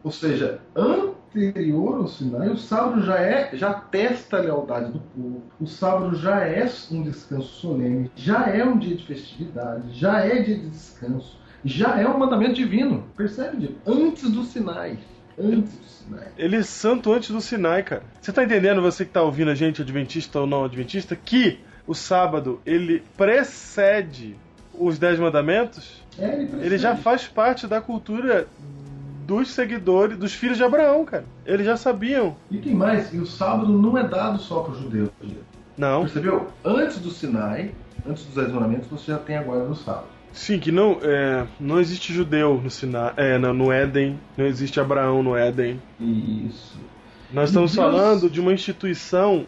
[0.03, 5.43] Ou seja, anterior ao Sinai, o sábado já é já testa a lealdade do povo.
[5.61, 10.43] O sábado já é um descanso solene, já é um dia de festividade, já é
[10.43, 13.05] dia de descanso, já é um mandamento divino.
[13.17, 13.77] Percebe, Diego?
[13.87, 14.99] Antes do Sinai.
[15.41, 16.29] Antes do Sinai.
[16.37, 18.03] Ele é santo antes do Sinai, cara.
[18.21, 21.95] Você tá entendendo, você que tá ouvindo a gente, adventista ou não adventista, que o
[21.95, 24.37] sábado ele precede
[24.75, 26.03] os Dez Mandamentos?
[26.19, 26.67] É, ele, precede.
[26.67, 28.47] Ele já faz parte da cultura
[29.27, 31.25] dos seguidores, dos filhos de Abraão, cara.
[31.45, 32.37] Eles já sabiam.
[32.51, 35.11] E tem mais, e o sábado não é dado só para os judeus.
[35.77, 36.01] Não.
[36.01, 36.49] Percebeu?
[36.65, 37.73] Antes do Sinai,
[38.09, 40.18] antes dos Dez Mandamentos, você já tem a guarda do sábado.
[40.39, 44.79] Sim, que não, é, não existe judeu no Sinai, é, no, no Éden, não existe
[44.79, 45.83] Abraão no Éden.
[46.01, 46.79] Isso.
[47.33, 49.45] Nós estamos Deus- falando de uma instituição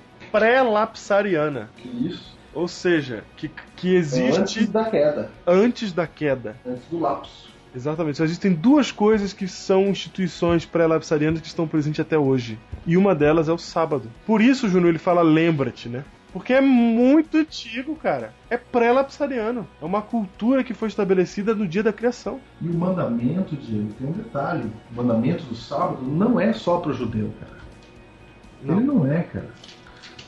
[0.64, 1.70] pré-lapsariana.
[1.76, 2.36] Que isso?
[2.52, 5.30] Ou seja, que, que existe Antes da queda.
[5.46, 6.56] antes da queda.
[6.66, 7.48] Antes do lapso.
[7.74, 8.18] Exatamente.
[8.18, 12.58] Só existem duas coisas que são instituições pré-lapsarianas que estão presentes até hoje.
[12.84, 14.10] E uma delas é o sábado.
[14.26, 16.02] Por isso, Júnior, ele fala lembra-te, né?
[16.32, 18.32] Porque é muito antigo, cara.
[18.48, 19.66] É pré-lapsariano.
[19.80, 22.38] É uma cultura que foi estabelecida no dia da criação.
[22.60, 24.70] E o mandamento, Diego, tem um detalhe.
[24.92, 27.60] O mandamento do sábado não é só para o judeu, cara.
[28.62, 29.48] Ele não é, cara.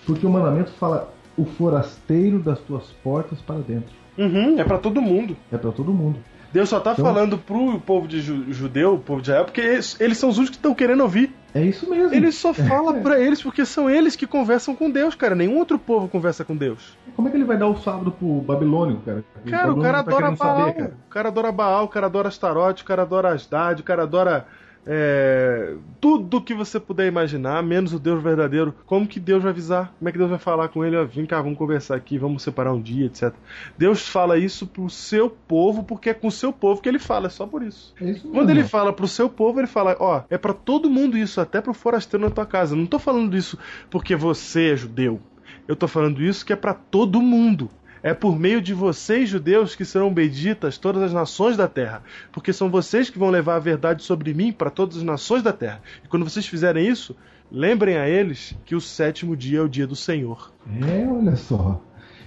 [0.06, 3.94] Porque o mandamento fala o forasteiro das tuas portas para dentro.
[4.18, 5.36] Uhum, é pra todo mundo.
[5.50, 6.18] É para todo mundo.
[6.52, 9.60] Deus só tá Então- falando pro povo de ju- judeu, o povo de Israel, porque
[9.60, 11.34] eles, eles são os únicos que estão querendo ouvir.
[11.54, 12.14] É isso mesmo.
[12.14, 15.34] Ele só fala pra eles porque são eles que conversam com Deus, cara.
[15.34, 16.96] Nenhum outro povo conversa com Deus.
[17.14, 19.24] Como é que ele vai dar o sábado pro babilônico, cara?
[19.48, 20.58] Cara, o cara tá adora Baal.
[20.58, 20.96] saber, cara.
[21.06, 24.46] O cara adora Baal, o cara adora Astarote, o cara adora Asdad, o cara adora
[24.86, 28.74] é, tudo que você puder imaginar, menos o Deus verdadeiro.
[28.84, 29.94] Como que Deus vai avisar?
[29.98, 30.96] Como é que Deus vai falar com ele?
[30.96, 33.32] Ó, Vem cá, vamos conversar aqui, vamos separar um dia, etc.
[33.78, 37.26] Deus fala isso pro seu povo, porque é com o seu povo que ele fala,
[37.26, 37.94] é só por isso.
[38.00, 41.16] É isso Quando ele fala pro seu povo, ele fala, ó, é pra todo mundo
[41.16, 42.74] isso, até pro forasteiro na tua casa.
[42.74, 43.58] Não tô falando isso
[43.90, 45.20] porque você é judeu.
[45.68, 47.70] Eu tô falando isso que é pra todo mundo.
[48.02, 52.02] É por meio de vocês, judeus, que serão benditas todas as nações da terra,
[52.32, 55.52] porque são vocês que vão levar a verdade sobre mim para todas as nações da
[55.52, 55.80] terra.
[56.04, 57.14] E quando vocês fizerem isso,
[57.50, 60.52] lembrem a eles que o sétimo dia é o dia do Senhor.
[60.80, 61.80] É, olha só.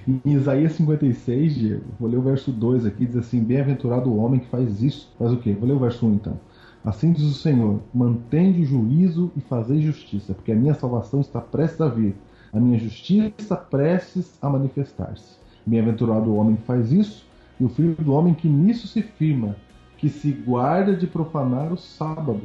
[0.07, 4.39] Em Isaías 56, Diego, vou ler o verso 2 aqui, diz assim: Bem-aventurado o homem
[4.39, 5.11] que faz isso.
[5.17, 5.51] Faz o quê?
[5.53, 6.39] Vou ler o verso 1 então.
[6.85, 11.41] Assim diz o Senhor: Mantende o juízo e fazei justiça, porque a minha salvação está
[11.41, 12.15] prestes a vir,
[12.53, 15.43] a minha justiça prestes a manifestar-se.
[15.65, 17.25] Bem-aventurado o homem que faz isso,
[17.59, 19.55] e o filho do homem que nisso se firma,
[19.97, 22.43] que se guarda de profanar o sábado,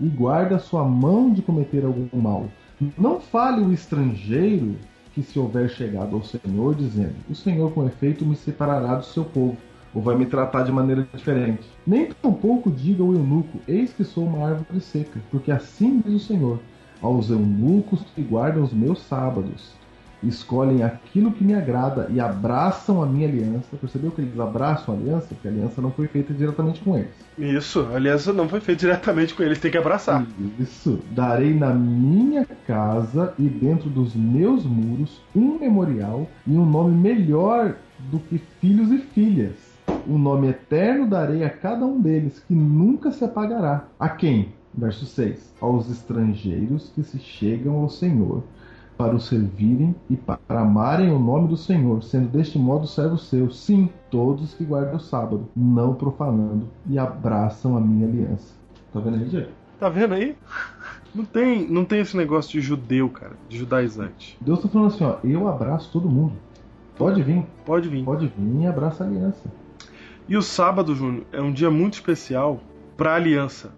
[0.00, 2.46] e guarda a sua mão de cometer algum mal.
[2.96, 4.76] Não fale o estrangeiro
[5.14, 9.24] que se houver chegado ao Senhor, dizendo: O Senhor, com efeito, me separará do seu
[9.24, 9.56] povo,
[9.94, 11.66] ou vai me tratar de maneira diferente.
[11.86, 16.26] Nem tampouco diga o eunuco: Eis que sou uma árvore seca, porque assim diz o
[16.26, 16.60] Senhor:
[17.02, 19.72] Aos eunucos que guardam os meus sábados,
[20.22, 23.76] escolhem aquilo que me agrada e abraçam a minha aliança.
[23.80, 25.28] Percebeu que eles abraçam a aliança?
[25.28, 27.10] Porque a aliança não foi feita diretamente com eles.
[27.38, 30.26] Isso, a aliança não foi feita diretamente com eles, tem que abraçar.
[30.58, 31.00] Isso.
[31.10, 37.76] Darei na minha casa e dentro dos meus muros um memorial e um nome melhor
[38.10, 39.54] do que filhos e filhas.
[40.06, 43.88] Um nome eterno darei a cada um deles, que nunca se apagará.
[43.98, 44.52] A quem?
[44.74, 45.54] Verso 6.
[45.60, 48.42] Aos estrangeiros que se chegam ao Senhor
[48.98, 53.60] para o servirem e para amarem o nome do Senhor, sendo deste modo servos seus.
[53.60, 58.52] Sim, todos que guardam o sábado, não profanando e abraçam a minha aliança.
[58.92, 59.50] Tá vendo aí, Diego?
[59.78, 60.36] Tá vendo aí?
[61.14, 64.36] Não tem, não tem esse negócio de judeu, cara, de judaizante.
[64.40, 66.32] Deus tá falando assim, ó, eu abraço todo mundo.
[66.96, 67.46] Pode vir.
[67.64, 68.04] Pode vir.
[68.04, 69.50] Pode vir e abraça a aliança.
[70.28, 72.60] E o sábado, Júnior, é um dia muito especial
[72.96, 73.70] pra aliança.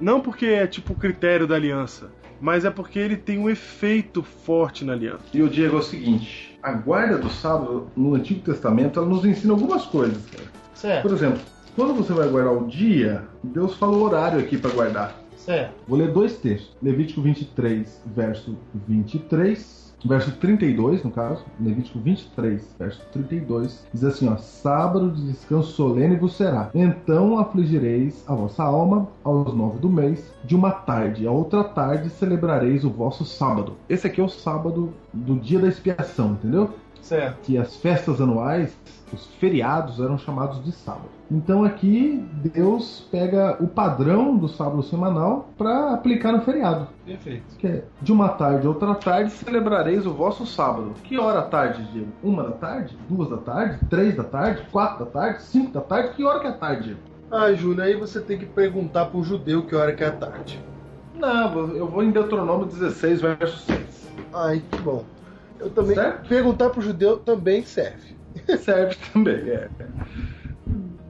[0.00, 2.10] Não porque é tipo o critério da aliança,
[2.40, 5.24] mas é porque ele tem um efeito forte na aliança.
[5.32, 9.24] E o Diego é o seguinte: a guarda do sábado no Antigo Testamento ela nos
[9.24, 10.44] ensina algumas coisas, cara.
[10.74, 11.02] Certo.
[11.02, 11.40] Por exemplo,
[11.76, 15.16] quando você vai guardar o dia, Deus fala o horário aqui para guardar.
[15.36, 15.74] Certo.
[15.86, 16.74] Vou ler dois textos.
[16.82, 18.56] Levítico 23, verso
[18.88, 19.83] 23.
[20.04, 26.16] Verso 32, no caso, Levítico 23, verso 32, diz assim: ó, Sábado de descanso solene
[26.16, 26.70] vos será.
[26.74, 32.10] Então afligireis a vossa alma aos nove do mês, de uma tarde a outra tarde
[32.10, 33.76] celebrareis o vosso sábado.
[33.88, 36.74] Esse aqui é o sábado do dia da expiação, entendeu?
[37.00, 37.38] Certo.
[37.42, 38.76] Que as festas anuais,
[39.12, 41.13] os feriados eram chamados de sábado.
[41.30, 46.86] Então aqui Deus pega o padrão do sábado semanal para aplicar no feriado.
[47.04, 47.56] Perfeito.
[47.58, 50.92] Que é de uma tarde a outra tarde celebrareis o vosso sábado.
[51.02, 52.12] Que hora à tarde, Diego?
[52.22, 52.96] Uma da tarde?
[53.08, 53.78] Duas da tarde?
[53.88, 54.62] Três da tarde?
[54.70, 55.42] Quatro da tarde?
[55.42, 56.14] Cinco da tarde?
[56.14, 57.00] Que hora que é a tarde, Diego?
[57.30, 60.62] Ah, Júnior, aí você tem que perguntar pro judeu que hora que é a tarde.
[61.14, 64.12] Não, eu vou em Deuteronômio 16, verso 6.
[64.32, 65.04] Ai, que bom.
[65.58, 65.94] Eu também.
[65.94, 66.28] Certo?
[66.28, 68.14] Perguntar pro judeu também serve.
[68.58, 69.68] Serve também, é.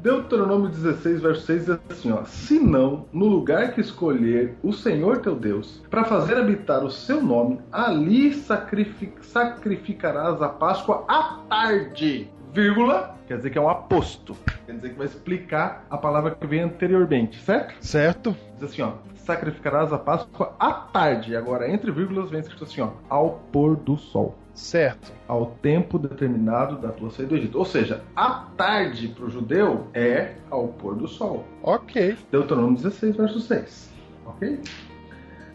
[0.05, 5.23] Deuteronômio 16, verso 6 diz assim, ó: Se não, no lugar que escolher o Senhor
[5.23, 12.31] teu Deus, para fazer habitar o seu nome, ali sacrifi- sacrificarás a Páscoa à tarde,
[12.53, 14.37] vírgula, quer dizer que é um aposto.
[14.67, 17.75] Quer dizer que vai explicar a palavra que vem anteriormente, certo?
[17.81, 18.37] Certo.
[18.57, 21.35] Diz assim, ó: Sacrificarás a Páscoa à tarde.
[21.35, 25.13] Agora, entre vírgulas, vem escrito assim, ó: Ao pôr do sol Certo.
[25.27, 27.59] ao tempo determinado da tua saída do Egito.
[27.59, 31.45] Ou seja, a tarde para o judeu é ao pôr do sol.
[31.63, 32.17] Ok.
[32.31, 33.91] Deuteronômio 16, verso 6.
[34.27, 34.61] Ok?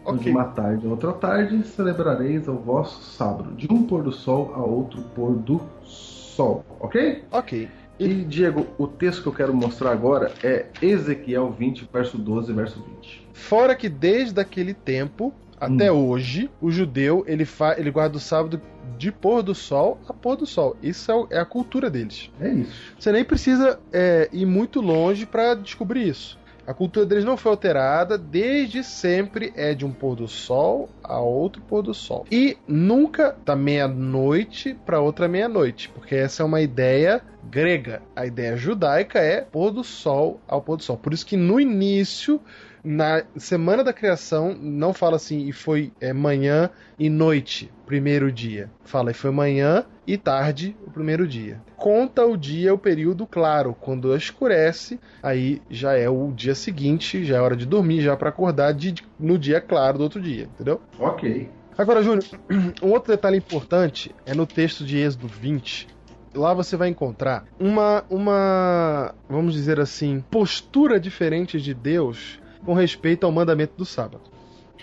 [0.04, 0.24] Ok.
[0.24, 4.52] De uma tarde a outra tarde celebrareis o vosso sábado, de um pôr do sol
[4.54, 6.64] a outro pôr do sol.
[6.78, 7.24] Ok?
[7.30, 7.68] Ok.
[7.98, 12.54] E, Diego, o texto que eu quero mostrar agora é Ezequiel 20, verso 12 e
[12.54, 13.28] verso 20.
[13.34, 18.58] Fora que desde aquele tempo até hoje, o judeu ele, fa ele guarda o sábado
[18.98, 20.76] de pôr do sol a pôr do sol.
[20.82, 22.30] Isso é, o- é a cultura deles.
[22.40, 22.72] É isso.
[22.98, 26.38] Você nem precisa é, ir muito longe para descobrir isso.
[26.66, 31.18] A cultura deles não foi alterada, desde sempre é de um pôr do sol a
[31.18, 32.24] outro pôr do sol.
[32.30, 38.02] E nunca da meia-noite para outra meia-noite, porque essa é uma ideia grega.
[38.14, 40.96] A ideia judaica é pôr do sol ao pôr do sol.
[40.96, 42.40] Por isso que no início,
[42.84, 48.70] na semana da criação, não fala assim, e foi é, manhã e noite, primeiro dia.
[48.84, 51.60] Fala, e foi manhã e tarde, o primeiro dia.
[51.76, 53.76] Conta o dia, o período claro.
[53.78, 58.30] Quando escurece, aí já é o dia seguinte, já é hora de dormir, já para
[58.30, 60.80] acordar de, no dia claro do outro dia, entendeu?
[60.98, 61.48] Ok.
[61.76, 62.24] Agora, Júnior,
[62.82, 65.88] um outro detalhe importante é no texto de Êxodo 20.
[66.34, 73.24] Lá você vai encontrar uma, uma, vamos dizer assim, postura diferente de Deus com respeito
[73.24, 74.22] ao mandamento do sábado.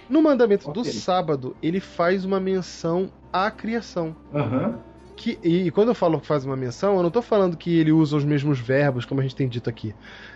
[0.10, 0.92] No mandamento do Ok.
[0.92, 4.16] sábado, ele faz uma menção à criação.
[4.34, 4.80] Aham.
[5.16, 7.76] Que, e, e quando eu falo que faz uma menção, eu não tô falando que
[7.76, 9.94] ele usa os mesmos verbos, como a gente tem dito aqui.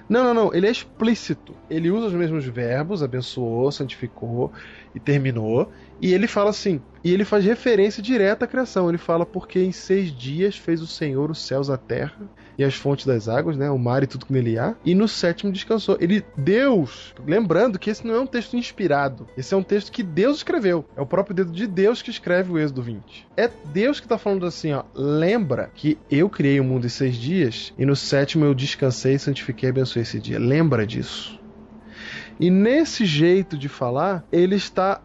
[0.09, 0.53] Não, não, não.
[0.53, 1.55] Ele é explícito.
[1.69, 4.51] Ele usa os mesmos verbos, abençoou, santificou
[4.95, 5.71] e terminou.
[6.01, 6.81] E ele fala assim.
[7.03, 8.89] E ele faz referência direta à criação.
[8.89, 12.27] Ele fala, porque em seis dias fez o Senhor os céus, a terra
[12.61, 13.69] e as fontes das águas, né?
[13.69, 14.75] O mar e tudo que nele há.
[14.85, 15.97] E no sétimo descansou.
[15.99, 19.27] Ele, Deus, lembrando que esse não é um texto inspirado.
[19.35, 20.85] Esse é um texto que Deus escreveu.
[20.95, 23.27] É o próprio dedo de Deus que escreve o Êxodo 20.
[23.35, 24.83] É Deus que tá falando assim, ó.
[24.93, 29.69] Lembra que eu criei o mundo em seis dias e no sétimo eu descansei, santifiquei
[29.69, 30.39] e abençoei esse dia.
[30.39, 31.39] Lembra disso.
[32.39, 35.01] E nesse jeito de falar, ele está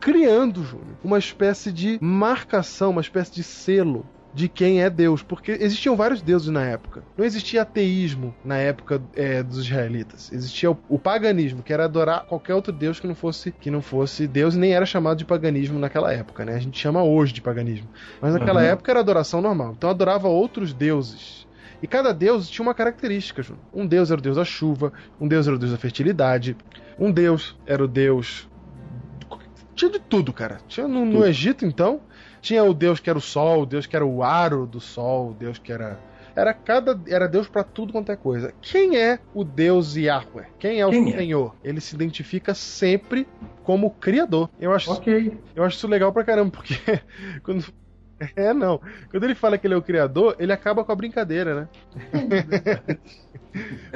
[0.00, 5.52] criando, Júnior, uma espécie de marcação, uma espécie de selo de quem é Deus, porque
[5.52, 7.02] existiam vários deuses na época.
[7.16, 10.30] Não existia ateísmo na época é, dos israelitas.
[10.30, 13.80] Existia o, o paganismo, que era adorar qualquer outro deus que não fosse que não
[13.80, 16.54] fosse Deus, e nem era chamado de paganismo naquela época, né?
[16.54, 17.88] A gente chama hoje de paganismo,
[18.20, 18.66] mas naquela Uhum.
[18.66, 19.74] época era adoração normal.
[19.76, 21.46] Então adorava outros deuses.
[21.82, 23.42] E cada deus tinha uma característica.
[23.72, 26.56] Um deus era o deus da chuva, um deus era o deus da fertilidade,
[26.98, 28.48] um deus era o deus.
[29.74, 30.58] Tinha de tudo, cara.
[30.66, 31.24] Tinha no, no.
[31.24, 32.00] Egito, então,
[32.40, 35.30] tinha o deus que era o sol, o deus que era o aro do sol,
[35.30, 35.98] o deus que era.
[36.36, 37.00] Era cada.
[37.08, 38.54] Era Deus pra tudo quanto é coisa.
[38.62, 40.46] Quem é o Deus Yahweh?
[40.60, 41.16] Quem é o Quem é?
[41.16, 41.56] Senhor?
[41.64, 43.26] Ele se identifica sempre
[43.64, 44.48] como Criador.
[44.60, 45.36] Eu acho, Ok.
[45.56, 46.74] eu acho isso legal pra caramba, porque
[47.42, 47.64] quando.
[48.34, 48.80] É, não.
[49.10, 51.68] Quando ele fala que ele é o Criador, ele acaba com a brincadeira, né?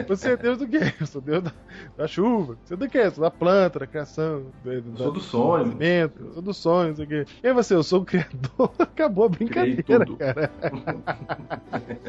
[0.09, 0.78] Você é Deus do quê?
[1.01, 1.53] Eu sou Deus da,
[1.97, 2.57] da chuva.
[2.65, 2.99] Você é do quê?
[2.99, 4.47] Eu sou da planta, da criação.
[4.65, 5.77] Da, sou do sonho.
[5.81, 7.27] eu sou do sonho, não sei o quê.
[7.43, 8.73] E você, eu sou o Criador.
[8.78, 10.51] Acabou a brincadeira, cara.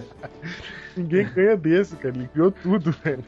[0.96, 2.16] Ninguém ganha desse, cara.
[2.16, 3.24] Ele criou tudo, velho.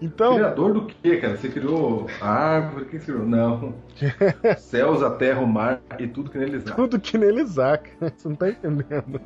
[0.00, 1.36] Então, Criador do quê, cara?
[1.36, 2.84] Você criou a árvore?
[2.84, 3.26] O que você criou?
[3.26, 3.74] Não.
[4.58, 6.74] Céus, a terra, o mar e tudo que neles há.
[6.74, 8.12] tudo que neles há, cara.
[8.16, 9.20] Você não tá entendendo.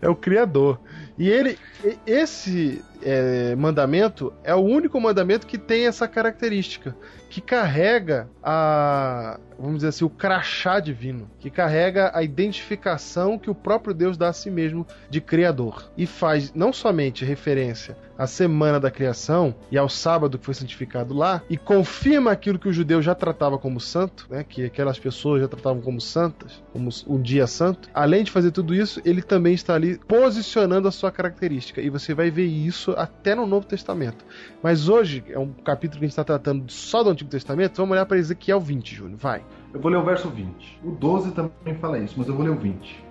[0.00, 0.78] É o Criador.
[1.18, 1.58] E ele,
[2.06, 6.94] esse é, mandamento é o único mandamento que tem essa característica,
[7.32, 13.54] que carrega a, vamos dizer assim, o crachá divino, que carrega a identificação que o
[13.54, 15.90] próprio Deus dá a si mesmo de Criador.
[15.96, 21.14] E faz não somente referência à semana da criação e ao sábado que foi santificado
[21.14, 25.40] lá, e confirma aquilo que o judeu já tratava como santo, né, que aquelas pessoas
[25.40, 27.88] já tratavam como santas, como um dia santo.
[27.94, 31.80] Além de fazer tudo isso, ele também está ali posicionando a sua característica.
[31.80, 34.22] E você vai ver isso até no Novo Testamento.
[34.62, 37.76] Mas hoje é um capítulo que a gente está tratando só do Antigo Testamento.
[37.76, 39.18] Vamos olhar para Ezequiel 20, Júnior.
[39.18, 39.44] Vai.
[39.72, 40.80] Eu vou ler o verso 20.
[40.84, 43.04] O 12 também fala isso, mas eu vou ler o 20.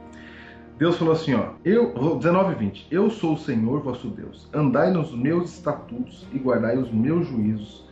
[0.78, 2.88] Deus falou assim, ó, eu, 19 e 20.
[2.90, 4.50] Eu sou o Senhor vosso Deus.
[4.52, 7.86] Andai nos meus estatutos e guardai os meus juízos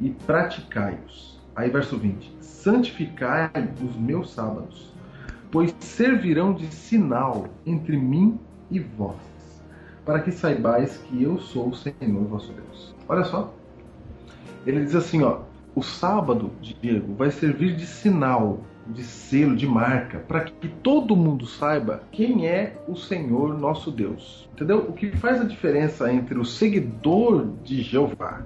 [0.00, 1.38] e praticai-os.
[1.54, 2.32] Aí verso 20.
[2.40, 3.50] Santificai
[3.82, 4.90] os meus sábados,
[5.50, 8.38] pois servirão de sinal entre mim
[8.70, 9.16] e vós,
[10.04, 12.94] para que saibais que eu sou o Senhor vosso Deus.
[13.06, 13.52] Olha só.
[14.66, 15.40] Ele diz assim, ó,
[15.74, 21.46] o sábado, Diego, vai servir de sinal, de selo, de marca, para que todo mundo
[21.46, 24.48] saiba quem é o Senhor nosso Deus.
[24.52, 24.78] Entendeu?
[24.88, 28.42] O que faz a diferença entre o seguidor de Jeová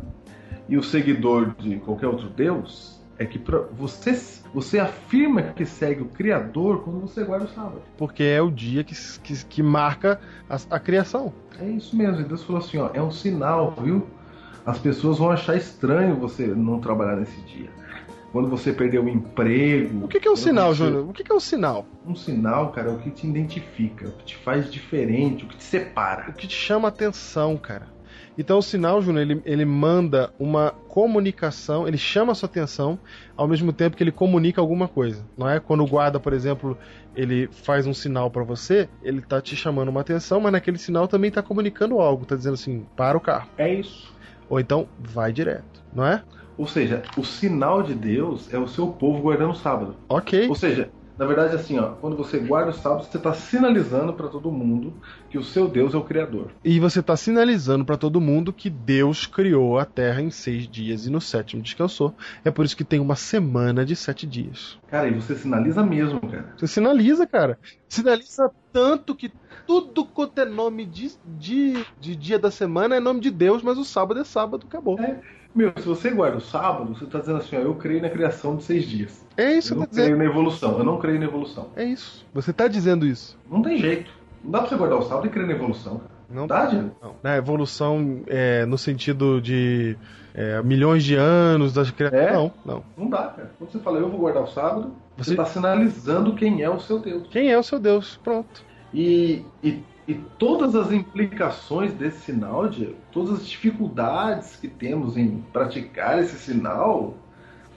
[0.69, 3.41] e o seguidor de qualquer outro Deus é que
[3.73, 4.13] você,
[4.53, 7.83] você afirma que segue o Criador quando você guarda o sábado.
[7.97, 11.33] Porque é o dia que, que, que marca a, a criação.
[11.61, 12.21] É isso mesmo.
[12.21, 14.07] E Deus falou assim, ó, é um sinal, viu?
[14.67, 17.69] As pessoas vão achar estranho você não trabalhar nesse dia.
[18.33, 20.05] Quando você perder o emprego.
[20.05, 21.09] O que, que é um sinal, você- Júnior?
[21.09, 21.87] O que, que é um sinal?
[22.05, 25.57] Um sinal, cara, é o que te identifica, o que te faz diferente, o que
[25.57, 26.31] te separa.
[26.31, 27.87] O que te chama atenção, cara.
[28.37, 32.99] Então o sinal, Júnior, ele, ele manda uma comunicação, ele chama a sua atenção
[33.37, 35.25] ao mesmo tempo que ele comunica alguma coisa.
[35.39, 36.77] Não é quando o guarda, por exemplo,
[37.15, 41.07] ele faz um sinal pra você, ele tá te chamando uma atenção, mas naquele sinal
[41.07, 43.49] também tá comunicando algo, tá dizendo assim, para o carro.
[43.57, 44.13] É isso.
[44.49, 46.25] Ou então vai direto, não é?
[46.57, 49.97] Ou seja, o sinal de Deus é o seu povo guardando o sábado.
[50.09, 50.49] Ok.
[50.49, 54.29] Ou seja, Na verdade, assim, ó, quando você guarda o sábado, você está sinalizando para
[54.29, 54.93] todo mundo
[55.31, 56.51] que o seu Deus é o Criador.
[56.65, 61.07] E você está sinalizando para todo mundo que Deus criou a Terra em seis dias
[61.07, 62.15] e no sétimo descansou.
[62.45, 64.77] É por isso que tem uma semana de sete dias.
[64.89, 66.53] Cara, e você sinaliza mesmo, cara.
[66.57, 67.59] Você sinaliza, cara.
[67.89, 69.33] Sinaliza tanto que
[69.67, 73.79] tudo quanto é nome de, de, de dia da semana é nome de Deus, mas
[73.79, 74.99] o sábado é sábado, acabou.
[74.99, 75.21] É.
[75.55, 78.57] Meu, se você guarda o sábado, você está dizendo assim, ó, eu creio na criação
[78.57, 79.25] de seis dias.
[79.37, 80.05] É isso eu que não eu tô dizendo.
[80.07, 81.69] creio na evolução, eu não creio na evolução.
[81.77, 82.27] É isso.
[82.35, 83.39] Você está dizendo isso.
[83.51, 84.11] Não tem jeito.
[84.43, 86.01] Não dá pra você guardar o sábado e crer na evolução.
[86.29, 86.91] Não Dá, Diego?
[87.01, 87.15] Não.
[87.23, 89.97] Na evolução, é, no sentido de
[90.35, 92.27] é, milhões de anos das criaturas.
[92.29, 92.33] É?
[92.33, 92.85] Não, não.
[92.97, 93.53] Não dá, cara.
[93.57, 96.81] Quando você fala eu vou guardar o sábado, você Você- está sinalizando quem é o
[96.81, 97.29] seu Deus.
[97.31, 98.19] Quem é o seu Deus?
[98.25, 98.65] Pronto.
[98.93, 105.43] E, e, e todas as implicações desse sinal, Diego, todas as dificuldades que temos em
[105.53, 107.15] praticar esse sinal,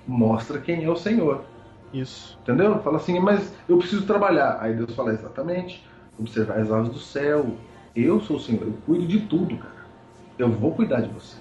[0.05, 1.45] mostra quem é o Senhor.
[1.93, 2.37] Isso.
[2.41, 2.81] Entendeu?
[2.81, 4.57] Fala assim, mas eu preciso trabalhar.
[4.59, 5.85] Aí Deus fala exatamente,
[6.19, 7.45] observar as aves do céu.
[7.95, 9.87] Eu sou o Senhor, eu cuido de tudo, cara.
[10.37, 11.37] Eu vou cuidar de você.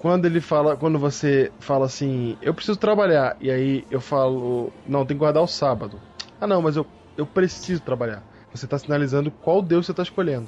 [0.00, 5.06] Quando ele fala, quando você fala assim, eu preciso trabalhar, e aí eu falo, não,
[5.06, 5.98] tem que guardar o sábado.
[6.40, 6.86] Ah, não, mas eu,
[7.16, 8.22] eu preciso trabalhar.
[8.56, 10.46] Você está sinalizando qual Deus você está escolhendo.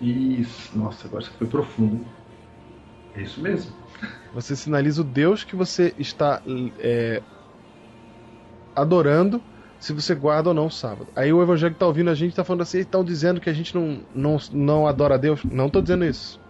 [0.00, 0.76] Isso.
[0.78, 2.04] Nossa, agora você foi profundo.
[3.14, 3.72] É isso mesmo.
[4.34, 6.42] Você sinaliza o Deus que você está
[6.78, 7.22] é,
[8.74, 9.42] adorando
[9.78, 11.08] se você guarda ou não o sábado.
[11.16, 13.52] Aí o evangelho que tá ouvindo a gente tá falando assim, estão dizendo que a
[13.52, 15.42] gente não, não, não adora a Deus.
[15.44, 16.40] Não tô dizendo isso.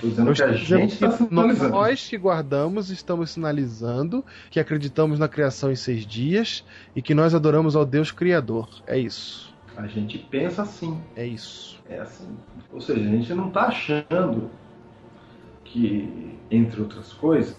[0.00, 1.70] Tô dizendo Eu que a estou gente está que sinalizando.
[1.70, 6.64] nós que guardamos estamos sinalizando que acreditamos na criação em seis dias
[6.94, 8.68] e que nós adoramos ao Deus Criador.
[8.86, 9.53] É isso.
[9.76, 11.00] A gente pensa assim.
[11.16, 11.82] É isso.
[11.88, 12.36] É assim.
[12.72, 14.50] Ou seja, a gente não está achando
[15.64, 17.56] que, entre outras coisas,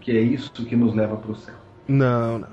[0.00, 1.54] que é isso que nos leva para o céu.
[1.88, 2.48] Não, não.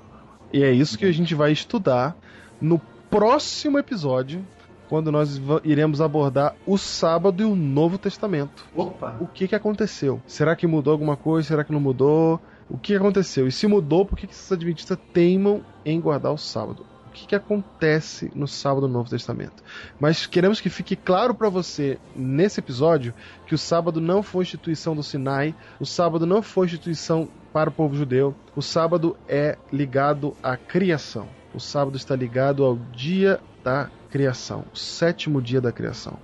[0.53, 2.15] E é isso que a gente vai estudar
[2.59, 2.79] no
[3.09, 4.45] próximo episódio,
[4.87, 8.65] quando nós iremos abordar o sábado e o Novo Testamento.
[8.75, 9.17] Opa!
[9.21, 10.21] O que, que aconteceu?
[10.25, 11.47] Será que mudou alguma coisa?
[11.47, 12.41] Será que não mudou?
[12.69, 13.47] O que aconteceu?
[13.47, 16.85] E se mudou, por que, que esses adventistas teimam em guardar o sábado?
[17.11, 19.61] O que, que acontece no sábado do Novo Testamento?
[19.99, 23.13] Mas queremos que fique claro para você nesse episódio
[23.45, 27.73] que o sábado não foi instituição do Sinai, o sábado não foi instituição para o
[27.73, 31.27] povo judeu, o sábado é ligado à criação.
[31.53, 36.17] O sábado está ligado ao dia da criação, o sétimo dia da criação.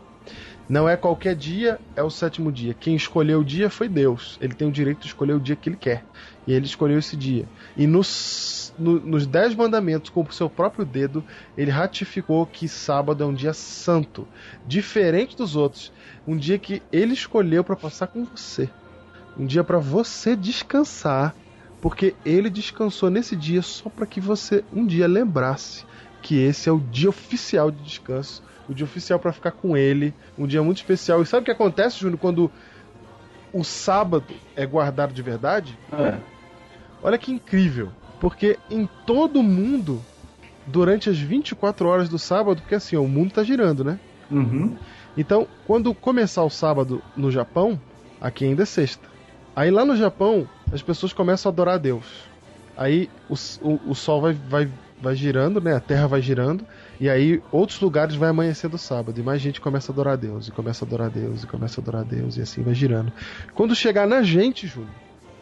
[0.70, 2.74] Não é qualquer dia, é o sétimo dia.
[2.74, 4.38] Quem escolheu o dia foi Deus.
[4.42, 6.06] Ele tem o direito de escolher o dia que ele quer.
[6.48, 7.46] E ele escolheu esse dia.
[7.76, 11.24] E nos, no- nos Dez Mandamentos, com o seu próprio dedo,
[11.58, 14.26] ele ratificou que sábado é um dia santo.
[14.66, 15.92] Diferente dos outros.
[16.26, 18.70] Um dia que ele escolheu para passar com você.
[19.38, 21.36] Um dia para você descansar.
[21.82, 25.86] Porque ele descansou nesse dia só para que você um dia lembrasse
[26.24, 30.12] que esse é o dia oficial de descanso, o dia oficial para ficar com ele,
[30.38, 31.22] um dia muito especial.
[31.22, 32.52] E sabe o que acontece, Júnior, quando
[33.54, 35.78] o sábado é guardado de verdade?
[35.94, 36.37] É.
[37.02, 40.02] Olha que incrível, porque em todo o mundo,
[40.66, 44.00] durante as 24 horas do sábado, porque assim, ó, o mundo tá girando, né?
[44.30, 44.76] Uhum.
[45.18, 47.80] Então, quando começar o sábado no Japão,
[48.22, 49.08] aqui ainda é sexta.
[49.56, 52.06] Aí lá no Japão, as pessoas começam a adorar a Deus.
[52.76, 54.70] Aí o, o, o sol vai, vai,
[55.02, 55.76] vai girando, né?
[55.76, 56.64] A terra vai girando.
[57.00, 59.20] E aí outros lugares vai amanhecer do sábado.
[59.20, 60.48] E mais gente começa a adorar a Deus.
[60.48, 61.44] E começa a adorar a Deus.
[61.44, 62.38] E começa a adorar a Deus.
[62.38, 63.12] E assim vai girando.
[63.56, 64.92] Quando chegar na gente, Júlio,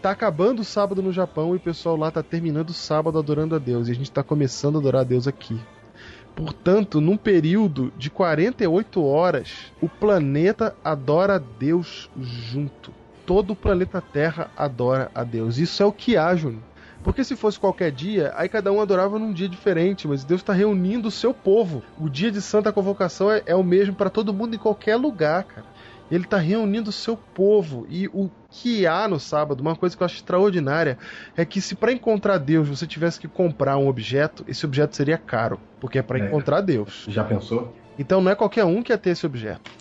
[0.06, 3.56] tá acabando o sábado no Japão e o pessoal lá tá terminando o sábado adorando
[3.56, 3.88] a Deus.
[3.88, 5.60] E a gente tá começando a adorar a Deus aqui.
[6.36, 12.94] Portanto, num período de 48 horas, o planeta adora a Deus junto.
[13.26, 15.57] Todo o planeta Terra adora a Deus.
[15.57, 16.61] Isso é o que há, Júnior.
[17.03, 20.53] Porque se fosse qualquer dia, aí cada um adorava num dia diferente, mas Deus está
[20.53, 21.82] reunindo o seu povo.
[21.99, 25.45] O dia de Santa Convocação é, é o mesmo para todo mundo em qualquer lugar,
[25.45, 25.65] cara.
[26.11, 27.86] Ele está reunindo o seu povo.
[27.90, 30.98] E o que há no sábado, uma coisa que eu acho extraordinária,
[31.36, 35.18] é que se para encontrar Deus você tivesse que comprar um objeto, esse objeto seria
[35.18, 36.27] caro, porque é para É.
[36.27, 37.06] encontrar Deus.
[37.07, 37.76] Já pensou?
[37.98, 39.72] Então não é qualquer um que ia ter esse objeto.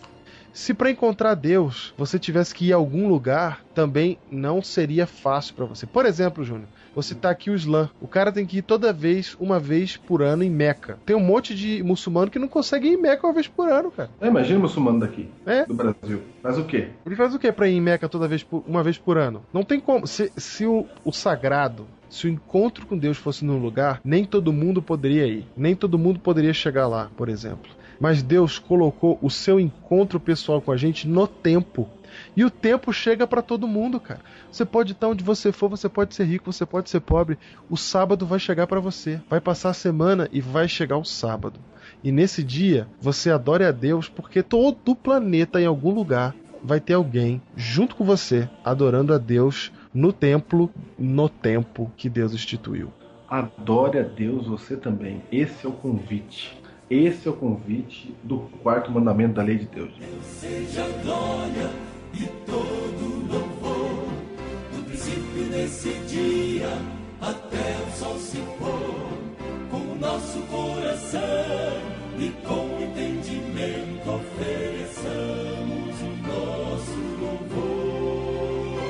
[0.52, 5.54] Se para encontrar Deus você tivesse que ir a algum lugar, também não seria fácil
[5.54, 5.84] para você.
[5.84, 7.90] Por exemplo, Júnior, você tá aqui o Islã.
[8.00, 10.98] O cara tem que ir toda vez, uma vez por ano em Meca.
[11.04, 13.90] Tem um monte de muçulmano que não consegue ir em Meca uma vez por ano,
[13.90, 14.10] cara.
[14.20, 15.64] É, imagina o muçulmano daqui, É.
[15.66, 16.22] do Brasil.
[16.42, 16.88] Faz o quê?
[17.04, 19.42] Ele faz o que pra ir em Meca toda vez por, uma vez por ano?
[19.52, 20.06] Não tem como.
[20.06, 24.52] Se, se o, o sagrado, se o encontro com Deus fosse num lugar, nem todo
[24.52, 25.46] mundo poderia ir.
[25.56, 27.70] Nem todo mundo poderia chegar lá, por exemplo.
[28.00, 31.88] Mas Deus colocou o seu encontro pessoal com a gente no tempo.
[32.36, 34.20] E o tempo chega para todo mundo, cara.
[34.50, 37.38] Você pode estar onde você for, você pode ser rico, você pode ser pobre.
[37.70, 39.20] O sábado vai chegar para você.
[39.28, 41.60] Vai passar a semana e vai chegar o sábado.
[42.02, 46.80] E nesse dia, você adore a Deus porque todo o planeta, em algum lugar, vai
[46.80, 52.90] ter alguém junto com você adorando a Deus no templo, no tempo que Deus instituiu.
[53.28, 55.22] Adore a Deus você também.
[55.30, 56.58] Esse é o convite.
[56.90, 59.92] Esse é o convite do quarto mandamento da lei de Deus.
[60.22, 61.70] Seja glória
[62.16, 64.08] e todo louvor,
[64.72, 66.70] do princípio desse dia
[67.20, 69.08] até o sol se pôr,
[69.70, 71.20] com o nosso coração
[72.18, 78.84] e com entendimento ofereçamos o nosso louvor.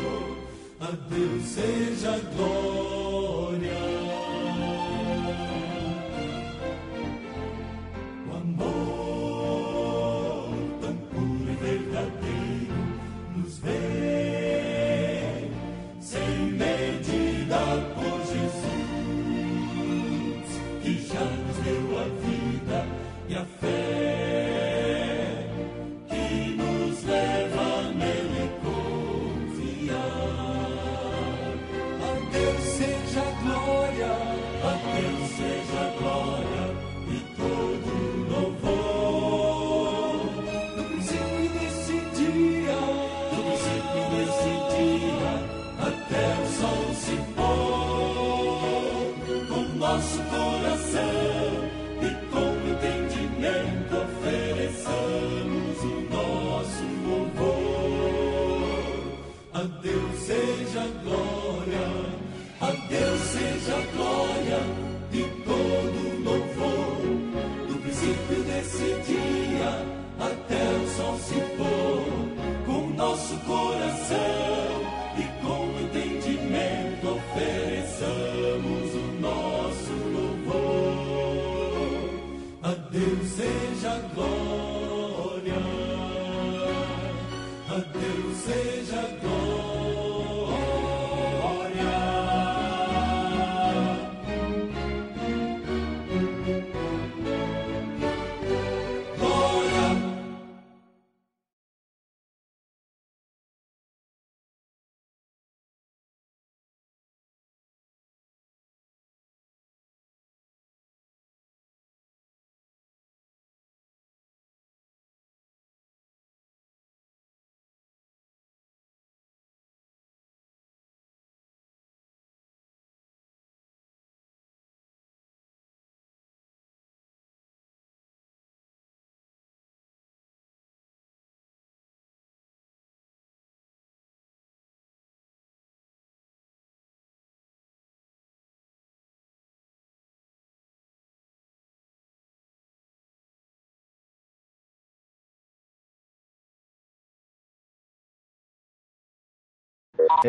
[0.81, 3.04] A Deus seja glória.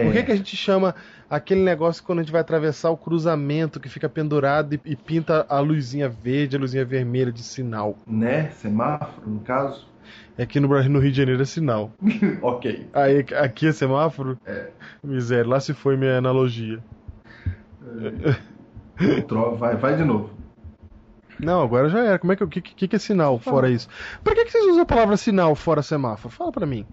[0.03, 0.93] Por que, que a gente chama
[1.29, 5.45] aquele negócio quando a gente vai atravessar o cruzamento que fica pendurado e, e pinta
[5.47, 7.97] a luzinha verde, a luzinha vermelha de sinal?
[8.05, 8.49] Né?
[8.51, 9.87] Semáforo, no caso?
[10.37, 11.91] É que no, no Rio de Janeiro é sinal.
[12.41, 12.87] ok.
[12.93, 14.37] Aí, aqui é semáforo?
[14.45, 14.69] É.
[15.03, 16.79] Miséria, lá se foi minha analogia.
[19.27, 20.29] Tro- Vai, vai de novo.
[21.39, 22.19] Não, agora já era.
[22.19, 23.89] Como é que o que, que, que é sinal fora isso?
[24.23, 26.33] Pra que, que vocês usam a palavra sinal fora semáforo?
[26.33, 26.85] Fala pra mim.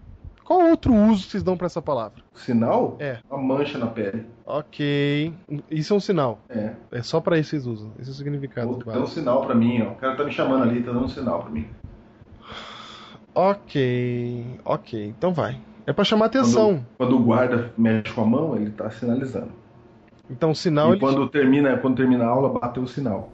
[0.45, 2.23] Qual outro uso vocês dão pra essa palavra?
[2.35, 2.97] Sinal?
[2.99, 3.19] É.
[3.31, 4.27] Uma mancha na pele.
[4.45, 5.33] Ok.
[5.71, 6.41] Isso é um sinal.
[6.49, 6.73] É.
[6.91, 7.93] É só pra isso que vocês usam.
[7.99, 8.79] Esse é o significado.
[8.85, 9.93] Dá um sinal pra mim, ó.
[9.93, 11.67] O cara tá me chamando ali, tá dando um sinal pra mim.
[13.35, 14.45] Ok.
[14.65, 15.07] Ok.
[15.17, 15.59] Então vai.
[15.87, 16.85] É pra chamar atenção.
[16.97, 19.51] Quando, quando o guarda mexe com a mão, ele tá sinalizando.
[20.31, 23.31] Então o sinal e ele- quando termina, quando termina a aula, bateu o sinal.